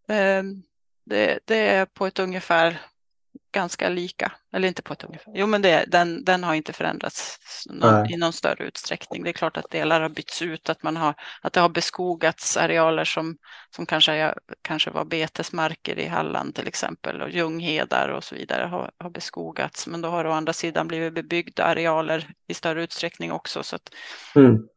Ehm, 0.08 0.62
det, 1.04 1.38
det 1.44 1.68
är 1.68 1.86
på 1.86 2.06
ett 2.06 2.18
ungefär 2.18 2.80
ganska 3.52 3.88
lika. 3.88 4.32
Eller 4.52 4.68
inte 4.68 4.82
på 4.82 4.92
ett 4.92 5.04
ungefär. 5.04 5.32
Jo, 5.36 5.46
men 5.46 5.62
det, 5.62 5.84
den, 5.88 6.24
den 6.24 6.44
har 6.44 6.54
inte 6.54 6.72
förändrats 6.72 7.38
någon, 7.70 8.10
i 8.10 8.16
någon 8.16 8.32
större 8.32 8.64
utsträckning. 8.64 9.24
Det 9.24 9.30
är 9.30 9.32
klart 9.32 9.56
att 9.56 9.70
delar 9.70 10.00
har 10.00 10.08
bytts 10.08 10.42
ut, 10.42 10.70
att, 10.70 10.82
man 10.82 10.96
har, 10.96 11.14
att 11.42 11.52
det 11.52 11.60
har 11.60 11.68
beskogats 11.68 12.56
arealer 12.56 13.04
som, 13.04 13.36
som 13.76 13.86
kanske, 13.86 14.34
kanske 14.62 14.90
var 14.90 15.04
betesmarker 15.04 15.98
i 15.98 16.06
Halland 16.06 16.54
till 16.54 16.68
exempel 16.68 17.22
och 17.22 17.30
ljunghedar 17.30 18.08
och 18.08 18.24
så 18.24 18.34
vidare 18.34 18.66
har, 18.66 18.90
har 18.98 19.10
beskogats. 19.10 19.86
Men 19.86 20.00
då 20.00 20.08
har 20.08 20.24
å 20.24 20.32
andra 20.32 20.52
sidan 20.52 20.88
blivit 20.88 21.14
bebyggda 21.14 21.64
arealer 21.64 22.30
i 22.48 22.54
större 22.54 22.82
utsträckning 22.82 23.32
också. 23.32 23.62
Så 23.62 23.76
att, 23.76 23.94
mm. 24.34 24.68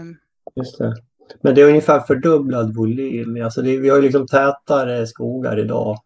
um, 0.00 0.16
Just 0.56 0.78
det. 0.78 0.94
Men 1.42 1.54
det 1.54 1.62
är 1.62 1.68
ungefär 1.68 2.00
fördubblad 2.00 2.74
volym. 2.76 3.44
Alltså 3.44 3.62
det, 3.62 3.78
vi 3.78 3.88
har 3.88 3.96
ju 3.96 4.02
liksom 4.02 4.26
tätare 4.26 5.06
skogar 5.06 5.58
idag 5.58 5.98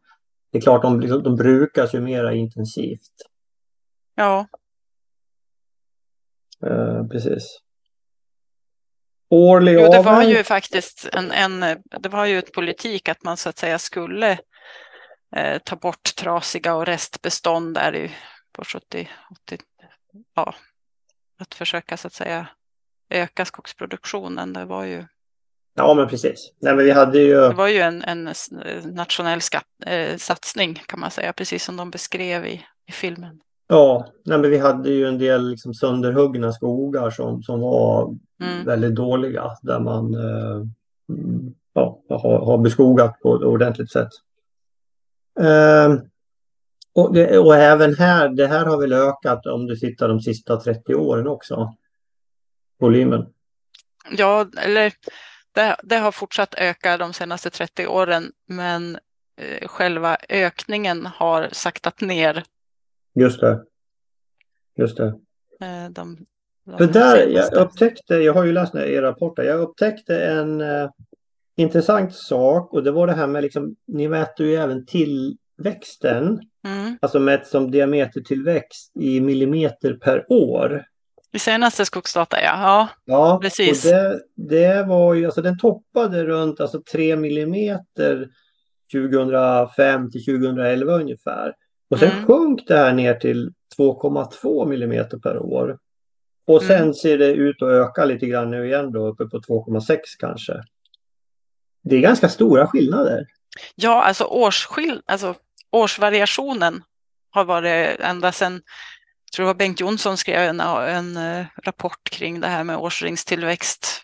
det 0.51 0.59
är 0.59 0.63
klart, 0.63 0.83
de, 0.83 1.01
liksom, 1.01 1.23
de 1.23 1.37
brukas 1.37 1.95
ju 1.95 2.01
mera 2.01 2.35
intensivt. 2.35 3.13
Ja. 4.15 4.47
Uh, 6.67 7.09
precis. 7.09 7.61
Årlig 9.29 9.75
jo, 9.75 9.93
det 9.93 10.03
var 10.03 10.23
ju 10.23 10.45
faktiskt 10.45 11.09
en, 11.13 11.31
en, 11.31 11.83
det 12.01 12.09
var 12.09 12.25
ju 12.25 12.39
ett 12.39 12.53
politik 12.53 13.09
att 13.09 13.23
man 13.23 13.37
så 13.37 13.49
att 13.49 13.59
säga 13.59 13.79
skulle 13.79 14.39
eh, 15.37 15.59
ta 15.65 15.77
bort 15.77 16.15
trasiga 16.17 16.75
och 16.75 16.87
restbestånd 16.87 17.75
där 17.75 17.97
i, 17.97 18.11
på 18.53 18.65
70, 18.65 19.09
80, 19.47 19.59
ja, 20.35 20.55
att 21.39 21.55
försöka 21.55 21.97
så 21.97 22.07
att 22.07 22.13
säga 22.13 22.49
öka 23.09 23.45
skogsproduktionen. 23.45 24.53
Det 24.53 24.65
var 24.65 24.85
ju 24.85 25.07
Ja, 25.81 25.95
men 25.95 26.09
precis. 26.09 26.53
Nej, 26.59 26.77
men 26.77 26.85
vi 26.85 26.91
hade 26.91 27.19
ju... 27.19 27.35
Det 27.35 27.55
var 27.55 27.69
ju 27.69 27.79
en, 27.79 28.03
en 28.03 28.29
nationell 28.85 29.41
skatt, 29.41 29.65
eh, 29.87 30.17
satsning 30.17 30.83
kan 30.87 31.01
man 31.01 31.11
säga, 31.11 31.33
precis 31.33 31.65
som 31.65 31.77
de 31.77 31.91
beskrev 31.91 32.47
i, 32.47 32.65
i 32.89 32.93
filmen. 32.93 33.41
Ja, 33.69 34.07
nej, 34.25 34.39
men 34.39 34.51
vi 34.51 34.59
hade 34.59 34.91
ju 34.91 35.07
en 35.07 35.19
del 35.19 35.51
liksom, 35.51 35.75
sönderhuggna 35.75 36.53
skogar 36.53 37.11
som, 37.11 37.43
som 37.43 37.61
var 37.61 38.17
mm. 38.43 38.65
väldigt 38.65 38.95
dåliga 38.95 39.51
där 39.63 39.81
man 39.81 40.15
eh, 40.15 40.67
ja, 41.75 42.01
har, 42.09 42.47
har 42.47 42.59
beskogat 42.59 43.21
på 43.21 43.37
ett 43.37 43.43
ordentligt 43.43 43.93
sätt. 43.93 44.09
Eh, 45.41 45.95
och, 46.95 47.15
det, 47.15 47.39
och 47.39 47.57
även 47.57 47.95
här, 47.95 48.29
det 48.29 48.47
här 48.47 48.67
har 48.67 48.81
väl 48.81 48.93
ökat 48.93 49.47
om 49.47 49.67
du 49.67 49.77
tittar 49.77 50.09
de 50.09 50.21
sista 50.21 50.57
30 50.57 50.95
åren 50.95 51.27
också. 51.27 51.75
Volymen. 52.81 53.27
Ja, 54.11 54.47
eller 54.63 54.93
det, 55.61 55.77
det, 55.83 55.97
har 55.97 56.13
fortsatt 56.13 56.55
öka 56.59 56.97
de 56.97 57.13
senaste 57.13 57.51
30 57.51 57.87
åren, 57.87 58.33
men 58.47 58.99
eh, 59.37 59.69
själva 59.69 60.17
ökningen 60.29 61.07
har 61.07 61.49
saktat 61.53 62.01
ner. 62.01 62.45
Just 63.15 63.41
det. 63.41 63.65
Just 64.77 64.97
det. 64.97 65.07
Eh, 65.61 65.91
de, 65.91 66.17
de 66.65 66.79
För 66.79 66.87
där, 66.87 67.27
jag 67.27 67.55
upptäckte, 67.55 68.15
jag 68.15 68.35
har 68.35 68.45
ju 68.45 68.53
läst 68.53 68.75
era 68.75 69.07
rapporter, 69.07 69.43
jag 69.43 69.61
upptäckte 69.61 70.25
en 70.25 70.61
eh, 70.61 70.91
intressant 71.57 72.15
sak 72.15 72.73
och 72.73 72.83
det 72.83 72.91
var 72.91 73.07
det 73.07 73.13
här 73.13 73.27
med 73.27 73.43
liksom, 73.43 73.77
ni 73.87 74.09
mäter 74.09 74.47
ju 74.47 74.55
även 74.55 74.87
tillväxten, 74.87 76.41
mm. 76.67 76.99
alltså 77.03 77.21
mätt 77.21 77.47
som 77.47 77.71
diametertillväxt 77.71 78.93
i 79.01 79.21
millimeter 79.21 79.95
per 79.95 80.33
år. 80.33 80.85
I 81.33 81.39
senaste 81.39 81.85
skogsdata, 81.85 82.43
ja. 82.43 82.53
Ja, 82.63 82.89
ja 83.05 83.39
precis. 83.43 83.85
Och 83.85 83.91
det, 83.91 84.23
det 84.37 84.83
var 84.83 85.15
ju, 85.15 85.25
alltså 85.25 85.43
den 85.43 85.59
toppade 85.59 86.25
runt 86.25 86.61
alltså 86.61 86.83
3 86.93 87.17
millimeter 87.17 88.29
2005 88.93 90.11
till 90.11 90.25
2011 90.25 90.93
ungefär. 90.93 91.55
Och 91.91 91.99
sen 91.99 92.11
mm. 92.11 92.27
sjönk 92.27 92.67
det 92.67 92.77
här 92.77 92.93
ner 92.93 93.15
till 93.15 93.53
2,2 93.79 94.69
millimeter 94.69 95.19
per 95.19 95.39
år. 95.39 95.79
Och 96.47 96.63
sen 96.63 96.83
mm. 96.83 96.95
ser 96.95 97.19
det 97.19 97.33
ut 97.33 97.63
att 97.63 97.69
öka 97.69 98.05
lite 98.05 98.27
grann 98.27 98.51
nu 98.51 98.67
igen 98.67 98.93
då, 98.93 99.07
uppe 99.07 99.25
på 99.25 99.39
2,6 99.39 99.99
kanske. 100.19 100.63
Det 101.83 101.97
är 101.97 102.01
ganska 102.01 102.29
stora 102.29 102.67
skillnader. 102.67 103.27
Ja, 103.75 104.03
alltså, 104.03 104.25
årsskill 104.25 105.03
alltså 105.07 105.35
årsvariationen 105.71 106.83
har 107.31 107.45
varit 107.45 108.01
ända 108.01 108.33
sedan 108.33 108.63
tror 109.35 109.45
det 109.45 109.53
var 109.53 109.55
Bengt 109.55 109.81
Jonsson 109.81 110.17
skrev 110.17 110.41
en, 110.41 110.61
en 110.61 111.17
eh, 111.17 111.47
rapport 111.63 112.11
kring 112.11 112.41
det 112.41 112.49
här 112.49 112.65
med 112.65 112.77
årsringstillväxt 112.77 114.03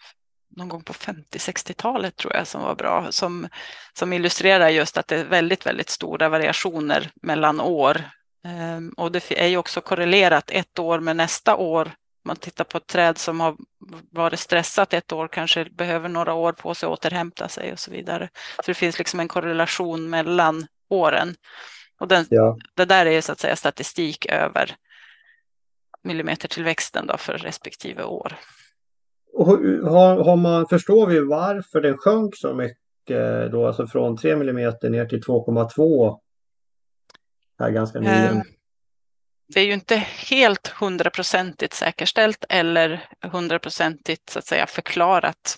någon 0.57 0.69
gång 0.69 0.83
på 0.83 0.93
50-60-talet 0.93 2.17
tror 2.17 2.35
jag 2.35 2.47
som 2.47 2.63
var 2.63 2.75
bra, 2.75 3.13
som, 3.13 3.49
som 3.93 4.13
illustrerar 4.13 4.69
just 4.69 4.97
att 4.97 5.09
det 5.09 5.17
är 5.17 5.25
väldigt, 5.25 5.67
väldigt 5.67 5.91
stora 5.91 6.29
variationer 6.29 7.11
mellan 7.23 7.61
år. 7.61 8.03
Ehm, 8.45 8.89
och 8.97 9.13
det 9.13 9.41
är 9.41 9.47
ju 9.47 9.57
också 9.57 9.81
korrelerat 9.81 10.51
ett 10.51 10.79
år 10.79 11.01
med 11.01 11.17
nästa 11.17 11.57
år. 11.57 11.93
Man 12.25 12.37
tittar 12.37 12.65
på 12.65 12.79
ett 12.79 12.87
träd 12.87 13.19
som 13.19 13.41
har 13.41 13.57
varit 14.11 14.41
stressat 14.41 14.95
ett 14.95 15.13
år 15.13 15.29
kanske 15.29 15.65
behöver 15.65 16.09
några 16.09 16.35
år 16.35 16.53
på 16.53 16.75
sig 16.75 16.87
att 16.87 16.93
återhämta 16.93 17.49
sig 17.49 17.73
och 17.73 17.79
så 17.79 17.91
vidare. 17.91 18.29
Så 18.57 18.63
det 18.67 18.75
finns 18.75 18.99
liksom 18.99 19.21
en 19.21 19.29
korrelation 19.29 20.11
mellan 20.11 20.67
åren. 20.89 21.35
Och 22.01 22.09
den, 22.09 22.27
ja. 22.31 22.57
det 22.75 22.85
där 22.85 23.07
är 23.07 23.21
så 23.21 23.33
att 23.33 23.41
säga 23.41 23.57
statistik 23.57 24.27
över 24.27 24.77
millimetertillväxten 26.07 27.07
då 27.07 27.17
för 27.17 27.39
respektive 27.39 28.05
år. 28.05 28.33
Och 29.33 29.47
har, 29.91 30.25
har 30.25 30.37
man, 30.37 30.67
förstår 30.67 31.07
vi 31.07 31.21
varför 31.21 31.81
den 31.81 31.97
sjönk 31.99 32.37
så 32.37 32.55
mycket 32.55 33.53
då, 33.53 33.67
alltså 33.67 33.87
från 33.87 34.17
3 34.17 34.37
millimeter 34.37 34.91
ner 34.91 35.07
till 35.07 35.23
2,2 35.23 36.19
här 37.59 37.71
ganska 37.71 38.01
nyligen? 38.01 38.37
Eh, 38.37 38.43
det 39.49 39.61
är 39.61 39.65
ju 39.65 39.73
inte 39.73 39.97
helt 40.31 40.69
hundraprocentigt 40.69 41.75
säkerställt 41.75 42.45
eller 42.49 43.09
hundraprocentigt 43.21 44.31
så 44.31 44.39
att 44.39 44.47
säga 44.47 44.67
förklarat 44.67 45.57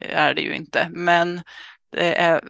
är 0.00 0.34
det 0.34 0.40
ju 0.40 0.54
inte, 0.54 0.88
men 0.90 1.42
det 1.92 2.14
är 2.14 2.44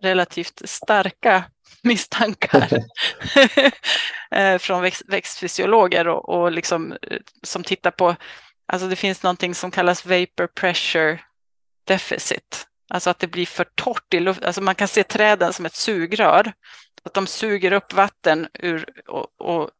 relativt 0.00 0.62
starka 0.64 1.44
misstankar 1.82 2.68
eh, 4.30 4.58
från 4.58 4.82
växt, 4.82 5.02
växtfysiologer 5.08 6.08
och, 6.08 6.28
och 6.28 6.52
liksom, 6.52 6.92
eh, 6.92 7.18
som 7.42 7.64
tittar 7.64 7.90
på, 7.90 8.16
alltså 8.66 8.88
det 8.88 8.96
finns 8.96 9.22
någonting 9.22 9.54
som 9.54 9.70
kallas 9.70 10.06
vapor 10.06 10.46
pressure 10.46 11.18
deficit 11.84 12.68
Alltså 12.90 13.10
att 13.10 13.18
det 13.18 13.26
blir 13.26 13.46
för 13.46 13.66
torrt 13.74 14.14
i 14.14 14.20
luften. 14.20 14.46
Alltså 14.46 14.60
man 14.60 14.74
kan 14.74 14.88
se 14.88 15.04
träden 15.04 15.52
som 15.52 15.66
ett 15.66 15.74
sugrör. 15.74 16.52
Att 17.02 17.14
de 17.14 17.26
suger 17.26 17.72
upp 17.72 17.92
vatten 17.92 18.48
ur 18.54 18.86
och, 19.06 19.26
och 19.38 19.70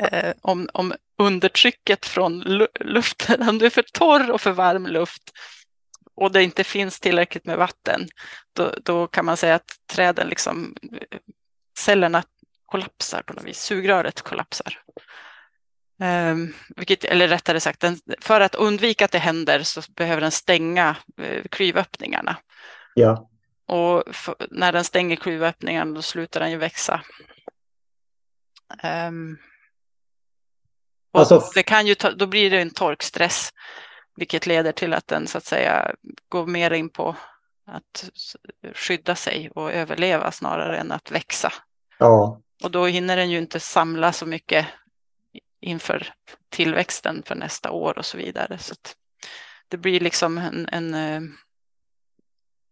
eh, 0.00 0.34
om, 0.40 0.68
om 0.72 0.94
undertrycket 1.18 2.06
från 2.06 2.40
luften, 2.80 3.48
om 3.48 3.58
det 3.58 3.66
är 3.66 3.70
för 3.70 3.84
torr 3.92 4.30
och 4.30 4.40
för 4.40 4.50
varm 4.50 4.86
luft 4.86 5.22
och 6.20 6.32
det 6.32 6.42
inte 6.42 6.64
finns 6.64 7.00
tillräckligt 7.00 7.44
med 7.44 7.58
vatten, 7.58 8.08
då, 8.52 8.74
då 8.84 9.06
kan 9.06 9.24
man 9.24 9.36
säga 9.36 9.54
att 9.54 9.70
träden 9.86 10.28
liksom, 10.28 10.76
cellerna 11.78 12.22
kollapsar 12.66 13.22
på 13.22 13.32
något 13.32 13.44
vis, 13.44 13.60
sugröret 13.60 14.22
kollapsar. 14.22 14.82
Um, 16.00 16.54
vilket, 16.76 17.04
eller 17.04 17.28
rättare 17.28 17.60
sagt, 17.60 17.80
den, 17.80 18.00
för 18.20 18.40
att 18.40 18.54
undvika 18.54 19.04
att 19.04 19.10
det 19.10 19.18
händer 19.18 19.62
så 19.62 19.82
behöver 19.96 20.20
den 20.20 20.30
stänga 20.30 20.96
uh, 21.20 21.42
klyvöppningarna. 21.50 22.36
Ja. 22.94 23.30
Och 23.66 24.16
för, 24.16 24.34
när 24.50 24.72
den 24.72 24.84
stänger 24.84 25.16
klyvöppningarna 25.16 25.94
då 25.94 26.02
slutar 26.02 26.40
den 26.40 26.50
ju 26.50 26.56
växa. 26.56 27.02
Um, 29.08 29.38
alltså, 31.12 31.50
det 31.54 31.62
kan 31.62 31.86
ju 31.86 31.94
ta, 31.94 32.10
då 32.10 32.26
blir 32.26 32.50
det 32.50 32.60
en 32.60 32.70
torkstress, 32.70 33.50
vilket 34.18 34.46
leder 34.46 34.72
till 34.72 34.94
att 34.94 35.06
den 35.06 35.26
så 35.26 35.38
att 35.38 35.44
säga 35.44 35.94
går 36.28 36.46
mer 36.46 36.70
in 36.70 36.88
på 36.88 37.16
att 37.66 38.10
skydda 38.74 39.14
sig 39.14 39.50
och 39.54 39.72
överleva 39.72 40.32
snarare 40.32 40.78
än 40.78 40.92
att 40.92 41.10
växa. 41.10 41.52
Ja. 41.98 42.40
Och 42.62 42.70
då 42.70 42.86
hinner 42.86 43.16
den 43.16 43.30
ju 43.30 43.38
inte 43.38 43.60
samla 43.60 44.12
så 44.12 44.26
mycket 44.26 44.66
inför 45.60 46.14
tillväxten 46.48 47.22
för 47.26 47.34
nästa 47.34 47.70
år 47.70 47.98
och 47.98 48.04
så 48.04 48.16
vidare. 48.16 48.58
Så 48.58 48.74
det 49.68 49.76
blir 49.76 50.00
liksom 50.00 50.38
en, 50.38 50.68
en, 50.72 50.94
eh, 50.94 51.22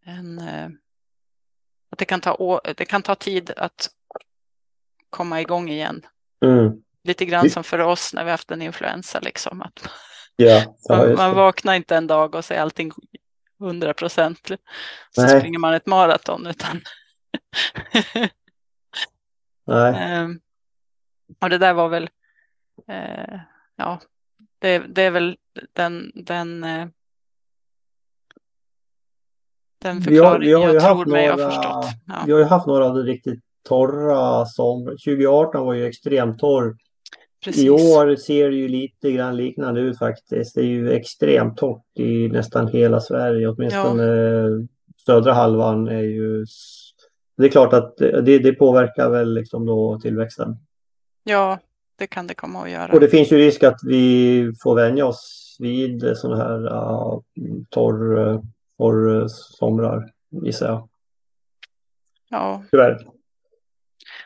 en, 0.04 0.38
eh, 0.38 0.68
att 1.90 1.98
det 1.98 2.04
kan, 2.04 2.20
ta, 2.20 2.60
det 2.76 2.84
kan 2.84 3.02
ta 3.02 3.14
tid 3.14 3.50
att 3.56 3.88
komma 5.10 5.40
igång 5.40 5.68
igen. 5.68 6.06
Mm. 6.44 6.82
Lite 7.04 7.24
grann 7.24 7.50
som 7.50 7.64
för 7.64 7.78
oss 7.78 8.14
när 8.14 8.24
vi 8.24 8.30
haft 8.30 8.50
en 8.50 8.62
influensa. 8.62 9.20
Liksom, 9.20 9.62
att 9.62 9.88
ja, 10.36 10.74
man, 10.88 11.14
man 11.14 11.34
vaknar 11.34 11.74
inte 11.74 11.96
en 11.96 12.06
dag 12.06 12.34
och 12.34 12.44
säger 12.44 12.60
allting 12.62 12.92
100 13.60 13.94
procent. 13.94 14.48
Så 15.10 15.22
Nej. 15.22 15.40
springer 15.40 15.58
man 15.58 15.74
ett 15.74 15.86
maraton. 15.86 16.46
Utan 16.46 16.80
Nej. 19.66 20.22
Um, 20.22 20.40
och 21.40 21.50
det 21.50 21.58
där 21.58 21.74
var 21.74 21.88
väl 21.88 22.08
eh, 22.88 23.40
ja, 23.76 24.00
det, 24.58 24.78
det, 24.78 25.02
är 25.02 25.10
väl 25.10 25.36
den, 25.72 26.12
den, 26.14 26.64
eh, 26.64 26.88
den 29.78 30.02
förklaring 30.02 30.50
jag, 30.50 30.74
jag 30.74 30.82
tror 30.82 31.06
mig 31.06 31.28
några, 31.28 31.44
har 31.44 31.50
förstått. 31.50 31.86
Ja. 32.06 32.22
Vi 32.26 32.32
har 32.32 32.38
ju 32.38 32.44
haft 32.44 32.66
några 32.66 32.92
riktigt 32.92 33.40
torra 33.62 34.46
somrar. 34.46 34.92
2018 34.92 35.66
var 35.66 35.74
ju 35.74 35.86
extremt 35.86 36.38
torr. 36.38 36.76
Precis. 37.46 37.64
I 37.64 37.70
år 37.70 38.16
ser 38.16 38.50
det 38.50 38.56
ju 38.56 38.68
lite 38.68 39.12
grann 39.12 39.36
liknande 39.36 39.80
ut 39.80 39.98
faktiskt. 39.98 40.54
Det 40.54 40.60
är 40.60 40.64
ju 40.64 40.92
extremt 40.92 41.56
torrt 41.56 41.98
i 41.98 42.28
nästan 42.28 42.68
hela 42.68 43.00
Sverige. 43.00 43.48
Åtminstone 43.48 44.04
ja. 44.04 44.66
södra 45.06 45.32
halvan 45.32 45.88
är 45.88 46.02
ju... 46.02 46.46
Det 47.36 47.44
är 47.44 47.48
klart 47.48 47.72
att 47.72 47.96
det, 47.96 48.38
det 48.38 48.52
påverkar 48.52 49.10
väl 49.10 49.34
liksom 49.34 49.66
då 49.66 50.00
tillväxten. 50.00 50.56
Ja, 51.24 51.58
det 51.96 52.06
kan 52.06 52.26
det 52.26 52.34
komma 52.34 52.62
att 52.62 52.70
göra. 52.70 52.92
Och 52.92 53.00
det 53.00 53.08
finns 53.08 53.32
ju 53.32 53.36
risk 53.36 53.62
att 53.62 53.80
vi 53.86 54.52
får 54.62 54.74
vänja 54.74 55.06
oss 55.06 55.56
vid 55.58 56.16
sådana 56.16 56.44
här 56.44 56.66
uh, 56.66 57.20
torr, 57.70 58.42
torr 58.78 59.28
somrar, 59.28 60.12
gissar 60.44 60.66
jag. 60.66 60.88
Ja. 62.28 62.62
Tyvärr. 62.70 63.06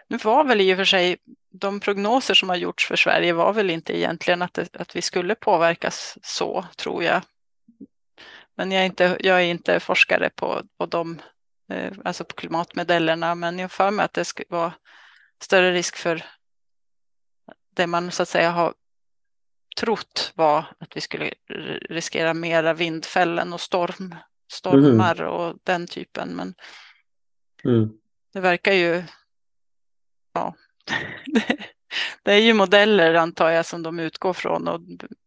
Nu 0.09 0.19
var 0.25 0.45
väl 0.45 0.61
i 0.61 0.75
och 0.75 0.77
för 0.77 0.85
sig 0.85 1.17
de 1.53 1.81
prognoser 1.81 2.35
som 2.35 2.49
har 2.49 2.57
gjorts 2.57 2.87
för 2.87 2.97
Sverige 2.97 3.33
var 3.33 3.53
väl 3.53 3.71
inte 3.71 3.99
egentligen 3.99 4.43
att, 4.43 4.55
det, 4.55 4.77
att 4.77 4.97
vi 4.97 5.03
skulle 5.03 5.35
påverkas 5.35 6.19
så, 6.23 6.65
tror 6.77 7.05
jag. 7.05 7.23
Men 8.57 8.73
jag 8.73 8.83
är 8.83 8.87
inte, 8.87 9.17
jag 9.21 9.37
är 9.37 9.45
inte 9.45 9.81
forskare 9.81 10.31
på, 10.31 10.63
på 10.79 10.87
de, 10.87 11.21
eh, 11.71 11.93
alltså 12.05 12.25
på 12.25 12.35
klimatmodellerna, 12.35 13.35
men 13.35 13.59
jag 13.59 13.73
för 13.73 13.91
mig 13.91 14.05
att 14.05 14.13
det 14.13 14.25
skulle 14.25 14.47
vara 14.49 14.73
större 15.43 15.73
risk 15.73 15.97
för 15.97 16.25
det 17.75 17.87
man 17.87 18.11
så 18.11 18.23
att 18.23 18.29
säga 18.29 18.51
har 18.51 18.75
trott 19.81 20.33
var 20.35 20.65
att 20.79 20.97
vi 20.97 21.01
skulle 21.01 21.35
riskera 21.91 22.35
mera 22.35 22.75
vindfällen 22.75 23.53
och 23.53 23.61
storm, 23.61 24.15
stormar 24.53 25.21
mm. 25.21 25.33
och 25.33 25.59
den 25.65 25.87
typen. 25.87 26.29
Men 26.29 26.55
mm. 27.65 27.91
det 28.33 28.41
verkar 28.41 28.73
ju, 28.73 29.05
ja, 30.33 30.55
det, 31.27 31.57
det, 32.23 32.33
är 32.33 32.39
ju 32.39 32.55
modeller 32.55 33.15
antar 33.15 33.51
jag 33.51 33.67
som 33.67 33.83
de 33.83 34.01
utgår 34.01 34.33
från 34.33 34.69
och 34.69 34.81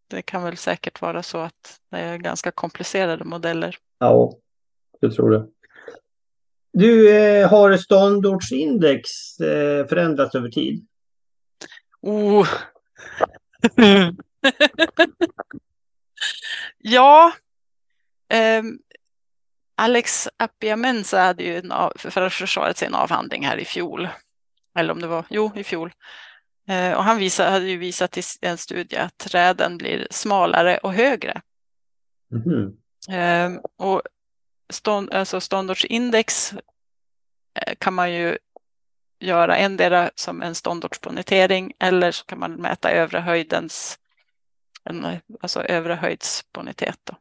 det 0.08 0.22
kan 0.22 0.44
väl 0.44 0.58
säkert 0.58 1.02
vara 1.02 1.24
så 1.24 1.38
att 1.38 1.80
det 1.92 1.98
är 1.98 2.18
ganska 2.18 2.52
komplicerade 2.52 3.24
modeller. 3.24 3.78
Ja, 4.00 4.38
jag 5.00 5.16
tror 5.16 5.32
det. 5.32 5.48
Du, 6.74 7.16
eh, 7.16 7.50
har 7.50 7.78
ståndortsindex 7.78 9.10
eh, 9.40 9.88
förändrats 9.88 10.36
över 10.36 10.50
tid? 10.50 10.88
Oh. 12.02 12.48
ja. 16.78 17.34
Um, 18.34 18.80
Alex 19.76 20.30
Appiamensa 20.38 21.20
hade 21.20 21.44
ju 21.44 21.58
en 21.58 21.72
av, 21.72 21.94
för 21.96 22.30
försvaret 22.30 22.78
sin 22.78 22.94
avhandling 22.94 23.46
här 23.46 23.58
i 23.58 23.66
fjol. 23.66 24.08
Eller 24.76 24.94
om 24.94 25.02
det 25.02 25.08
var, 25.08 25.26
jo, 25.30 25.52
i 25.56 25.64
fjol. 25.64 25.94
Uh, 26.70 26.94
och 26.94 27.04
han 27.04 27.18
visade, 27.18 27.50
hade 27.50 27.66
ju 27.66 27.78
visat 27.78 28.18
i 28.18 28.22
en 28.42 28.58
studie 28.58 28.96
att 28.96 29.18
träden 29.18 29.78
blir 29.78 30.08
smalare 30.12 30.78
och 30.78 30.94
högre. 30.94 31.42
Mm. 32.32 32.78
Um, 33.56 33.62
och 33.78 34.02
stånd, 34.70 35.14
alltså 35.14 35.42
ståndortsindex 35.42 36.54
eh, 37.54 37.76
kan 37.78 37.94
man 37.94 38.14
ju 38.14 38.38
göra 39.20 39.58
endera 39.58 40.12
som 40.16 40.42
en 40.42 40.56
ståndortsbonitering 40.56 41.74
eller 41.80 42.12
så 42.12 42.26
kan 42.26 42.40
man 42.40 42.52
mäta 42.52 42.92
övre 42.92 43.20
höjdens, 43.20 44.00
alltså 45.42 45.64
övre 45.64 45.94
höjdsbonitet. 45.94 47.00
Då. 47.04 47.16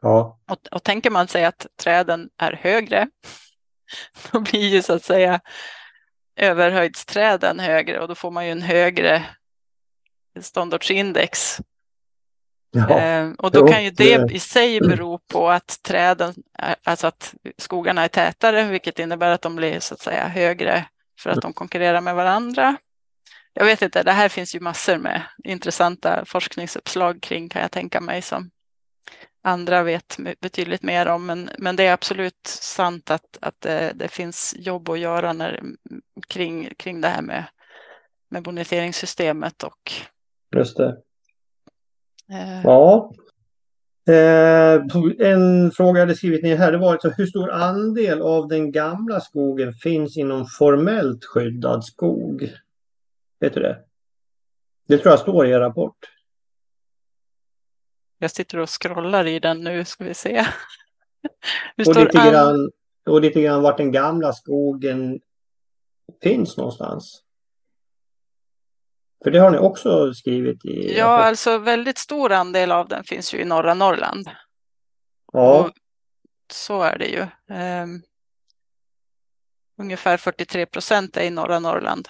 Ja. 0.00 0.38
Och, 0.48 0.66
och 0.70 0.82
tänker 0.82 1.10
man 1.10 1.28
sig 1.28 1.44
att 1.44 1.66
träden 1.76 2.30
är 2.36 2.52
högre, 2.52 3.08
då 4.32 4.40
blir 4.40 4.68
ju 4.68 4.82
så 4.82 4.92
att 4.92 5.04
säga 5.04 5.40
överhöjdsträden 6.36 7.60
högre 7.60 8.00
och 8.00 8.08
då 8.08 8.14
får 8.14 8.30
man 8.30 8.46
ju 8.46 8.52
en 8.52 8.62
högre 8.62 9.24
ståndortsindex. 10.40 11.60
Eh, 12.90 13.30
och 13.38 13.50
då 13.50 13.68
kan 13.68 13.84
ju 13.84 13.90
det 13.90 14.32
i 14.32 14.38
sig 14.38 14.80
bero 14.80 15.18
på 15.18 15.50
att 15.50 15.82
träden, 15.82 16.34
alltså 16.84 17.06
att 17.06 17.34
skogarna 17.58 18.04
är 18.04 18.08
tätare, 18.08 18.64
vilket 18.64 18.98
innebär 18.98 19.30
att 19.30 19.42
de 19.42 19.56
blir 19.56 19.80
så 19.80 19.94
att 19.94 20.00
säga 20.00 20.28
högre 20.28 20.84
för 21.20 21.30
att 21.30 21.42
de 21.42 21.52
konkurrerar 21.52 22.00
med 22.00 22.14
varandra. 22.14 22.76
Jag 23.52 23.64
vet 23.64 23.82
inte, 23.82 24.02
det 24.02 24.12
här 24.12 24.28
finns 24.28 24.54
ju 24.54 24.60
massor 24.60 24.98
med 24.98 25.22
intressanta 25.44 26.24
forskningsuppslag 26.24 27.22
kring 27.22 27.48
kan 27.48 27.62
jag 27.62 27.70
tänka 27.70 28.00
mig 28.00 28.22
som 28.22 28.50
andra 29.44 29.82
vet 29.82 30.18
betydligt 30.40 30.82
mer 30.82 31.06
om. 31.06 31.26
Men, 31.26 31.50
men 31.58 31.76
det 31.76 31.86
är 31.86 31.92
absolut 31.92 32.46
sant 32.46 33.10
att, 33.10 33.38
att 33.40 33.60
det, 33.60 33.92
det 33.94 34.08
finns 34.08 34.54
jobb 34.58 34.88
att 34.88 34.98
göra 34.98 35.32
när, 35.32 35.62
kring, 36.28 36.68
kring 36.76 37.00
det 37.00 37.08
här 37.08 37.22
med, 37.22 37.44
med 38.28 38.42
boniteringssystemet. 38.42 39.62
Och, 39.62 39.92
Just 40.56 40.76
det. 40.76 40.96
Eh, 42.30 42.62
ja, 42.64 43.12
Eh, 44.08 44.82
en 45.18 45.70
fråga 45.70 45.98
jag 45.98 46.06
hade 46.06 46.14
skrivit 46.14 46.42
ner 46.42 46.56
här 46.56 46.72
det 46.72 46.78
var 46.78 46.92
alltså, 46.92 47.08
hur 47.08 47.26
stor 47.26 47.50
andel 47.50 48.22
av 48.22 48.48
den 48.48 48.72
gamla 48.72 49.20
skogen 49.20 49.72
finns 49.72 50.16
inom 50.16 50.46
formellt 50.46 51.24
skyddad 51.24 51.84
skog? 51.84 52.52
Vet 53.40 53.54
du 53.54 53.60
det? 53.60 53.78
Det 54.88 54.98
tror 54.98 55.12
jag 55.12 55.18
står 55.18 55.46
i 55.46 55.50
er 55.50 55.60
rapport. 55.60 55.96
Jag 58.18 58.30
sitter 58.30 58.58
och 58.58 58.82
scrollar 58.82 59.26
i 59.26 59.38
den 59.38 59.60
nu, 59.60 59.84
ska 59.84 60.04
vi 60.04 60.14
se. 60.14 60.46
och, 61.86 61.96
lite 61.96 62.30
grann, 62.30 62.70
och 63.06 63.20
lite 63.20 63.42
grann 63.42 63.62
vart 63.62 63.76
den 63.76 63.92
gamla 63.92 64.32
skogen 64.32 65.20
finns 66.22 66.56
någonstans. 66.56 67.24
För 69.24 69.30
det 69.30 69.38
har 69.38 69.50
ni 69.50 69.58
också 69.58 70.14
skrivit 70.14 70.64
i? 70.64 70.94
Ja, 70.98 71.06
alltså 71.06 71.58
väldigt 71.58 71.98
stor 71.98 72.32
andel 72.32 72.72
av 72.72 72.88
den 72.88 73.04
finns 73.04 73.34
ju 73.34 73.38
i 73.38 73.44
norra 73.44 73.74
Norrland. 73.74 74.30
Ja. 75.32 75.60
Och 75.60 75.72
så 76.52 76.82
är 76.82 76.98
det 76.98 77.06
ju. 77.06 77.26
Um, 77.54 78.02
ungefär 79.78 80.16
43 80.16 80.66
procent 80.66 81.16
är 81.16 81.22
i 81.22 81.30
norra 81.30 81.58
Norrland. 81.58 82.08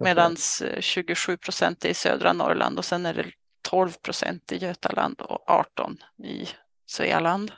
Medan 0.00 0.36
27 0.80 1.36
procent 1.36 1.84
är 1.84 1.88
i 1.88 1.94
södra 1.94 2.32
Norrland 2.32 2.78
och 2.78 2.84
sen 2.84 3.06
är 3.06 3.14
det 3.14 3.32
12 3.70 3.92
procent 4.02 4.52
i 4.52 4.56
Götaland 4.56 5.20
och 5.20 5.50
18 5.50 5.96
i 6.24 6.48
Svealand. 6.86 7.52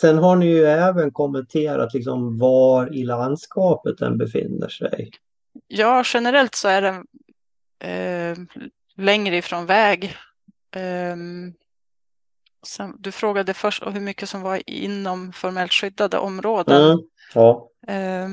sen 0.00 0.18
har 0.18 0.36
ni 0.36 0.46
ju 0.46 0.64
även 0.64 1.10
kommenterat 1.10 1.94
liksom 1.94 2.38
var 2.38 2.94
i 2.94 3.04
landskapet 3.04 3.98
den 3.98 4.18
befinner 4.18 4.68
sig. 4.68 5.10
Ja, 5.68 6.02
generellt 6.06 6.54
så 6.54 6.68
är 6.68 6.82
den 6.82 7.06
eh, 7.78 8.38
längre 8.96 9.36
ifrån 9.36 9.66
väg. 9.66 10.04
Eh, 10.76 11.16
sen, 12.66 12.96
du 12.98 13.12
frågade 13.12 13.54
först 13.54 13.86
hur 13.86 14.00
mycket 14.00 14.28
som 14.28 14.42
var 14.42 14.62
inom 14.66 15.32
formellt 15.32 15.72
skyddade 15.72 16.18
områden. 16.18 16.82
Mm, 16.82 16.98
ja. 17.34 17.70
Eh, 17.86 18.28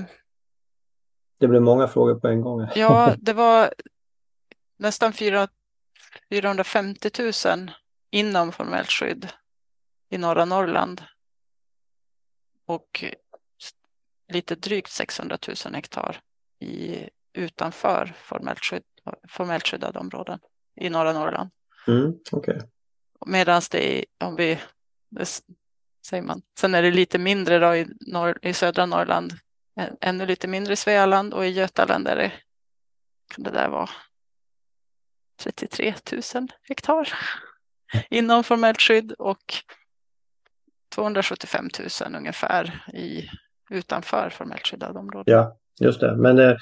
det 1.40 1.48
blev 1.48 1.62
många 1.62 1.88
frågor 1.88 2.16
på 2.16 2.28
en 2.28 2.42
gång. 2.42 2.68
ja, 2.76 3.14
det 3.20 3.34
var 3.34 3.74
nästan 4.78 5.14
450 6.30 7.10
000 7.46 7.72
inom 8.12 8.52
formellt 8.52 8.92
skydd 8.92 9.28
i 10.10 10.18
norra 10.18 10.46
Norrland. 10.46 11.04
Och 12.66 13.04
lite 14.34 14.56
drygt 14.56 14.92
600 14.92 15.38
000 15.66 15.74
hektar 15.74 16.22
i, 16.60 17.10
utanför 17.34 18.14
formellt, 18.18 18.60
skydd, 18.60 18.84
formellt 19.30 19.68
skyddade 19.68 20.00
områden 20.00 20.40
i 20.76 20.90
norra 20.90 21.14
Norrland. 21.14 21.50
Mm, 21.88 22.20
okay. 22.32 22.60
Medan 23.26 23.62
det 23.72 24.06
om 24.18 24.36
vi, 24.36 24.60
det 25.10 25.42
säger 26.08 26.24
man, 26.24 26.42
sen 26.60 26.76
är 26.76 26.82
det 26.82 26.92
lite 26.92 27.18
mindre 27.18 27.60
då 27.60 27.76
i, 27.76 27.88
norr, 28.00 28.40
i 28.42 28.54
södra 28.54 28.86
Norrland, 28.86 29.34
ännu 30.02 30.26
lite 30.26 30.48
mindre 30.48 30.74
i 30.74 30.76
Svealand 30.76 31.34
och 31.34 31.46
i 31.46 31.50
Götaland 31.50 32.08
är 32.08 32.16
det, 32.16 32.32
kan 33.28 33.44
det 33.44 33.52
där 33.52 33.70
vara 33.70 33.90
33 35.38 35.94
000 36.36 36.48
hektar 36.62 37.14
inom 38.10 38.44
formellt 38.44 38.82
skydd 38.82 39.12
och 39.12 39.54
275 40.96 41.70
000 42.02 42.16
ungefär 42.16 42.86
i, 42.94 43.30
utanför 43.70 44.30
formellt 44.30 44.68
skyddade 44.68 45.00
områden. 45.00 45.34
Ja, 45.36 45.58
just 45.80 46.00
det. 46.00 46.16
Men 46.16 46.40
eh, 46.40 46.56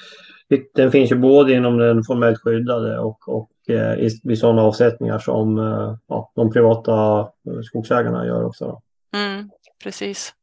den 0.74 0.90
finns 0.90 1.12
ju 1.12 1.16
både 1.16 1.52
inom 1.52 1.78
den 1.78 2.04
formellt 2.04 2.38
skyddade 2.38 2.98
och, 2.98 3.28
och 3.28 3.50
eh, 3.68 3.94
i, 3.98 4.20
i 4.22 4.36
sådana 4.36 4.62
avsättningar 4.62 5.18
som 5.18 5.58
eh, 5.58 5.96
ja, 6.06 6.32
de 6.34 6.52
privata 6.52 7.28
skogsägarna 7.64 8.26
gör 8.26 8.44
också. 8.44 8.82
Mm, 9.14 9.50
precis. 9.82 10.34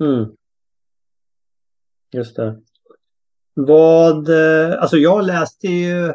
Mm. 0.00 0.26
Just 2.12 2.36
det. 2.36 2.60
Vad, 3.54 4.30
alltså 4.78 4.96
jag 4.96 5.24
läste 5.24 5.68
ju 5.68 6.12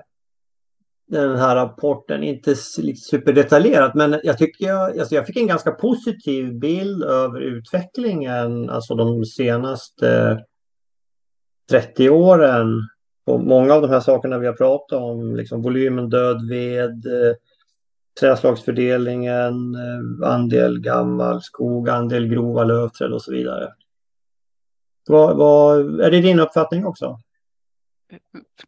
den 1.08 1.38
här 1.38 1.56
rapporten, 1.56 2.24
inte 2.24 2.56
superdetaljerat, 2.96 3.96
men 3.96 4.20
jag 4.24 4.38
tycker 4.38 4.66
jag, 4.66 5.00
alltså 5.00 5.16
jag 5.16 5.28
fick 5.28 5.38
en 5.38 5.48
ganska 5.48 5.72
positiv 5.72 6.60
bild 6.60 7.04
över 7.04 7.40
utvecklingen, 7.40 8.70
alltså 8.70 8.96
de 8.96 9.26
senaste 9.26 10.10
eh, 10.10 10.38
30 11.70 12.10
åren. 12.10 12.68
Och 13.26 13.40
många 13.40 13.74
av 13.74 13.82
de 13.82 13.90
här 13.90 14.00
sakerna 14.00 14.38
vi 14.38 14.48
har 14.48 14.54
pratat 14.54 15.02
om, 15.02 15.36
liksom 15.36 15.62
volymen 15.62 16.10
död 16.10 16.50
ved, 16.50 17.06
eh, 17.06 17.36
träslagsfördelningen, 18.20 19.76
eh, 19.76 20.30
andel 20.30 20.80
gammal 20.80 21.42
skog, 21.42 21.90
andel 21.90 22.28
grova 22.28 22.64
lövträd 22.64 23.14
och 23.14 23.22
så 23.22 23.32
vidare. 23.32 23.74
Vad, 25.08 25.38
vad, 25.38 26.02
är 26.02 26.12
det 26.12 26.22
din 26.22 26.40
uppfattning 26.40 26.86
också? 26.86 27.20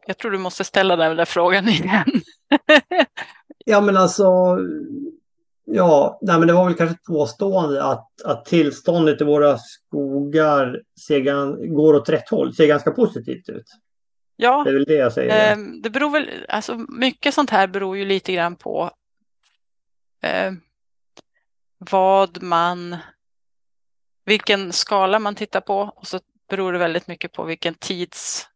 Jag 0.08 0.18
tror 0.18 0.32
du 0.32 0.38
måste 0.38 0.64
ställa 0.64 0.96
den 0.96 1.18
där 1.18 1.26
frågan 1.26 1.70
igen. 1.70 2.06
ja, 3.66 3.82
men 3.82 3.97
alltså. 3.97 4.58
Ja, 5.66 6.20
nej, 6.22 6.39
men 6.39 6.47
det 6.47 6.54
var 6.54 6.66
väl 6.66 6.74
kanske 6.74 6.95
ett 6.95 7.04
påstående 7.04 7.84
att, 7.84 8.22
att 8.26 8.45
tillståndet 8.45 9.22
i 9.22 9.24
våra 9.24 9.58
skogar 9.58 10.82
ser, 11.08 11.68
går 11.76 11.93
åt 11.93 12.10
rätt 12.10 12.30
håll, 12.30 12.56
ser 12.56 12.68
ganska 12.68 12.91
positivt 12.91 13.50
ut. 13.50 13.66
Ja, 14.36 14.64
det 14.64 14.70
är 14.70 14.74
väl 14.74 14.86
det 14.86 14.93
jag 14.93 15.14
säger. 15.14 15.52
Eh, 15.52 15.58
det 15.84 15.89
beror 15.89 16.10
väl, 16.10 16.30
alltså 16.50 16.86
mycket 16.89 17.34
sånt 17.34 17.50
här 17.50 17.68
beror 17.68 17.97
ju 17.97 18.06
lite 18.06 18.34
grann 18.34 18.56
på 18.56 18.91
eh, 20.22 20.54
vad 21.78 22.43
man, 22.43 22.97
vilken 24.26 24.74
skala 24.74 25.20
man 25.20 25.36
tittar 25.36 25.62
på 25.62 25.93
och 25.95 26.08
så 26.08 26.20
beror 26.50 26.74
det 26.74 26.80
väldigt 26.80 27.08
mycket 27.08 27.32
på 27.32 27.43
vilken 27.43 27.74
tids 27.74 28.50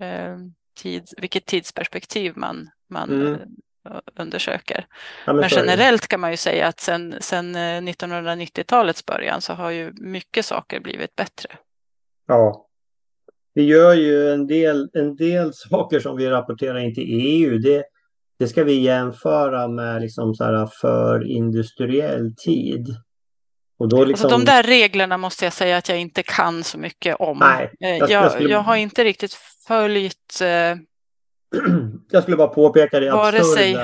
Eh, 0.00 0.36
tid, 0.76 1.08
vilket 1.16 1.46
tidsperspektiv 1.46 2.32
man, 2.36 2.70
man 2.90 3.10
mm. 3.10 3.40
Eh, 3.90 4.00
undersöker. 4.16 4.86
Ja, 5.26 5.32
men, 5.32 5.40
men 5.40 5.48
generellt 5.52 6.08
kan 6.08 6.20
man 6.20 6.30
ju 6.30 6.36
säga 6.36 6.66
att 6.66 6.80
sen, 6.80 7.14
sen 7.20 7.56
1990-talets 7.56 9.04
eh, 9.08 9.14
början 9.14 9.40
så 9.40 9.52
har 9.52 9.70
ju 9.70 9.92
mycket 9.92 10.46
saker 10.46 10.80
blivit 10.80 11.16
bättre. 11.16 11.48
Ja. 12.26 12.66
Vi 13.54 13.62
gör 13.62 13.94
ju 13.94 14.30
en 14.30 14.46
del, 14.46 14.90
en 14.92 15.16
del 15.16 15.52
saker 15.54 16.00
som 16.00 16.16
vi 16.16 16.28
rapporterar 16.28 16.78
in 16.78 16.94
till 16.94 17.06
EU. 17.08 17.58
Det, 17.58 17.84
det 18.38 18.48
ska 18.48 18.64
vi 18.64 18.80
jämföra 18.80 19.68
med 19.68 20.02
liksom 20.02 20.34
så 20.34 20.44
här 20.44 20.68
för 20.80 21.30
industriell 21.30 22.34
tid. 22.36 22.86
Och 23.78 23.88
då 23.88 24.04
liksom... 24.04 24.26
alltså 24.26 24.38
de 24.38 24.44
där 24.44 24.62
reglerna 24.62 25.18
måste 25.18 25.44
jag 25.44 25.52
säga 25.52 25.76
att 25.76 25.88
jag 25.88 25.98
inte 25.98 26.22
kan 26.22 26.64
så 26.64 26.78
mycket 26.78 27.16
om. 27.16 27.38
Nej, 27.38 27.70
jag, 27.78 27.98
jag, 27.98 28.10
jag, 28.10 28.32
skulle... 28.32 28.50
jag 28.50 28.60
har 28.60 28.76
inte 28.76 29.04
riktigt 29.04 29.32
följt... 29.66 30.40
Eh... 30.42 30.76
jag 32.10 32.22
skulle 32.22 32.36
bara 32.36 32.48
påpeka 32.48 33.00
det 33.00 33.12
absurda. 33.12 33.44
Sig... 33.44 33.76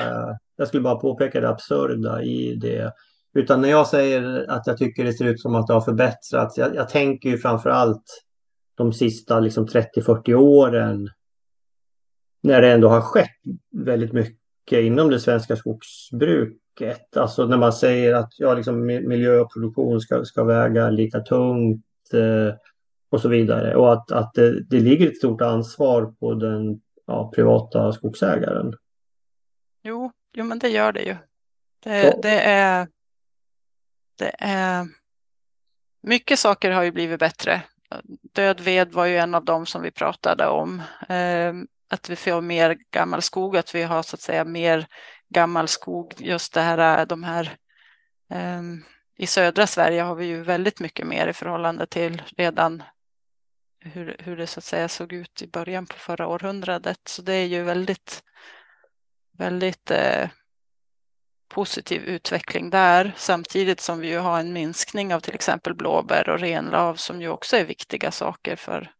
Jag 0.55 0.67
skulle 0.67 0.83
bara 0.83 0.95
påpeka 0.95 1.41
det 1.41 1.49
absurda 1.49 2.23
i 2.23 2.55
det. 2.55 2.93
Utan 3.33 3.61
när 3.61 3.69
jag 3.69 3.87
säger 3.87 4.45
att 4.49 4.67
jag 4.67 4.77
tycker 4.77 5.03
det 5.03 5.13
ser 5.13 5.25
ut 5.25 5.41
som 5.41 5.55
att 5.55 5.67
det 5.67 5.73
har 5.73 5.81
förbättrats. 5.81 6.57
Jag, 6.57 6.75
jag 6.75 6.89
tänker 6.89 7.29
ju 7.29 7.37
framför 7.37 7.69
allt 7.69 8.03
de 8.75 8.93
sista 8.93 9.39
liksom 9.39 9.67
30-40 9.67 10.33
åren. 10.33 11.09
När 12.43 12.61
det 12.61 12.71
ändå 12.71 12.87
har 12.87 13.01
skett 13.01 13.29
väldigt 13.71 14.13
mycket 14.13 14.79
inom 14.79 15.09
det 15.09 15.19
svenska 15.19 15.55
skogsbruket. 15.55 17.17
Alltså 17.17 17.45
när 17.45 17.57
man 17.57 17.73
säger 17.73 18.13
att 18.13 18.29
ja, 18.37 18.53
liksom 18.53 18.85
miljö 18.85 19.39
och 19.39 19.53
produktion 19.53 20.01
ska, 20.01 20.25
ska 20.25 20.43
väga 20.43 20.89
lika 20.89 21.19
tungt. 21.19 21.85
Eh, 22.13 22.55
och 23.11 23.21
så 23.21 23.29
vidare. 23.29 23.75
Och 23.75 23.93
att, 23.93 24.11
att 24.11 24.33
det, 24.33 24.63
det 24.63 24.79
ligger 24.79 25.07
ett 25.07 25.17
stort 25.17 25.41
ansvar 25.41 26.13
på 26.19 26.33
den 26.33 26.81
ja, 27.11 27.31
privata 27.35 27.91
skogsägaren. 27.91 28.73
Jo, 29.83 30.11
jo, 30.33 30.43
men 30.43 30.59
det 30.59 30.69
gör 30.69 30.91
det 30.91 31.01
ju. 31.01 31.15
Det, 31.83 32.21
det, 32.21 32.41
är, 32.41 32.87
det 34.15 34.35
är... 34.39 34.87
Mycket 36.03 36.39
saker 36.39 36.71
har 36.71 36.83
ju 36.83 36.91
blivit 36.91 37.19
bättre. 37.19 37.61
Död 38.33 38.59
ved 38.59 38.91
var 38.91 39.05
ju 39.05 39.17
en 39.17 39.35
av 39.35 39.45
dem 39.45 39.65
som 39.65 39.81
vi 39.81 39.91
pratade 39.91 40.47
om. 40.47 40.81
Eh, 41.09 41.53
att 41.89 42.09
vi 42.09 42.15
får 42.15 42.41
mer 42.41 42.77
gammal 42.91 43.21
skog, 43.21 43.57
att 43.57 43.75
vi 43.75 43.83
har 43.83 44.03
så 44.03 44.15
att 44.15 44.21
säga 44.21 44.45
mer 44.45 44.87
gammal 45.29 45.67
skog. 45.67 46.13
Just 46.17 46.53
det 46.53 46.61
här, 46.61 47.05
de 47.05 47.23
här 47.23 47.57
eh, 48.31 48.61
i 49.17 49.27
södra 49.27 49.67
Sverige 49.67 50.01
har 50.01 50.15
vi 50.15 50.25
ju 50.25 50.41
väldigt 50.41 50.79
mycket 50.79 51.07
mer 51.07 51.27
i 51.27 51.33
förhållande 51.33 51.85
till 51.85 52.21
redan 52.37 52.83
hur, 53.81 54.15
hur 54.19 54.37
det 54.37 54.47
så 54.47 54.59
att 54.59 54.63
säga 54.63 54.87
såg 54.87 55.13
ut 55.13 55.41
i 55.41 55.47
början 55.47 55.85
på 55.85 55.95
förra 55.97 56.27
århundradet. 56.27 56.99
Så 57.05 57.21
det 57.21 57.33
är 57.33 57.45
ju 57.45 57.63
väldigt, 57.63 58.23
väldigt 59.37 59.91
eh, 59.91 60.29
positiv 61.47 62.03
utveckling 62.03 62.69
där 62.69 63.13
samtidigt 63.17 63.79
som 63.79 63.99
vi 63.99 64.07
ju 64.07 64.17
har 64.17 64.39
en 64.39 64.53
minskning 64.53 65.13
av 65.13 65.19
till 65.19 65.35
exempel 65.35 65.75
blåbär 65.75 66.29
och 66.29 66.39
renlav 66.39 66.95
som 66.95 67.21
ju 67.21 67.29
också 67.29 67.57
är 67.57 67.65
viktiga 67.65 68.11
saker 68.11 68.55
för, 68.55 68.91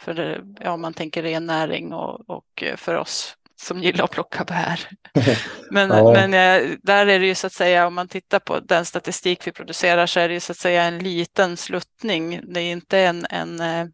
för 0.00 0.44
ja, 0.60 0.76
man 0.76 0.94
tänker 0.94 1.22
rennäring 1.22 1.92
och, 1.92 2.30
och 2.30 2.64
för 2.76 2.94
oss 2.94 3.36
som 3.62 3.82
gillar 3.82 4.04
att 4.04 4.10
plocka 4.10 4.44
bär. 4.44 4.88
Men, 5.70 5.90
ja. 5.90 6.12
men 6.12 6.34
eh, 6.34 6.76
där 6.82 7.06
är 7.06 7.18
det 7.18 7.26
ju 7.26 7.34
så 7.34 7.46
att 7.46 7.52
säga, 7.52 7.86
om 7.86 7.94
man 7.94 8.08
tittar 8.08 8.38
på 8.38 8.60
den 8.60 8.84
statistik 8.84 9.46
vi 9.46 9.52
producerar 9.52 10.06
så 10.06 10.20
är 10.20 10.28
det 10.28 10.34
ju 10.34 10.40
så 10.40 10.52
att 10.52 10.58
säga 10.58 10.82
en 10.82 10.98
liten 10.98 11.56
sluttning. 11.56 12.40
Det 12.44 12.60
är 12.60 12.72
inte 12.72 12.98
en, 12.98 13.26
en 13.30 13.60
eh, 13.60 13.86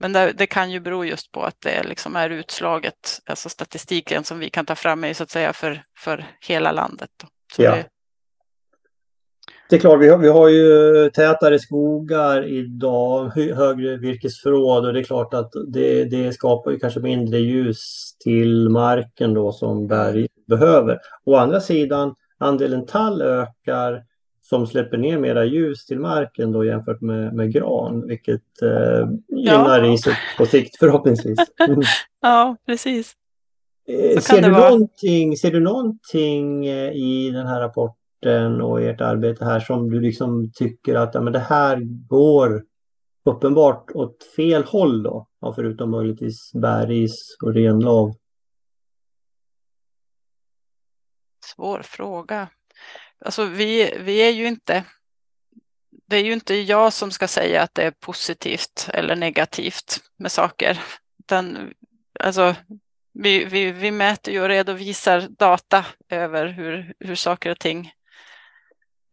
men 0.00 0.12
det, 0.12 0.32
det, 0.32 0.46
kan 0.46 0.70
ju 0.70 0.80
bero 0.80 1.04
just 1.04 1.32
på 1.32 1.42
att 1.42 1.56
det 1.58 1.82
liksom 1.82 2.16
är 2.16 2.30
utslaget, 2.30 3.20
alltså 3.26 3.48
statistiken 3.48 4.24
som 4.24 4.38
vi 4.38 4.50
kan 4.50 4.66
ta 4.66 4.74
fram 4.74 5.04
är 5.04 5.14
så 5.14 5.22
att 5.22 5.30
säga 5.30 5.52
för, 5.52 5.82
för 5.98 6.24
hela 6.40 6.72
landet. 6.72 7.10
ja. 7.56 7.70
Det... 7.70 7.86
det... 9.70 9.76
är 9.76 9.80
klart, 9.80 10.00
vi 10.00 10.08
har, 10.08 10.18
vi 10.18 10.28
har 10.28 10.48
ju 10.48 11.10
tätare 11.10 11.58
skogar 11.58 12.48
idag, 12.48 13.28
högre 13.34 13.96
virkesförråd 13.96 14.86
och 14.86 14.92
det 14.92 15.00
är 15.00 15.04
klart 15.04 15.34
att 15.34 15.50
det, 15.68 16.04
det 16.04 16.32
skapar 16.32 16.70
ju 16.70 16.78
kanske 16.78 17.00
mindre 17.00 17.38
ljus 17.38 18.14
till 18.24 18.68
marken 18.68 19.34
då 19.34 19.52
som 19.52 19.86
berg 19.86 20.28
behöver. 20.46 20.98
Å 21.24 21.36
andra 21.36 21.60
sidan, 21.60 22.14
andelen 22.38 22.86
tall 22.86 23.22
ökar 23.22 24.09
som 24.50 24.66
släpper 24.66 24.96
ner 24.96 25.18
mera 25.18 25.44
ljus 25.44 25.86
till 25.86 25.98
marken 25.98 26.52
då 26.52 26.64
jämfört 26.64 27.00
med, 27.00 27.34
med 27.34 27.52
gran, 27.52 28.06
vilket 28.06 28.62
eh, 28.62 29.08
gynnar 29.28 29.78
ja. 29.78 29.82
riset 29.82 30.16
på 30.38 30.46
sikt 30.46 30.78
förhoppningsvis. 30.78 31.38
Mm. 31.68 31.82
ja, 32.20 32.56
precis. 32.66 33.12
Eh, 33.88 34.20
ser, 34.20 34.42
du 34.42 34.50
någonting, 34.50 35.36
ser 35.36 35.50
du 35.50 35.60
någonting 35.60 36.66
eh, 36.66 36.92
i 36.92 37.30
den 37.30 37.46
här 37.46 37.60
rapporten 37.60 38.60
och 38.60 38.82
ert 38.82 39.00
arbete 39.00 39.44
här 39.44 39.60
som 39.60 39.90
du 39.90 40.00
liksom 40.00 40.52
tycker 40.54 40.94
att 40.94 41.14
ja, 41.14 41.20
men 41.20 41.32
det 41.32 41.38
här 41.38 41.80
går 42.08 42.64
uppenbart 43.24 43.90
åt 43.94 44.24
fel 44.36 44.64
håll 44.64 45.02
då? 45.02 45.26
Ja, 45.40 45.52
förutom 45.52 45.90
möjligtvis 45.90 46.52
bäris 46.54 47.36
och 47.42 47.54
renlav. 47.54 48.14
Svår 51.44 51.82
fråga. 51.82 52.48
Alltså 53.24 53.44
vi, 53.44 53.94
vi 54.00 54.16
är 54.16 54.30
ju 54.30 54.46
inte 54.46 54.84
det 56.10 56.16
är 56.16 56.24
ju 56.24 56.32
inte 56.32 56.54
jag 56.54 56.92
som 56.92 57.10
ska 57.10 57.28
säga 57.28 57.62
att 57.62 57.74
det 57.74 57.82
är 57.82 57.90
positivt 57.90 58.88
eller 58.92 59.16
negativt 59.16 60.00
med 60.16 60.32
saker. 60.32 60.82
Utan, 61.18 61.72
alltså, 62.20 62.54
vi, 63.12 63.44
vi, 63.44 63.72
vi 63.72 63.90
mäter 63.90 64.34
ju 64.34 64.42
och 64.42 64.48
redovisar 64.48 65.20
data 65.20 65.86
över 66.08 66.46
hur, 66.46 66.94
hur 66.98 67.14
saker 67.14 67.50
och 67.50 67.58
ting 67.58 67.92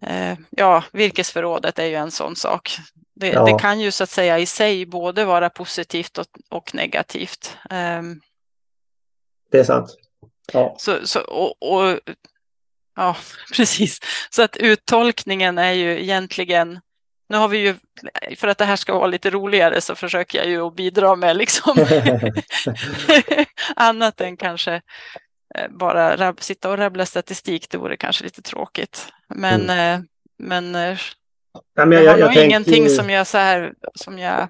eh, 0.01 0.37
Ja, 0.49 0.83
virkesförrådet 0.93 1.79
är 1.79 1.85
ju 1.85 1.95
en 1.95 2.11
sån 2.11 2.35
sak. 2.35 2.77
Det, 3.15 3.29
ja. 3.31 3.45
det, 3.45 3.59
kan 3.59 3.79
ju 3.79 3.91
så 3.91 4.03
att 4.03 4.09
säga 4.09 4.39
i 4.39 4.45
sig 4.45 4.85
både 4.85 5.25
vara 5.25 5.49
positivt 5.49 6.17
och, 6.17 6.27
och 6.49 6.75
negativt. 6.75 7.57
Um, 7.69 8.21
det 9.51 9.59
är 9.59 9.63
sant. 9.63 9.97
Ja. 10.53 10.75
Så, 10.79 11.07
så, 11.07 11.21
och, 11.21 11.73
och, 11.73 11.99
ja, 12.97 13.17
precis. 13.53 13.99
Så 14.29 14.41
att 14.41 14.57
uttolkningen 14.57 15.57
är 15.57 15.71
ju 15.71 16.01
egentligen 16.01 16.79
nu 17.29 17.37
har 17.37 17.47
vi 17.47 17.57
ju, 17.57 17.75
för 18.35 18.47
att 18.47 18.57
det 18.57 18.65
här 18.65 18.75
ska 18.75 18.93
vara 18.93 19.07
lite 19.07 19.29
roligare 19.29 19.81
så 19.81 19.95
försöker 19.95 20.37
jag 20.37 20.47
ju 20.47 20.61
att 20.61 20.75
bidra 20.75 21.15
med 21.15 21.37
liksom 21.37 21.77
annat 23.75 24.21
än 24.21 24.37
kanske 24.37 24.81
eh, 25.55 25.67
bara 25.69 26.35
sitta 26.39 26.69
och 26.69 26.77
rabbla 26.77 27.05
statistik. 27.05 27.69
Det 27.69 27.77
vore 27.77 27.97
kanske 27.97 28.23
lite 28.23 28.41
tråkigt. 28.41 29.07
Men, 29.27 29.61
mm. 29.61 30.01
Eh, 30.01 30.05
men, 30.37 30.75
eh, 30.75 30.97
ja, 31.75 31.85
men 31.85 31.91
jag, 31.91 32.03
jag 32.03 32.11
har 32.11 32.19
jag 32.19 32.35
nog 32.35 32.43
ingenting 32.43 32.89
som 32.89 33.09
jag 33.09 33.27
så 33.27 33.37
här, 33.37 33.73
som 33.95 34.19
jag 34.19 34.49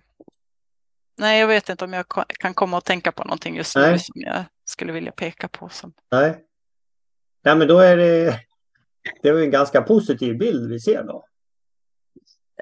Nej, 1.20 1.40
jag 1.40 1.48
vet 1.48 1.70
inte 1.70 1.86
om 1.86 1.94
jag 1.94 2.06
kan 2.40 2.54
komma 2.54 2.78
och 2.78 2.84
tänka 2.84 3.12
på 3.12 3.24
någonting 3.24 3.56
just 3.56 3.76
nu 3.76 3.82
Nej. 3.82 4.00
som 4.00 4.22
jag 4.22 4.44
skulle 4.66 4.94
vilja 4.94 5.12
peka 5.12 5.48
på. 5.48 5.70
Som... 5.70 5.94
Nej. 6.12 6.38
Nej, 7.48 7.56
men 7.56 7.68
då 7.68 7.80
är 7.80 7.98
det, 7.98 8.40
det 9.22 9.30
är 9.30 9.42
en 9.42 9.52
ganska 9.52 9.82
positiv 9.82 10.38
bild 10.38 10.70
vi 10.72 10.80
ser 10.80 11.04
då. 11.04 11.26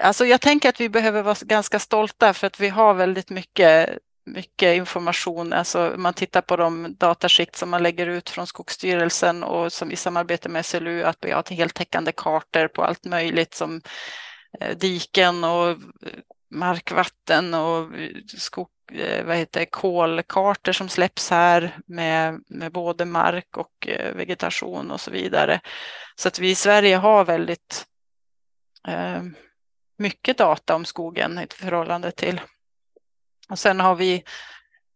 Alltså 0.02 0.26
jag 0.26 0.42
tänker 0.42 0.70
att 0.70 0.80
vi 0.80 0.90
behöver 0.90 1.24
vara 1.24 1.36
ganska 1.42 1.80
stolta 1.80 2.34
för 2.34 2.48
att 2.48 2.60
vi 2.60 2.70
har 2.70 2.94
väldigt 2.94 3.30
mycket, 3.30 3.90
mycket 4.26 4.76
information. 4.76 5.54
Alltså 5.54 5.94
man 5.98 6.14
tittar 6.14 6.42
på 6.42 6.56
de 6.56 6.96
dataskikt 7.00 7.56
som 7.56 7.70
man 7.70 7.84
lägger 7.84 8.08
ut 8.08 8.30
från 8.30 8.48
Skogsstyrelsen 8.48 9.44
och 9.44 9.74
som 9.74 9.90
vi 9.90 9.96
samarbetar 9.96 10.50
med 10.50 10.66
SLU, 10.66 11.04
att 11.04 11.18
vi 11.22 11.32
har 11.32 11.54
heltäckande 11.54 12.12
kartor 12.12 12.68
på 12.68 12.84
allt 12.84 13.06
möjligt 13.06 13.54
som 13.54 13.82
eh, 14.62 14.78
diken 14.78 15.44
och 15.44 15.78
markvatten 16.52 17.54
och 17.54 17.92
skog, 18.38 18.68
Eh, 18.92 19.26
vad 19.26 19.38
heter 19.38 19.66
kolkartor 19.66 20.72
som 20.72 20.90
släpps 20.90 21.30
här 21.30 21.80
med, 21.86 22.44
med 22.48 22.72
både 22.72 23.06
mark 23.06 23.58
och 23.58 23.88
eh, 23.88 24.16
vegetation 24.16 24.92
och 24.92 25.02
så 25.02 25.12
vidare. 25.12 25.62
Så 26.16 26.28
att 26.28 26.40
vi 26.40 26.50
i 26.50 26.56
Sverige 26.56 26.96
har 26.96 27.26
väldigt 27.26 27.86
eh, 28.88 29.24
mycket 29.98 30.38
data 30.38 30.76
om 30.76 30.86
skogen 30.86 31.40
i 31.40 31.48
förhållande 31.50 32.12
till. 32.12 32.42
Och 33.50 33.60
sen 33.60 33.80
har 33.80 33.96
vi, 33.96 34.24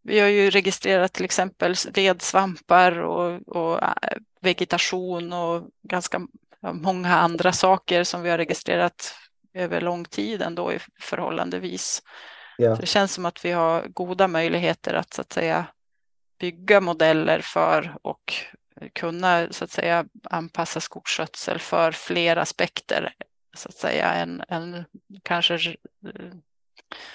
vi 0.02 0.20
har 0.20 0.28
ju 0.28 0.50
registrerat 0.50 1.12
till 1.12 1.24
exempel 1.24 1.74
redsvampar 1.74 2.98
och, 3.00 3.48
och 3.48 3.80
vegetation 4.40 5.32
och 5.32 5.68
ganska 5.82 6.20
många 6.72 7.16
andra 7.16 7.52
saker 7.52 8.04
som 8.04 8.22
vi 8.22 8.30
har 8.30 8.38
registrerat 8.38 9.14
över 9.54 9.80
lång 9.80 10.04
tid 10.04 10.42
ändå 10.42 10.72
i 10.72 10.78
förhållandevis. 11.00 12.02
Ja. 12.60 12.76
Det 12.76 12.86
känns 12.86 13.14
som 13.14 13.26
att 13.26 13.44
vi 13.44 13.50
har 13.50 13.88
goda 13.88 14.28
möjligheter 14.28 14.94
att 14.94 15.14
så 15.14 15.20
att 15.20 15.32
säga 15.32 15.66
bygga 16.38 16.80
modeller 16.80 17.40
för 17.40 17.96
och 18.02 18.34
kunna 18.92 19.46
så 19.50 19.64
att 19.64 19.70
säga 19.70 20.04
anpassa 20.30 20.80
skogsskötsel 20.80 21.58
för 21.58 21.92
fler 21.92 22.36
aspekter 22.36 23.12
så 23.56 23.68
att 23.68 23.74
säga 23.74 24.12
än, 24.12 24.42
än 24.48 24.84
kanske 25.22 25.76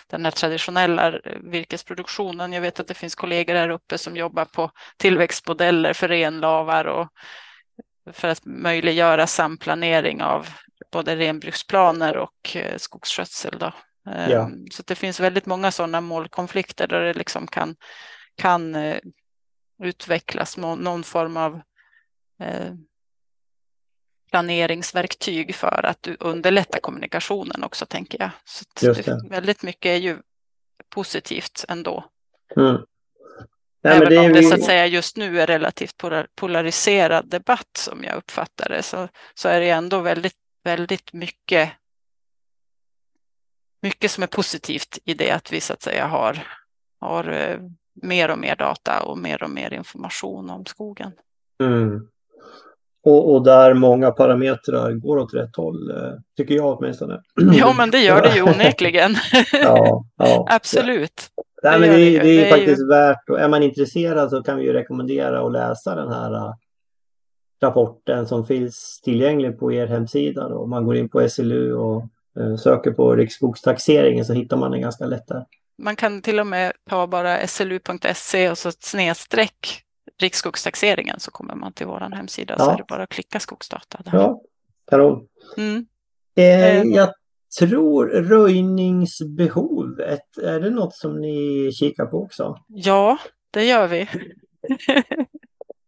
den 0.08 0.26
här 0.26 0.32
traditionella 0.32 1.20
virkesproduktionen. 1.42 2.54
Jag 2.54 2.62
vet 2.62 2.80
att 2.80 2.88
det 2.88 2.94
finns 2.94 3.16
kollegor 3.16 3.56
här 3.56 3.70
uppe 3.70 3.98
som 3.98 4.18
jobbar 4.18 4.46
på 4.46 4.72
tillväxtmodeller 4.98 5.94
för 5.94 6.08
renlavar 6.08 6.86
och 6.86 7.08
för 8.14 8.28
att 8.28 8.46
möjliggöra 8.46 9.28
samplanering 9.28 10.22
av 10.22 10.48
både 10.92 11.16
renbruksplaner 11.16 12.18
och 12.18 12.56
eh, 12.56 12.78
skogsskötsel. 12.78 13.58
Då. 13.60 13.72
Ehm, 14.06 14.32
ja. 14.32 14.50
Så 14.72 14.84
det 14.86 14.96
finns 14.96 15.20
väldigt 15.20 15.46
många 15.46 15.72
sådana 15.72 16.02
målkonflikter 16.02 16.88
där 16.88 17.02
det 17.02 17.14
liksom 17.14 17.48
kan, 17.48 17.76
kan 18.36 18.76
eh, 18.76 19.00
utvecklas 19.84 20.58
någon 20.58 21.04
form 21.04 21.38
av 21.38 21.62
planeringsverktyg 24.32 25.56
för 25.56 25.86
att 25.86 26.08
underlätta 26.20 26.80
kommunikationen 26.80 27.64
också, 27.64 27.86
tänker 27.86 28.22
jag. 28.22 28.30
Så 28.46 28.66
det. 28.80 29.30
Väldigt 29.30 29.64
mycket 29.64 29.90
är 29.90 29.96
ju 29.96 30.18
positivt 30.90 31.66
ändå. 31.68 32.06
Mm. 32.58 32.78
Nej, 33.84 33.98
Även 33.98 34.18
om 34.18 34.34
det 34.34 34.44
så 34.44 34.56
att 34.56 34.64
säga 34.64 34.86
just 34.88 35.18
nu 35.18 35.42
är 35.42 35.48
relativt 35.48 36.04
polariserad 36.36 37.30
debatt 37.30 37.78
som 37.78 38.04
jag 38.04 38.16
uppfattar 38.16 38.70
det, 38.70 38.84
så, 38.84 39.08
så 39.34 39.50
är 39.50 39.60
det 39.60 39.70
ändå 39.70 40.00
väldigt, 40.00 40.38
väldigt 40.64 41.14
mycket, 41.14 41.72
mycket 43.86 44.12
som 44.12 44.24
är 44.24 44.28
positivt 44.28 45.00
i 45.06 45.14
det 45.14 45.32
att 45.32 45.54
vi 45.54 45.62
så 45.62 45.74
att 45.74 45.82
säga 45.82 46.08
har, 46.08 46.48
har 47.00 47.30
eh, 47.30 47.58
mer 48.02 48.32
och 48.32 48.40
mer 48.40 48.56
data 48.56 49.04
och 49.04 49.18
mer 49.18 49.44
och 49.44 49.50
mer 49.50 49.74
information 49.74 50.50
om 50.50 50.66
skogen. 50.66 51.12
Mm. 51.64 52.08
Och, 53.04 53.34
och, 53.34 53.44
där 53.44 53.74
många 53.74 54.12
parametrar 54.12 54.92
går 54.92 55.18
åt 55.18 55.34
rätt 55.34 55.56
håll, 55.56 55.92
eh, 55.92 56.14
tycker 56.38 56.56
jag 56.56 56.78
åtminstone. 56.78 57.22
Ja, 57.54 57.74
men 57.78 57.92
det 57.92 58.00
gör 58.00 58.22
det 58.22 58.36
ju 58.36 58.42
onekligen. 58.54 59.16
ja, 59.54 60.06
ja, 60.18 60.48
Absolut. 60.52 61.32
Ja. 61.36 61.44
Nej, 61.64 61.80
men 61.80 61.90
det, 61.90 61.96
det, 61.96 62.10
det 62.10 62.18
är, 62.18 62.24
det 62.24 62.48
är 62.48 62.52
faktiskt 62.52 62.82
ju... 62.82 62.88
värt, 62.88 63.30
och 63.30 63.40
är 63.40 63.50
man 63.50 63.64
intresserad 63.64 64.30
så 64.30 64.44
kan 64.44 64.58
vi 64.58 64.64
ju 64.64 64.74
rekommendera 64.74 65.46
att 65.46 65.52
läsa 65.52 65.96
den 65.96 66.12
här 66.12 66.34
uh, 66.34 66.54
rapporten 67.62 68.28
som 68.28 68.46
finns 68.46 69.02
tillgänglig 69.04 69.60
på 69.60 69.74
er 69.74 69.88
hemsida. 69.88 70.48
Om 70.48 70.70
man 70.70 70.86
går 70.86 70.96
in 70.96 71.10
på 71.10 71.30
SLU 71.30 71.74
och 71.74 72.04
söker 72.60 72.92
på 72.92 73.16
riksskogstaxeringen 73.16 74.26
så 74.26 74.34
hittar 74.34 74.58
man 74.58 74.72
den 74.72 74.82
ganska 74.82 75.06
lätt 75.06 75.28
där. 75.28 75.46
Man 75.78 75.96
kan 75.96 76.22
till 76.22 76.40
och 76.40 76.48
med 76.48 76.74
ta 76.90 77.08
bara 77.08 77.48
slu.se 77.48 78.50
och 78.50 78.58
så 78.58 78.72
snedstreck 78.72 79.86
riksskogstaxeringen 80.22 81.20
så 81.20 81.32
kommer 81.32 81.56
man 81.56 81.74
till 81.74 81.88
vår 81.88 82.00
hemsida 82.00 82.56
ja. 82.58 82.66
så 82.66 82.72
är 82.72 82.78
det 82.78 82.86
bara 82.88 83.04
att 83.04 83.10
klicka 83.10 83.40
skogsdata. 83.40 84.02
Där. 84.06 84.12
Ja, 84.14 84.42
kanon. 84.90 85.28
Mm. 85.58 85.86
Eh, 86.36 86.66
eh, 86.66 86.84
jag 86.84 87.14
tror 87.60 88.08
röjningsbehovet, 88.08 90.38
är 90.42 90.60
det 90.60 90.70
något 90.70 90.96
som 90.96 91.22
ni 91.22 91.72
kikar 91.74 92.06
på 92.06 92.24
också? 92.24 92.58
Ja, 92.68 93.18
det 93.52 93.64
gör 93.64 93.88
vi. 93.88 94.10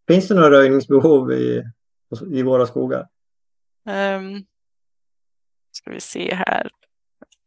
Finns 0.07 0.27
det 0.27 0.35
några 0.35 0.51
röjningsbehov 0.51 1.31
i, 1.31 1.63
i 2.31 2.43
våra 2.43 2.65
skogar? 2.65 3.07
Um, 3.85 4.45
ska 5.87 5.93
vi 5.93 5.99
se 5.99 6.35
här. 6.35 6.69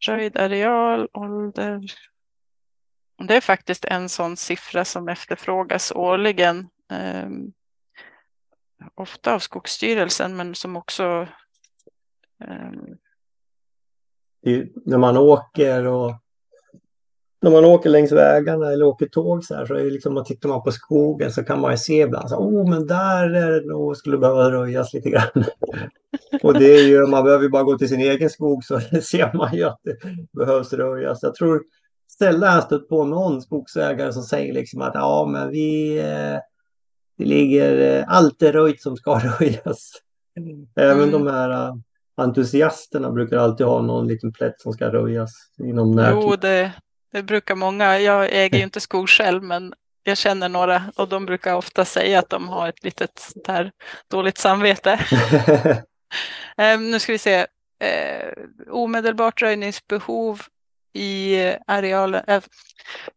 Röjd 0.07 0.37
areal, 0.37 1.09
ålder, 1.13 1.81
det 3.19 3.37
är 3.37 3.41
faktiskt 3.41 3.85
en 3.85 4.09
sån 4.09 4.37
siffra 4.37 4.85
som 4.85 5.09
efterfrågas 5.09 5.93
årligen. 5.93 6.69
Eh, 6.93 7.29
ofta 8.95 9.35
av 9.35 9.39
Skogsstyrelsen 9.39 10.37
men 10.37 10.55
som 10.55 10.77
också 10.77 11.27
eh... 12.45 12.73
när 14.85 14.99
man 14.99 15.17
åker 15.17 15.87
och 15.87 16.15
när 17.43 17.51
man 17.51 17.65
åker 17.65 17.91
längs 17.91 18.13
vägarna 18.13 18.73
eller 18.73 18.85
åker 18.85 19.07
tåg 19.07 19.45
så 19.45 19.55
här 19.55 19.67
så 19.67 19.75
är 19.75 19.85
det 19.85 19.91
liksom, 19.91 20.15
man 20.15 20.25
tittar 20.25 20.49
man 20.49 20.63
på 20.63 20.73
skogen 20.73 21.33
så 21.33 21.45
kan 21.45 21.61
man 21.61 21.71
ju 21.71 21.79
se 21.79 22.01
ibland 22.01 22.31
så 22.31 22.37
oh 22.37 22.71
men 22.71 22.87
där 22.87 23.31
är 23.31 23.51
det 23.51 23.67
nog 23.67 23.97
skulle 23.97 24.19
behöva 24.19 24.51
röjas 24.51 24.93
lite 24.93 25.11
grann 25.11 25.45
och 26.43 26.59
det 26.59 26.75
är 26.75 26.87
ju, 26.87 27.07
man 27.07 27.25
behöver 27.25 27.45
ju 27.45 27.51
bara 27.51 27.63
gå 27.63 27.79
till 27.79 27.89
sin 27.89 28.01
egen 28.01 28.31
skog 28.31 28.65
så 28.65 28.81
ser 29.03 29.37
man 29.37 29.55
ju 29.55 29.65
att 29.65 29.81
det 29.83 29.97
behövs 30.33 30.73
röjas. 30.73 31.19
Jag 31.23 31.35
tror 31.35 31.63
sällan 32.19 32.55
jag 32.55 32.65
stött 32.65 32.89
på 32.89 33.05
någon 33.05 33.43
skogsägare 33.43 34.13
som 34.13 34.23
säger 34.23 34.53
liksom 34.53 34.81
att 34.83 34.95
ja, 34.95 35.29
men 35.33 35.51
vi, 35.51 35.99
eh, 35.99 36.39
det 37.19 37.25
ligger 37.25 37.99
eh, 37.99 38.05
allt 38.09 38.43
är 38.43 38.53
röjt 38.53 38.83
som 38.83 38.97
ska 38.97 39.19
röjas. 39.19 39.93
Även 40.77 41.09
mm. 41.09 41.11
de 41.11 41.27
här 41.27 41.51
eh, 41.51 41.75
entusiasterna 42.17 43.11
brukar 43.11 43.37
alltid 43.37 43.67
ha 43.67 43.83
någon 43.83 44.09
liten 44.09 44.33
plätt 44.33 44.61
som 44.61 44.73
ska 44.73 44.93
röjas 44.93 45.33
inom 45.59 45.91
närtid. 45.91 46.23
Jo, 46.23 46.37
det, 46.37 46.73
det 47.13 47.23
brukar 47.23 47.55
många. 47.55 47.99
Jag 47.99 48.29
äger 48.33 48.59
ju 48.59 48.65
inte 48.65 48.81
skog 48.81 49.09
själv, 49.09 49.43
men 49.43 49.75
jag 50.03 50.17
känner 50.17 50.49
några 50.49 50.83
och 50.97 51.09
de 51.09 51.27
brukar 51.27 51.55
ofta 51.55 51.85
säga 51.85 52.19
att 52.19 52.31
de 52.31 52.49
har 52.49 52.69
ett 52.69 52.85
litet 52.85 53.33
där 53.45 53.73
dåligt 54.11 54.39
samvete. 54.39 55.01
Eh, 56.57 56.81
nu 56.81 56.99
ska 56.99 57.13
vi 57.13 57.19
se. 57.19 57.47
Eh, 57.79 58.33
omedelbart 58.71 59.43
röjningsbehov 59.43 60.43
i 60.93 61.37
arealen, 61.67 62.25
eh, 62.27 62.43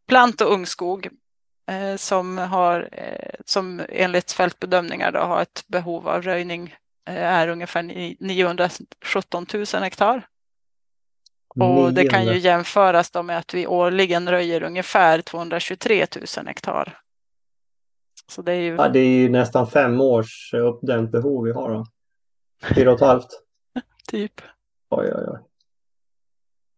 plant 0.08 0.42
och 0.42 0.52
ungskog 0.52 1.10
eh, 1.72 1.96
som, 1.96 2.38
har, 2.38 2.90
eh, 2.92 3.36
som 3.46 3.82
enligt 3.90 4.32
fältbedömningar 4.32 5.12
då, 5.12 5.20
har 5.20 5.42
ett 5.42 5.64
behov 5.68 6.08
av 6.08 6.22
röjning 6.22 6.76
är 7.06 7.48
ungefär 7.48 7.84
917 8.20 9.46
000 9.54 9.66
hektar. 9.84 10.28
Och 11.48 11.94
det 11.94 12.08
kan 12.08 12.26
ju 12.26 12.38
jämföras 12.38 13.12
med 13.24 13.38
att 13.38 13.54
vi 13.54 13.68
årligen 13.68 14.30
röjer 14.30 14.64
ungefär 14.64 15.22
223 15.22 16.06
000 16.38 16.48
hektar. 16.48 17.00
Så 18.28 18.42
det 18.42 18.52
är 18.52 18.62
ju... 18.62 18.76
Ja, 18.76 18.90
det 18.90 19.00
är 19.00 19.18
ju 19.18 19.30
nästan 19.30 19.68
fem 19.68 20.02
års 20.02 20.54
uppdämt 20.54 21.12
behov 21.12 21.46
vi 21.46 21.52
har 21.52 21.74
då. 21.74 21.86
Fyra 22.76 22.92
och 22.92 22.96
ett 22.96 23.02
halvt. 23.02 23.30
typ. 24.08 24.42
Oj, 24.90 25.12
oj, 25.16 25.24
oj. 25.28 25.40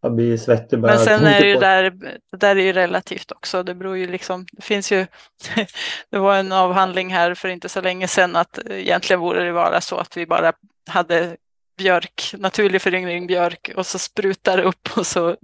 Jag 0.01 0.15
blir 0.15 0.37
svettig 0.37 0.79
bara. 0.79 0.95
Men 0.95 1.05
sen 1.05 1.25
är 1.25 1.41
det 1.41 1.47
ju 1.47 1.55
där, 1.55 1.91
det 2.31 2.37
där 2.37 2.55
är 2.55 2.63
ju 2.63 2.73
relativt 2.73 3.31
också. 3.31 3.63
Det 3.63 3.75
beror 3.75 3.97
ju 3.97 4.07
liksom, 4.07 4.45
det 4.51 4.61
finns 4.61 4.91
ju, 4.91 5.07
det 6.09 6.17
var 6.17 6.37
en 6.37 6.51
avhandling 6.51 7.13
här 7.13 7.33
för 7.33 7.49
inte 7.49 7.69
så 7.69 7.81
länge 7.81 8.07
sedan 8.07 8.35
att 8.35 8.59
egentligen 8.69 9.19
borde 9.19 9.45
det 9.45 9.51
vara 9.51 9.81
så 9.81 9.97
att 9.97 10.17
vi 10.17 10.25
bara 10.25 10.53
hade 10.89 11.37
björk, 11.77 12.33
naturlig 12.37 12.81
föryngring 12.81 13.27
björk 13.27 13.71
och 13.75 13.85
så 13.85 13.99
sprutar 13.99 14.59
upp 14.59 14.89
och 14.97 15.07
så 15.07 15.35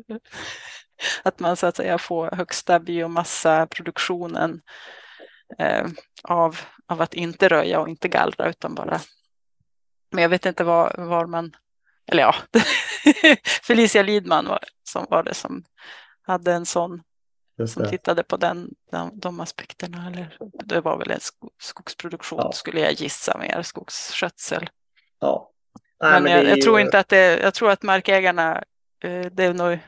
att 1.23 1.39
man 1.39 1.57
så 1.57 1.67
att 1.67 1.75
säga 1.75 1.97
får 1.97 2.31
högsta 2.31 2.79
biomassaproduktionen 2.79 4.61
eh, 5.57 5.85
av, 6.23 6.59
av 6.87 7.01
att 7.01 7.13
inte 7.13 7.47
röja 7.47 7.79
och 7.79 7.89
inte 7.89 8.07
gallra 8.07 8.49
utan 8.49 8.75
bara. 8.75 9.01
Men 10.11 10.21
jag 10.21 10.29
vet 10.29 10.45
inte 10.45 10.63
var, 10.63 10.95
var 10.97 11.25
man, 11.25 11.55
eller 12.07 12.23
ja, 12.23 12.35
Felicia 13.63 14.03
Lidman 14.03 14.47
var, 14.47 14.63
som 14.83 15.05
var 15.09 15.23
det 15.23 15.33
som 15.33 15.63
hade 16.21 16.53
en 16.53 16.65
sån 16.65 17.01
som 17.67 17.89
tittade 17.89 18.23
på 18.23 18.37
den, 18.37 18.69
de, 18.91 19.19
de 19.19 19.39
aspekterna. 19.39 20.07
Eller, 20.07 20.37
det 20.53 20.81
var 20.81 20.97
väl 20.97 21.11
en 21.11 21.19
skogsproduktion 21.59 22.39
ja. 22.43 22.51
skulle 22.51 22.79
jag 22.79 22.93
gissa 22.93 23.37
mer, 23.37 23.61
skogsskötsel. 23.61 24.69
Ja. 25.19 25.51
Nej, 25.99 26.11
men, 26.11 26.23
men 26.23 26.31
jag, 26.31 26.45
jag 26.45 26.61
tror 26.61 26.79
inte 26.79 26.99
att 26.99 27.09
det, 27.09 27.39
jag 27.39 27.53
tror 27.53 27.71
att 27.71 27.83
markägarna, 27.83 28.63
eh, 29.03 29.25
det 29.31 29.43
är 29.43 29.53
nog, 29.53 29.79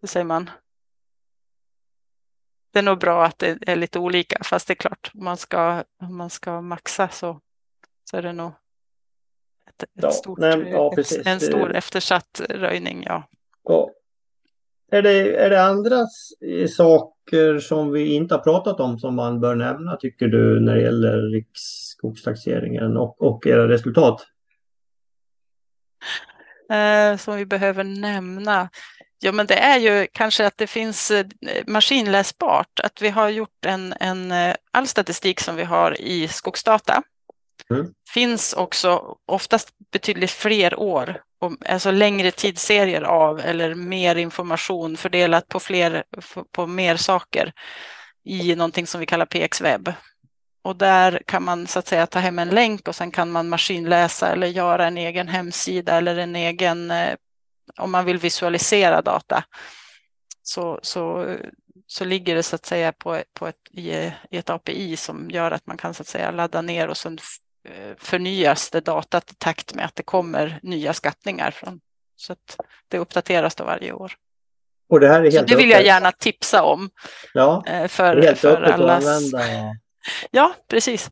hur 0.00 0.08
säger 0.08 0.24
man, 0.24 0.50
det 2.72 2.78
är 2.78 2.82
nog 2.82 2.98
bra 2.98 3.24
att 3.24 3.38
det 3.38 3.58
är 3.66 3.76
lite 3.76 3.98
olika, 3.98 4.44
fast 4.44 4.66
det 4.66 4.72
är 4.72 4.76
klart, 4.76 5.10
om 5.14 5.24
man 5.24 5.36
ska, 5.36 5.84
om 6.02 6.16
man 6.16 6.30
ska 6.30 6.60
maxa 6.60 7.08
så, 7.08 7.40
så 8.10 8.16
är 8.16 8.22
det 8.22 8.32
nog 8.32 8.52
ett, 9.82 9.88
ett 9.98 10.02
ja, 10.02 10.10
stort, 10.10 10.38
nej, 10.38 10.68
ja, 10.70 10.92
ett, 10.98 11.26
en 11.26 11.40
stor 11.40 11.76
eftersatt 11.76 12.40
röjning. 12.48 13.04
Ja. 13.06 13.28
ja. 13.64 13.90
Är, 14.92 15.02
det, 15.02 15.36
är 15.36 15.50
det 15.50 15.62
andra 15.62 16.06
saker 16.68 17.58
som 17.58 17.92
vi 17.92 18.14
inte 18.14 18.34
har 18.34 18.42
pratat 18.42 18.80
om 18.80 18.98
som 18.98 19.16
man 19.16 19.40
bör 19.40 19.54
nämna, 19.54 19.96
tycker 19.96 20.26
du, 20.26 20.60
när 20.60 20.74
det 20.74 20.82
gäller 20.82 21.30
riksskogstaxeringen 21.32 22.96
och, 22.96 23.22
och 23.22 23.46
era 23.46 23.68
resultat? 23.68 24.26
Eh, 26.70 27.16
som 27.16 27.36
vi 27.36 27.46
behöver 27.46 27.84
nämna. 27.84 28.68
Ja, 29.18 29.32
men 29.32 29.46
det 29.46 29.58
är 29.58 29.78
ju 29.78 30.06
kanske 30.12 30.46
att 30.46 30.58
det 30.58 30.66
finns 30.66 31.10
eh, 31.10 31.26
maskinläsbart, 31.66 32.80
att 32.82 33.02
vi 33.02 33.08
har 33.08 33.28
gjort 33.28 33.66
en, 33.66 33.94
en 34.00 34.32
eh, 34.32 34.54
all 34.70 34.86
statistik 34.86 35.40
som 35.40 35.56
vi 35.56 35.64
har 35.64 36.00
i 36.00 36.28
skogsdata. 36.28 37.02
Mm. 37.70 37.92
Finns 38.14 38.52
också 38.52 39.16
oftast 39.26 39.68
betydligt 39.92 40.30
fler 40.30 40.80
år, 40.80 41.22
alltså 41.68 41.90
längre 41.90 42.30
tidsserier 42.30 43.02
av 43.02 43.40
eller 43.40 43.74
mer 43.74 44.16
information 44.16 44.96
fördelat 44.96 45.48
på, 45.48 45.60
fler, 45.60 46.04
på 46.52 46.66
mer 46.66 46.96
saker 46.96 47.52
i 48.24 48.54
någonting 48.54 48.86
som 48.86 49.00
vi 49.00 49.06
kallar 49.06 49.26
PX-webb. 49.26 49.92
Och 50.62 50.76
där 50.76 51.22
kan 51.26 51.44
man 51.44 51.66
så 51.66 51.78
att 51.78 51.86
säga 51.86 52.06
ta 52.06 52.18
hem 52.18 52.38
en 52.38 52.48
länk 52.48 52.88
och 52.88 52.94
sen 52.94 53.10
kan 53.10 53.30
man 53.30 53.48
maskinläsa 53.48 54.32
eller 54.32 54.46
göra 54.46 54.86
en 54.86 54.98
egen 54.98 55.28
hemsida 55.28 55.96
eller 55.96 56.16
en 56.16 56.36
egen 56.36 56.90
eh, 56.90 57.14
om 57.76 57.90
man 57.90 58.04
vill 58.04 58.18
visualisera 58.18 59.02
data 59.02 59.44
så, 60.42 60.80
så, 60.82 61.36
så 61.86 62.04
ligger 62.04 62.34
det 62.34 62.42
så 62.42 62.56
att 62.56 62.66
säga 62.66 62.92
på, 62.92 63.22
på 63.34 63.46
ett, 63.46 63.68
i, 63.70 63.90
i 64.30 64.36
ett 64.38 64.50
API 64.50 64.96
som 64.96 65.30
gör 65.30 65.50
att 65.50 65.66
man 65.66 65.76
kan 65.76 65.94
så 65.94 66.02
att 66.02 66.06
säga 66.06 66.30
ladda 66.30 66.62
ner 66.62 66.88
och 66.88 66.96
sen 66.96 67.18
förnyas 67.98 68.70
det 68.70 68.80
datat 68.80 69.30
i 69.30 69.34
takt 69.34 69.74
med 69.74 69.84
att 69.84 69.96
det 69.96 70.02
kommer 70.02 70.60
nya 70.62 70.92
skattningar. 70.92 71.50
Från, 71.50 71.80
så 72.16 72.32
att 72.32 72.56
det 72.88 72.98
uppdateras 72.98 73.54
då 73.54 73.64
varje 73.64 73.92
år. 73.92 74.12
Och 74.88 75.00
det, 75.00 75.08
här 75.08 75.22
är 75.22 75.30
helt 75.30 75.48
så 75.48 75.54
det 75.54 75.62
vill 75.62 75.70
jag 75.70 75.84
gärna 75.84 76.12
tipsa 76.12 76.62
om. 76.62 76.90
Ja, 77.34 77.64
eh, 77.66 77.88
för, 77.88 78.16
det 78.16 78.22
är 78.22 78.26
helt 78.26 78.38
för 78.38 78.62
allas... 78.62 79.06
använda. 79.06 79.74
Ja, 80.30 80.54
precis. 80.68 81.10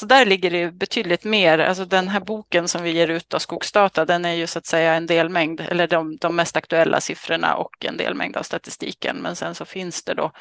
Så 0.00 0.06
där 0.06 0.26
ligger 0.26 0.50
det 0.50 0.70
betydligt 0.70 1.24
mer, 1.24 1.58
alltså 1.58 1.84
den 1.84 2.08
här 2.08 2.20
boken 2.20 2.68
som 2.68 2.82
vi 2.82 2.90
ger 2.90 3.08
ut 3.08 3.34
av 3.34 3.38
Skogsdata, 3.38 4.04
den 4.04 4.24
är 4.24 4.32
ju 4.32 4.46
så 4.46 4.58
att 4.58 4.66
säga 4.66 4.94
en 4.94 5.06
delmängd, 5.06 5.60
eller 5.60 5.86
de, 5.86 6.16
de 6.16 6.36
mest 6.36 6.56
aktuella 6.56 7.00
siffrorna 7.00 7.54
och 7.54 7.84
en 7.84 7.96
delmängd 7.96 8.36
av 8.36 8.42
statistiken. 8.42 9.16
Men 9.16 9.36
sen 9.36 9.54
så 9.54 9.64
finns 9.64 10.04
det 10.04 10.14
då 10.14 10.32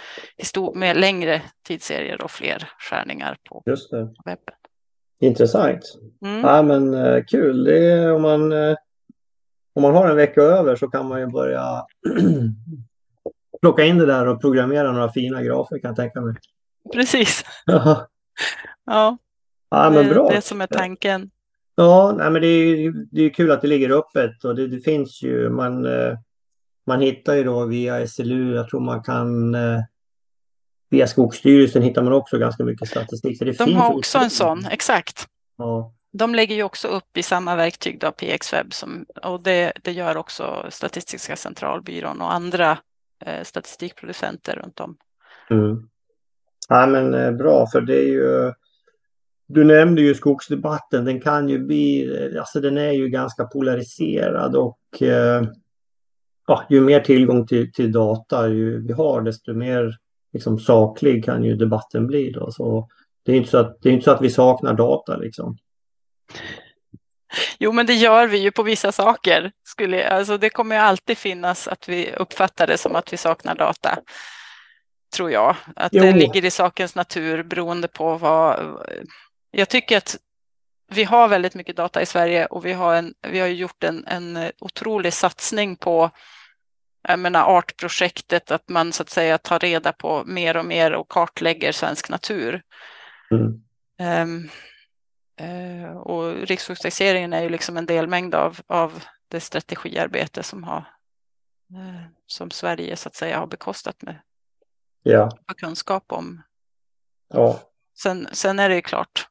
med 0.75 0.97
längre 0.97 1.41
tidsserier 1.67 2.21
och 2.21 2.31
fler 2.31 2.71
skärningar 2.79 3.37
på 3.43 3.63
webben. 4.25 4.55
Intressant. 5.19 5.97
Mm. 6.25 6.41
Ja, 6.41 6.61
men 6.61 6.93
uh, 6.93 7.23
kul. 7.23 7.63
Det 7.63 7.85
är, 7.85 8.13
om, 8.13 8.21
man, 8.21 8.51
uh, 8.51 8.75
om 9.73 9.81
man 9.81 9.95
har 9.95 10.09
en 10.09 10.15
vecka 10.15 10.41
över 10.41 10.75
så 10.75 10.87
kan 10.87 11.07
man 11.07 11.19
ju 11.19 11.27
börja 11.27 11.85
plocka 13.61 13.85
in 13.85 13.97
det 13.97 14.05
där 14.05 14.27
och 14.27 14.41
programmera 14.41 14.91
några 14.91 15.11
fina 15.11 15.43
grafer 15.43 15.79
kan 15.79 15.89
jag 15.89 15.95
tänka 15.95 16.21
mig. 16.21 16.35
Precis. 16.93 17.45
ja. 18.85 19.17
Ja, 19.69 19.89
men 19.89 20.09
bra. 20.09 20.29
Det 20.29 20.37
är 20.37 20.41
som 20.41 20.61
är 20.61 20.67
tanken. 20.67 21.29
Ja, 21.75 22.15
nej, 22.17 22.31
men 22.31 22.41
det 22.41 22.47
är, 22.47 22.93
det 23.11 23.21
är 23.21 23.29
kul 23.29 23.51
att 23.51 23.61
det 23.61 23.67
ligger 23.67 23.89
öppet 23.89 24.43
och 24.43 24.55
det, 24.55 24.67
det 24.67 24.79
finns 24.79 25.23
ju, 25.23 25.49
man, 25.49 25.85
eh, 25.85 26.17
man 26.85 27.01
hittar 27.01 27.35
ju 27.35 27.43
då 27.43 27.65
via 27.65 28.07
SLU, 28.07 28.55
jag 28.55 28.69
tror 28.69 28.79
man 28.79 29.03
kan 29.03 29.55
eh, 29.55 29.79
Via 30.89 31.07
Skogsstyrelsen 31.07 31.81
hittar 31.81 32.03
man 32.03 32.13
också 32.13 32.37
ganska 32.37 32.63
mycket 32.63 32.89
statistik. 32.89 33.39
De 33.39 33.53
finns 33.53 33.77
har 33.77 33.95
också 33.95 34.17
en 34.17 34.29
sån, 34.29 34.65
exakt. 34.71 35.27
Ja. 35.57 35.93
De 36.11 36.35
lägger 36.35 36.55
ju 36.55 36.63
också 36.63 36.87
upp 36.87 37.17
i 37.17 37.23
samma 37.23 37.55
verktyg 37.55 37.99
då, 37.99 38.11
PXweb, 38.11 38.73
som, 38.73 39.05
och 39.23 39.43
det, 39.43 39.73
det 39.83 39.91
gör 39.91 40.17
också 40.17 40.65
Statistiska 40.69 41.35
centralbyrån 41.35 42.21
och 42.21 42.33
andra 42.33 42.77
eh, 43.25 43.43
statistikproducenter 43.43 44.55
runt 44.55 44.79
om. 44.79 44.97
Mm. 45.49 45.89
Ja, 46.69 46.85
men 46.85 47.13
eh, 47.13 47.31
bra, 47.31 47.67
för 47.67 47.81
det 47.81 47.99
är 47.99 48.07
ju 48.07 48.53
du 49.51 49.63
nämnde 49.63 50.01
ju 50.01 50.15
skogsdebatten, 50.15 51.05
den 51.05 51.21
kan 51.21 51.49
ju 51.49 51.59
bli, 51.59 52.11
alltså 52.39 52.61
den 52.61 52.77
är 52.77 52.91
ju 52.91 53.09
ganska 53.09 53.45
polariserad 53.45 54.55
och 54.55 55.01
eh, 55.01 55.43
ja, 56.47 56.63
ju 56.69 56.81
mer 56.81 56.99
tillgång 56.99 57.47
till, 57.47 57.71
till 57.71 57.91
data 57.91 58.47
ju 58.47 58.87
vi 58.87 58.93
har 58.93 59.21
desto 59.21 59.53
mer 59.53 59.97
liksom, 60.33 60.59
saklig 60.59 61.25
kan 61.25 61.43
ju 61.43 61.55
debatten 61.55 62.07
bli. 62.07 62.31
Då. 62.31 62.51
Så 62.51 62.87
det 63.25 63.31
är 63.31 63.35
inte 63.35 63.49
så 63.49 63.57
att, 63.57 63.81
det 63.81 63.89
är 63.89 63.93
inte 63.93 64.03
så 64.03 64.11
att 64.11 64.21
vi 64.21 64.29
saknar 64.29 64.73
data 64.73 65.17
liksom. 65.17 65.57
Jo, 67.57 67.71
men 67.71 67.85
det 67.85 67.93
gör 67.93 68.27
vi 68.27 68.37
ju 68.37 68.51
på 68.51 68.63
vissa 68.63 68.91
saker. 68.91 69.51
Skulle, 69.63 70.09
alltså 70.09 70.37
det 70.37 70.49
kommer 70.49 70.75
ju 70.75 70.81
alltid 70.81 71.17
finnas 71.17 71.67
att 71.67 71.89
vi 71.89 72.11
uppfattar 72.11 72.67
det 72.67 72.77
som 72.77 72.95
att 72.95 73.13
vi 73.13 73.17
saknar 73.17 73.55
data. 73.55 73.99
Tror 75.15 75.31
jag. 75.31 75.55
Att 75.75 75.93
jo. 75.93 76.03
det 76.03 76.11
ligger 76.11 76.45
i 76.45 76.51
sakens 76.51 76.95
natur 76.95 77.43
beroende 77.43 77.87
på 77.87 78.17
vad, 78.17 78.77
jag 79.51 79.69
tycker 79.69 79.97
att 79.97 80.17
vi 80.91 81.03
har 81.03 81.27
väldigt 81.27 81.55
mycket 81.55 81.75
data 81.75 82.01
i 82.01 82.05
Sverige 82.05 82.45
och 82.45 82.65
vi 82.65 82.73
har, 82.73 82.95
en, 82.95 83.13
vi 83.21 83.39
har 83.39 83.47
gjort 83.47 83.83
en, 83.83 84.07
en 84.07 84.51
otrolig 84.59 85.13
satsning 85.13 85.75
på 85.75 86.11
jag 87.01 87.19
menar, 87.19 87.57
artprojektet, 87.57 88.51
att 88.51 88.69
man 88.69 88.93
så 88.93 89.03
att 89.03 89.09
säga 89.09 89.37
tar 89.37 89.59
reda 89.59 89.93
på 89.93 90.23
mer 90.25 90.57
och 90.57 90.65
mer 90.65 90.93
och 90.93 91.09
kartlägger 91.09 91.71
svensk 91.71 92.09
natur. 92.09 92.61
Mm. 93.31 93.61
Um, 94.01 94.49
uh, 95.41 95.97
och 95.97 96.33
riksskogstaxeringen 96.33 97.33
är 97.33 97.41
ju 97.41 97.49
liksom 97.49 97.77
en 97.77 97.85
delmängd 97.85 98.35
av, 98.35 98.59
av 98.67 99.03
det 99.27 99.39
strategiarbete 99.39 100.43
som, 100.43 100.63
har, 100.63 100.85
uh, 101.73 102.01
som 102.25 102.51
Sverige 102.51 102.95
så 102.95 103.09
att 103.09 103.15
säga 103.15 103.39
har 103.39 103.47
bekostat 103.47 104.01
med 104.01 104.21
ja. 105.03 105.29
kunskap 105.57 106.11
om. 106.11 106.43
Ja. 107.27 107.59
Sen, 107.97 108.27
sen 108.31 108.59
är 108.59 108.69
det 108.69 108.75
ju 108.75 108.81
klart, 108.81 109.29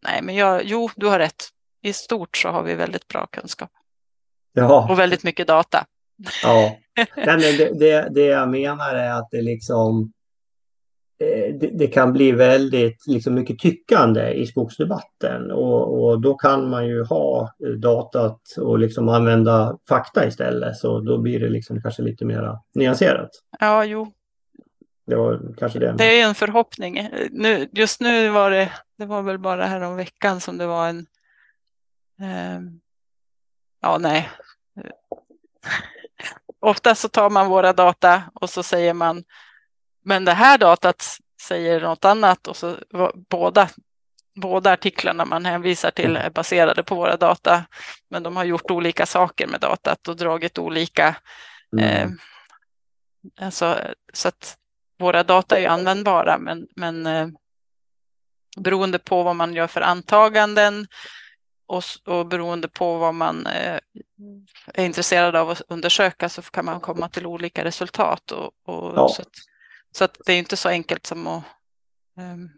Nej, 0.00 0.22
men 0.22 0.34
jag, 0.34 0.64
jo, 0.64 0.90
du 0.96 1.06
har 1.06 1.18
rätt. 1.18 1.48
I 1.82 1.92
stort 1.92 2.36
så 2.36 2.48
har 2.48 2.62
vi 2.62 2.74
väldigt 2.74 3.08
bra 3.08 3.26
kunskap. 3.26 3.70
Ja. 4.52 4.86
Och 4.90 4.98
väldigt 4.98 5.24
mycket 5.24 5.46
data. 5.46 5.84
Ja, 6.42 6.76
men 7.16 7.38
det, 7.40 7.78
det, 7.78 8.08
det 8.10 8.24
jag 8.24 8.48
menar 8.48 8.94
är 8.94 9.10
att 9.10 9.28
det 9.30 9.42
liksom 9.42 10.12
eh, 11.20 11.54
det, 11.54 11.70
det, 11.78 11.86
kan 11.86 12.12
bli 12.12 12.32
väldigt 12.32 13.06
liksom 13.06 13.34
mycket 13.34 13.58
tyckande 13.58 14.32
i 14.32 14.46
skogsdebatten 14.46 15.50
och, 15.50 16.02
och, 16.02 16.20
då 16.20 16.34
kan 16.34 16.70
man 16.70 16.86
ju 16.86 17.04
ha 17.04 17.54
datat 17.78 18.40
och 18.58 18.78
liksom 18.78 19.08
använda 19.08 19.78
fakta 19.88 20.26
istället 20.26 20.76
så 20.76 21.00
då 21.00 21.18
blir 21.18 21.40
det 21.40 21.48
liksom 21.48 21.82
kanske 21.82 22.02
lite 22.02 22.24
mer 22.24 22.58
nyanserat. 22.74 23.30
Ja, 23.60 23.84
jo. 23.84 24.12
Det 25.06 25.16
var 25.16 25.54
kanske 25.58 25.78
det. 25.78 25.94
Det 25.98 26.20
är 26.20 26.28
en 26.28 26.34
förhoppning. 26.34 27.08
Nu, 27.30 27.68
just 27.72 28.00
nu 28.00 28.28
var 28.28 28.50
det, 28.50 28.72
det 28.98 29.06
var 29.06 29.22
väl 29.22 29.38
bara 29.38 29.66
här 29.66 29.80
om 29.80 29.96
veckan 29.96 30.40
som 30.40 30.58
det 30.58 30.66
var 30.66 30.88
en 30.88 31.06
eh, 32.20 32.60
ja, 33.80 33.98
nej, 33.98 34.30
ofta 36.60 36.94
så 36.94 37.08
tar 37.08 37.30
man 37.30 37.48
våra 37.48 37.72
data 37.72 38.22
och 38.34 38.50
så 38.50 38.62
säger 38.62 38.94
man, 38.94 39.24
men 40.04 40.24
det 40.24 40.32
här 40.32 40.58
datat 40.58 41.18
säger 41.42 41.80
något 41.80 42.04
annat. 42.04 42.48
Och 42.48 42.56
så 42.56 42.76
båda, 43.30 43.68
båda 44.34 44.72
artiklarna 44.72 45.24
man 45.24 45.44
hänvisar 45.44 45.90
till 45.90 46.16
är 46.16 46.30
baserade 46.30 46.82
på 46.82 46.94
våra 46.94 47.16
data, 47.16 47.64
men 48.10 48.22
de 48.22 48.36
har 48.36 48.44
gjort 48.44 48.70
olika 48.70 49.06
saker 49.06 49.46
med 49.46 49.60
datat 49.60 50.08
och 50.08 50.16
dragit 50.16 50.58
olika, 50.58 51.16
mm. 51.72 51.84
eh, 51.84 52.08
alltså, 53.46 53.78
så 54.12 54.28
att 54.28 54.56
våra 54.98 55.22
data 55.22 55.58
är 55.58 55.68
användbara, 55.68 56.38
men, 56.38 56.68
men 56.76 57.06
eh, 57.06 57.28
beroende 58.56 58.98
på 58.98 59.22
vad 59.22 59.36
man 59.36 59.54
gör 59.54 59.66
för 59.66 59.80
antaganden 59.80 60.86
och, 61.68 61.82
och 62.06 62.26
beroende 62.26 62.68
på 62.68 62.98
vad 62.98 63.14
man 63.14 63.46
eh, 63.46 63.78
är 64.74 64.84
intresserad 64.84 65.36
av 65.36 65.50
att 65.50 65.62
undersöka 65.68 66.28
så 66.28 66.42
kan 66.42 66.64
man 66.64 66.80
komma 66.80 67.08
till 67.08 67.26
olika 67.26 67.64
resultat. 67.64 68.32
Och, 68.32 68.52
och 68.64 68.92
ja. 68.96 69.08
så, 69.08 69.22
att, 69.22 69.28
så, 69.92 70.04
att, 70.04 70.18
det 70.26 70.32
är 70.32 70.38
inte 70.38 70.56
så 70.56 70.68
enkelt 70.68 71.06
som 71.06 71.26
att... 71.26 71.44
Um, 72.16 72.50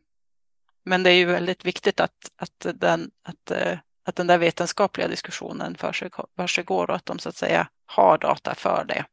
men 0.85 1.03
det 1.03 1.11
är 1.11 1.15
ju 1.15 1.25
väldigt 1.25 1.65
viktigt 1.65 2.01
att, 2.01 2.33
att, 2.37 2.67
den, 2.75 3.11
att, 3.23 3.67
uh, 3.67 3.79
att 4.05 4.17
den 4.17 4.27
där 4.27 4.39
vetenskapliga 4.39 5.09
diskussionen 5.09 5.75
för 5.75 5.93
sig 6.47 6.65
går 6.65 6.91
och 6.91 6.97
att 6.97 7.07
de 7.07 7.19
så 7.19 7.29
att 7.29 7.37
säga 7.37 7.69
har 7.87 8.19
data 8.19 8.55
för 8.55 8.85
det. 8.89 9.05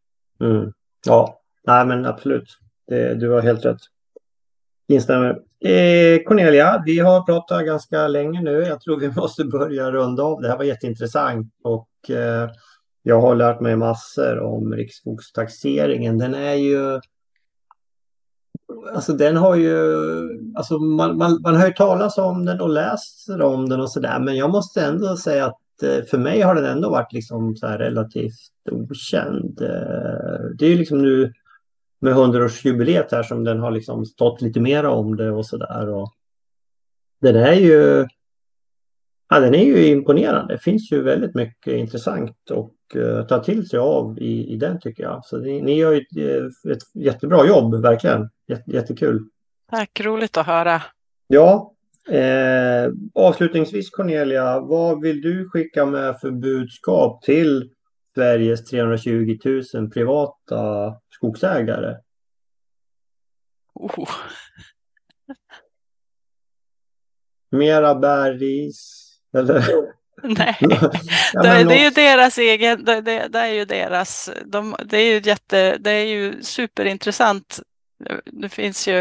Mm. 0.45 0.73
Ja, 1.05 1.41
nej 1.63 1.85
men 1.85 2.05
absolut. 2.05 2.57
Det, 2.87 3.15
du 3.15 3.29
har 3.29 3.41
helt 3.41 3.65
rätt. 3.65 3.81
Instämmer. 4.88 5.29
Eh, 5.59 6.23
Cornelia, 6.25 6.83
vi 6.85 6.99
har 6.99 7.21
pratat 7.21 7.65
ganska 7.65 8.07
länge 8.07 8.41
nu. 8.41 8.51
Jag 8.51 8.81
tror 8.81 8.99
vi 8.99 9.11
måste 9.15 9.45
börja 9.45 9.91
runda 9.91 10.23
av. 10.23 10.41
Det 10.41 10.49
här 10.49 10.57
var 10.57 10.63
jätteintressant 10.63 11.53
och 11.63 11.89
eh, 12.09 12.49
jag 13.03 13.21
har 13.21 13.35
lärt 13.35 13.59
mig 13.59 13.75
massor 13.75 14.39
om 14.39 14.73
riksskogstaxeringen. 14.73 16.17
Den 16.17 16.33
är 16.33 16.53
ju... 16.53 16.99
Alltså 18.93 19.13
den 19.13 19.38
har 19.38 19.55
ju... 19.55 19.77
Alltså 20.55 20.79
man, 20.79 21.17
man, 21.17 21.41
man 21.41 21.55
har 21.55 21.67
ju 21.67 21.73
talas 21.73 22.17
om 22.17 22.45
den 22.45 22.61
och 22.61 22.69
läser 22.69 23.41
om 23.41 23.69
den 23.69 23.81
och 23.81 23.91
sådär. 23.91 24.19
Men 24.19 24.35
jag 24.35 24.49
måste 24.49 24.81
ändå 24.81 25.17
säga 25.17 25.45
att 25.45 25.83
eh, 25.83 26.05
för 26.05 26.17
mig 26.17 26.41
har 26.41 26.55
den 26.55 26.65
ändå 26.65 26.89
varit 26.89 27.13
liksom 27.13 27.55
så 27.55 27.67
relativt 27.67 28.51
okänd. 28.71 29.61
Eh, 29.61 30.39
det 30.59 30.65
är 30.65 30.69
ju 30.69 30.77
liksom 30.77 31.01
nu 31.01 31.33
med 31.99 32.13
100-årsjubileet 32.13 33.11
här 33.11 33.23
som 33.23 33.43
den 33.43 33.59
har 33.59 33.71
liksom 33.71 34.05
stått 34.05 34.41
lite 34.41 34.59
mer 34.59 34.85
om 34.85 35.15
det 35.15 35.31
och 35.31 35.45
sådär. 35.45 36.07
Den 37.21 37.35
är 37.35 37.53
ju 37.53 38.07
ja, 39.29 39.39
den 39.39 39.55
är 39.55 39.63
ju 39.63 39.87
imponerande. 39.87 40.53
Det 40.53 40.59
finns 40.59 40.91
ju 40.91 41.01
väldigt 41.01 41.35
mycket 41.35 41.73
intressant 41.73 42.51
att 42.51 42.95
uh, 42.95 43.25
ta 43.27 43.43
till 43.43 43.69
sig 43.69 43.79
av 43.79 44.19
i, 44.19 44.53
i 44.53 44.57
den 44.57 44.79
tycker 44.79 45.03
jag. 45.03 45.25
Så 45.25 45.37
ni, 45.37 45.61
ni 45.61 45.77
gör 45.77 45.91
ju 45.91 45.99
ett, 45.99 46.71
ett 46.71 47.03
jättebra 47.03 47.47
jobb, 47.47 47.81
verkligen. 47.81 48.29
Jätte, 48.47 48.71
jättekul. 48.71 49.23
Tack, 49.71 50.01
roligt 50.03 50.37
att 50.37 50.45
höra. 50.45 50.81
Ja, 51.27 51.73
eh, 52.09 52.91
avslutningsvis 53.15 53.89
Cornelia, 53.89 54.59
vad 54.59 55.01
vill 55.01 55.21
du 55.21 55.49
skicka 55.49 55.85
med 55.85 56.19
för 56.19 56.31
budskap 56.31 57.21
till 57.21 57.69
Sveriges 58.15 58.65
320 58.65 59.37
000 59.73 59.89
privata 59.89 60.93
skogsägare? 61.18 61.97
Oh. 63.74 64.09
Mera 67.49 67.95
bärris? 67.95 69.03
Eller? 69.38 69.63
Nej, 70.24 70.57
ja, 71.34 71.43
det, 71.43 71.63
det, 71.63 71.80
är 71.80 71.84
ju 71.84 71.89
deras 71.89 72.38
egen, 72.38 72.86
det, 72.86 73.01
det, 73.01 73.28
det 73.28 73.39
är 73.39 73.53
ju 73.53 73.65
deras, 73.65 74.30
de, 74.45 74.76
det 74.86 74.97
är 74.97 75.13
ju 75.13 75.22
jätte, 75.30 75.78
det 75.78 75.91
är 75.91 76.05
ju 76.05 76.43
superintressant. 76.43 77.59
Det 78.26 78.49
finns 78.49 78.88
ju 78.88 78.99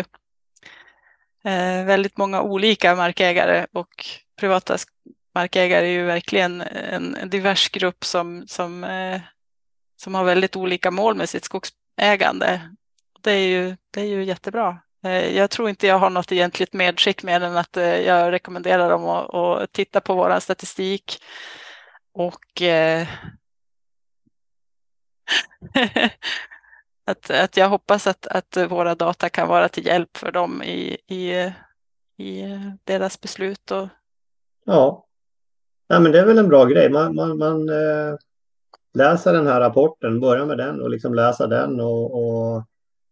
eh, 1.45 1.85
väldigt 1.85 2.17
många 2.17 2.43
olika 2.43 2.97
markägare 2.97 3.67
och 3.73 4.07
privata 4.41 4.79
markägare 5.35 5.87
är 5.87 5.91
ju 5.91 6.05
verkligen 6.05 6.61
en 6.61 7.31
divers 7.31 7.69
grupp 7.69 8.05
som, 8.05 8.45
som, 8.47 8.85
eh, 8.85 9.21
som 9.97 10.14
har 10.14 10.25
väldigt 10.25 10.57
olika 10.57 10.91
mål 10.91 11.14
med 11.14 11.29
sitt 11.29 11.45
ägande. 11.97 12.61
Det 13.20 13.32
är 13.32 13.49
ju, 13.49 13.76
det 13.90 14.01
är 14.01 14.05
ju 14.05 14.24
jättebra. 14.24 14.80
Eh, 15.05 15.36
jag 15.36 15.51
tror 15.51 15.68
inte 15.68 15.86
jag 15.86 15.99
har 15.99 16.11
något 16.11 16.32
egentligt 16.32 16.72
medskick 16.72 17.22
mer 17.22 17.40
än 17.40 17.57
att 17.57 17.76
eh, 17.76 18.01
jag 18.01 18.32
rekommenderar 18.32 18.90
dem 18.90 19.05
att, 19.05 19.34
att 19.34 19.72
titta 19.72 20.01
på 20.01 20.14
vår 20.14 20.40
statistik 20.40 21.22
och 22.12 22.62
eh, 22.62 23.07
att, 27.07 27.30
att 27.30 27.57
jag 27.57 27.68
hoppas 27.68 28.07
att, 28.07 28.26
att 28.26 28.57
våra 28.57 28.94
data 28.94 29.28
kan 29.28 29.49
vara 29.49 29.68
till 29.68 29.86
hjälp 29.86 30.16
för 30.16 30.32
dem 30.32 30.62
i, 30.62 30.99
i, 31.07 31.53
i 32.24 32.44
deras 32.84 33.20
beslut. 33.20 33.70
Och... 33.70 33.88
Ja, 34.64 35.07
Ja, 35.88 36.01
men 36.01 36.12
det 36.12 36.20
är 36.20 36.26
väl 36.26 36.38
en 36.38 36.49
bra 36.49 36.64
grej. 36.64 36.90
Man, 36.90 37.14
man, 37.14 37.38
man 37.38 37.68
eh, 37.68 38.14
läsa 38.97 39.32
den 39.32 39.47
här 39.47 39.61
rapporten, 39.61 40.20
börja 40.20 40.47
med 40.47 40.59
den 40.59 40.80
och 40.80 40.90
liksom 40.90 41.14
läsa 41.14 41.47
den 41.47 41.80
och, 41.80 42.14
och 42.14 42.64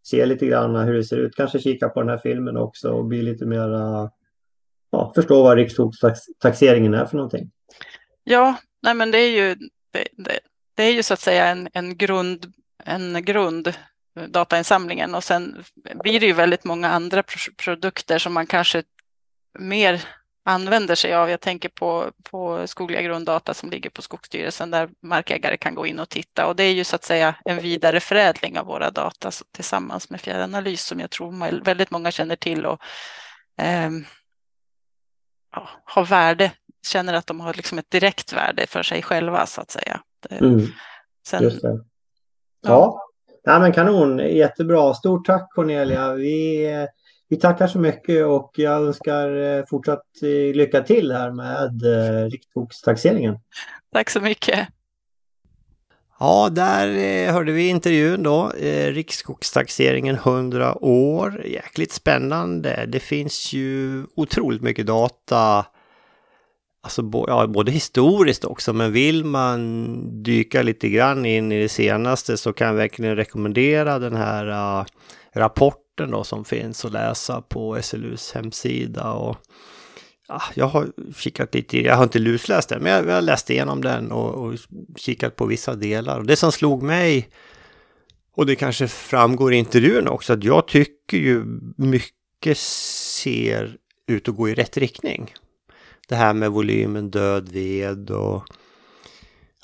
se 0.03 0.27
lite 0.27 0.47
grann 0.47 0.77
hur 0.77 0.95
det 0.95 1.05
ser 1.05 1.17
ut. 1.17 1.37
Kanske 1.37 1.59
kika 1.59 1.89
på 1.89 2.01
den 2.01 2.09
här 2.09 2.19
filmen 2.19 2.57
också 2.57 2.91
och 2.91 3.05
bli 3.05 3.23
lite 3.23 3.47
mer 3.47 3.69
ja, 4.91 5.13
förstå 5.15 5.43
vad 5.43 5.57
riksskogstaxeringen 5.57 6.95
är 6.95 7.07
för 7.07 7.17
någonting. 7.17 7.51
Ja, 8.25 8.57
nej 8.83 8.95
men 8.95 9.11
det 9.11 9.19
är 9.19 9.31
ju, 9.31 9.55
det, 9.91 10.09
det, 10.13 10.39
det 10.75 10.83
är 10.83 10.93
ju 10.93 11.03
så 11.03 11.15
att 11.15 11.21
säga 11.21 11.47
en, 11.47 11.69
en 11.73 11.97
grund, 11.97 12.53
en 12.85 13.25
grund 13.25 13.73
datainsamlingen 14.29 15.15
och 15.15 15.25
sen 15.25 15.65
blir 16.03 16.21
det 16.21 16.27
ju 16.27 16.33
väldigt 16.33 16.65
många 16.65 16.89
andra 16.89 17.23
produkter 17.65 18.19
som 18.19 18.33
man 18.33 18.47
kanske 18.47 18.83
mer 19.59 20.03
använder 20.45 20.95
sig 20.95 21.15
av. 21.15 21.31
Jag 21.31 21.41
tänker 21.41 21.69
på, 21.69 22.11
på 22.23 22.67
skogliga 22.67 23.03
grunddata 23.03 23.55
som 23.55 23.71
ligger 23.71 23.91
på 23.91 24.03
Skogsstyrelsen 24.03 24.71
där 24.71 24.89
markägare 25.01 25.57
kan 25.57 25.75
gå 25.75 25.87
in 25.87 26.01
och 26.01 26.09
titta 26.09 26.47
och 26.47 26.57
det 26.57 26.65
är 26.65 26.73
ju 26.73 26.85
så 26.85 26.97
att 26.97 27.05
säga 27.05 27.35
en 27.45 27.59
vidareförädling 27.59 28.59
av 28.59 28.67
våra 28.67 28.91
data 28.91 29.31
tillsammans 29.53 30.11
med 30.11 30.21
fjärranalys 30.21 30.85
som 30.85 31.01
jag 31.01 31.11
tror 31.11 31.65
väldigt 31.65 31.91
många 31.91 32.11
känner 32.11 32.37
till 32.37 32.67
och 32.67 32.81
eh, 33.61 33.91
ja, 35.53 35.69
har 35.85 36.05
värde, 36.05 36.53
känner 36.87 37.15
att 37.15 37.27
de 37.27 37.41
har 37.41 37.55
liksom 37.55 37.79
ett 37.79 37.91
direkt 37.91 38.33
värde 38.33 38.67
för 38.67 38.83
sig 38.83 39.03
själva 39.03 39.47
så 39.47 39.61
att 39.61 39.71
säga. 39.71 40.01
Mm. 40.31 40.67
Sen, 41.27 41.61
ja. 41.63 41.79
ja. 42.61 43.01
Ja, 43.47 43.59
men 43.59 43.73
kanon, 43.73 44.19
jättebra. 44.19 44.95
Stort 44.95 45.27
tack 45.27 45.55
Cornelia. 45.55 46.13
Vi 46.13 46.67
vi 47.29 47.37
tackar 47.37 47.67
så 47.67 47.79
mycket 47.79 48.27
och 48.27 48.53
jag 48.55 48.83
önskar 48.83 49.59
eh, 49.59 49.65
fortsatt 49.71 50.05
eh, 50.23 50.57
lycka 50.57 50.81
till 50.81 51.13
här 51.13 51.31
med 51.31 51.83
eh, 51.83 52.31
riksskogstaxeringen. 52.31 53.39
Tack 53.93 54.11
så 54.11 54.21
mycket. 54.21 54.69
Ja, 56.21 56.49
där 56.53 56.87
hörde 57.33 57.53
vi 57.53 57.69
intervjun 57.69 58.23
då. 58.23 58.53
Riksskogstaxeringen 58.89 60.15
100 60.15 60.85
år. 60.85 61.47
Jäkligt 61.47 61.93
spännande. 61.93 62.85
Det 62.89 63.01
finns 63.01 63.53
ju 63.53 64.05
otroligt 64.17 64.63
mycket 64.63 64.87
data. 64.87 65.67
Alltså 66.83 67.11
ja, 67.13 67.47
både 67.47 67.73
historiskt 67.73 68.45
också, 68.45 68.73
men 68.73 68.93
vill 68.93 69.25
man 69.25 70.23
dyka 70.23 70.63
lite 70.63 70.89
grann 70.89 71.27
in 71.27 71.53
i 71.53 71.63
det 71.63 71.69
senaste 71.69 72.37
så 72.37 72.53
kan 72.53 72.67
jag 72.67 72.75
verkligen 72.75 73.17
rekommendera 73.17 73.99
den 73.99 74.17
här 74.17 74.47
uh, 74.49 74.85
rapporten 75.35 75.84
rapporten 75.95 76.11
då 76.11 76.25
som 76.25 76.45
finns 76.45 76.85
att 76.85 76.93
läsa 76.93 77.43
på 77.43 77.83
SLUs 77.83 78.33
hemsida. 78.33 79.13
Och, 79.13 79.37
ja, 80.29 80.43
jag 80.55 80.67
har 80.67 80.93
kikat 81.17 81.55
lite, 81.55 81.81
jag 81.81 81.97
har 81.97 82.05
inte 82.05 82.19
lusläst 82.19 82.69
den, 82.69 82.83
men 82.83 82.93
jag, 82.93 83.09
jag 83.09 83.25
läst 83.25 83.51
igenom 83.51 83.83
den 83.83 84.13
och, 84.13 84.35
och 84.35 84.55
kikat 84.97 85.37
på 85.37 85.47
vissa 85.47 85.75
delar. 85.75 86.19
Och 86.19 86.27
det 86.27 86.37
som 86.37 86.53
slog 86.53 86.83
mig, 86.83 87.29
och 88.37 88.47
det 88.47 88.57
kanske 88.57 88.89
framgår 88.89 89.53
i 89.53 89.57
intervjun 89.57 90.09
också, 90.09 90.33
att 90.33 90.45
jag 90.45 90.69
tycker 90.69 91.19
ju 91.19 91.45
mycket 91.77 92.59
ser 92.59 93.77
ut 94.09 94.29
att 94.29 94.37
gå 94.37 94.49
i 94.49 94.55
rätt 94.55 94.77
riktning. 94.77 95.35
Det 96.09 96.17
här 96.17 96.35
med 96.35 96.51
volymen 96.51 97.11
död 97.11 97.49
ved 97.49 98.11
och 98.11 98.45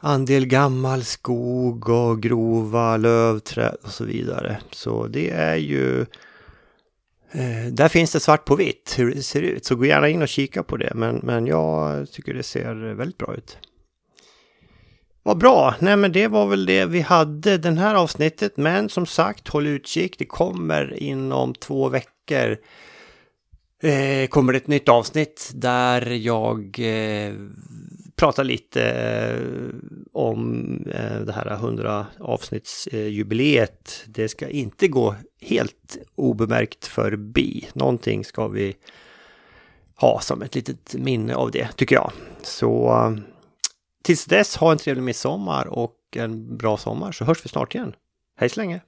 andel 0.00 0.46
gammal 0.46 1.04
skog 1.04 1.88
och 1.88 2.22
grova 2.22 2.96
lövträd 2.96 3.76
och 3.82 3.90
så 3.90 4.04
vidare. 4.04 4.60
Så 4.70 5.06
det 5.06 5.30
är 5.30 5.56
ju 5.56 6.06
Eh, 7.32 7.72
där 7.72 7.88
finns 7.88 8.12
det 8.12 8.20
svart 8.20 8.44
på 8.44 8.56
vitt 8.56 8.94
hur 8.98 9.14
det 9.14 9.22
ser 9.22 9.42
ut, 9.42 9.64
så 9.64 9.76
gå 9.76 9.84
gärna 9.84 10.08
in 10.08 10.22
och 10.22 10.28
kika 10.28 10.62
på 10.62 10.76
det. 10.76 10.92
Men, 10.94 11.16
men 11.16 11.46
jag 11.46 12.10
tycker 12.10 12.34
det 12.34 12.42
ser 12.42 12.74
väldigt 12.94 13.18
bra 13.18 13.34
ut. 13.34 13.58
Vad 15.22 15.38
bra! 15.38 15.74
Nej 15.78 15.96
men 15.96 16.12
det 16.12 16.28
var 16.28 16.46
väl 16.46 16.66
det 16.66 16.86
vi 16.86 17.00
hade 17.00 17.58
den 17.58 17.78
här 17.78 17.94
avsnittet. 17.94 18.56
Men 18.56 18.88
som 18.88 19.06
sagt, 19.06 19.48
håll 19.48 19.66
utkik. 19.66 20.18
Det 20.18 20.24
kommer 20.24 21.02
inom 21.02 21.54
två 21.54 21.88
veckor. 21.88 22.56
Eh, 23.82 24.26
kommer 24.28 24.54
ett 24.54 24.66
nytt 24.66 24.88
avsnitt 24.88 25.50
där 25.54 26.10
jag 26.10 26.78
eh, 26.78 27.34
prata 28.20 28.42
lite 28.42 28.82
eh, 28.90 29.40
om 30.12 30.64
eh, 30.94 31.20
det 31.20 31.32
här 31.32 31.50
100 31.50 32.06
avsnittsjubileet. 32.18 34.04
Det 34.06 34.28
ska 34.28 34.48
inte 34.48 34.88
gå 34.88 35.14
helt 35.40 35.98
obemärkt 36.14 36.86
förbi. 36.86 37.68
Någonting 37.72 38.24
ska 38.24 38.48
vi 38.48 38.76
ha 39.96 40.20
som 40.20 40.42
ett 40.42 40.54
litet 40.54 40.94
minne 40.94 41.34
av 41.34 41.50
det, 41.50 41.68
tycker 41.76 41.94
jag. 41.94 42.12
Så 42.42 42.88
eh, 42.88 43.22
tills 44.02 44.24
dess, 44.24 44.56
ha 44.56 44.72
en 44.72 44.78
trevlig 44.78 45.02
midsommar 45.02 45.66
och 45.66 45.96
en 46.16 46.56
bra 46.56 46.76
sommar 46.76 47.12
så 47.12 47.24
hörs 47.24 47.44
vi 47.44 47.48
snart 47.48 47.74
igen. 47.74 47.94
Hej 48.36 48.48
så 48.48 48.60
länge! 48.60 48.80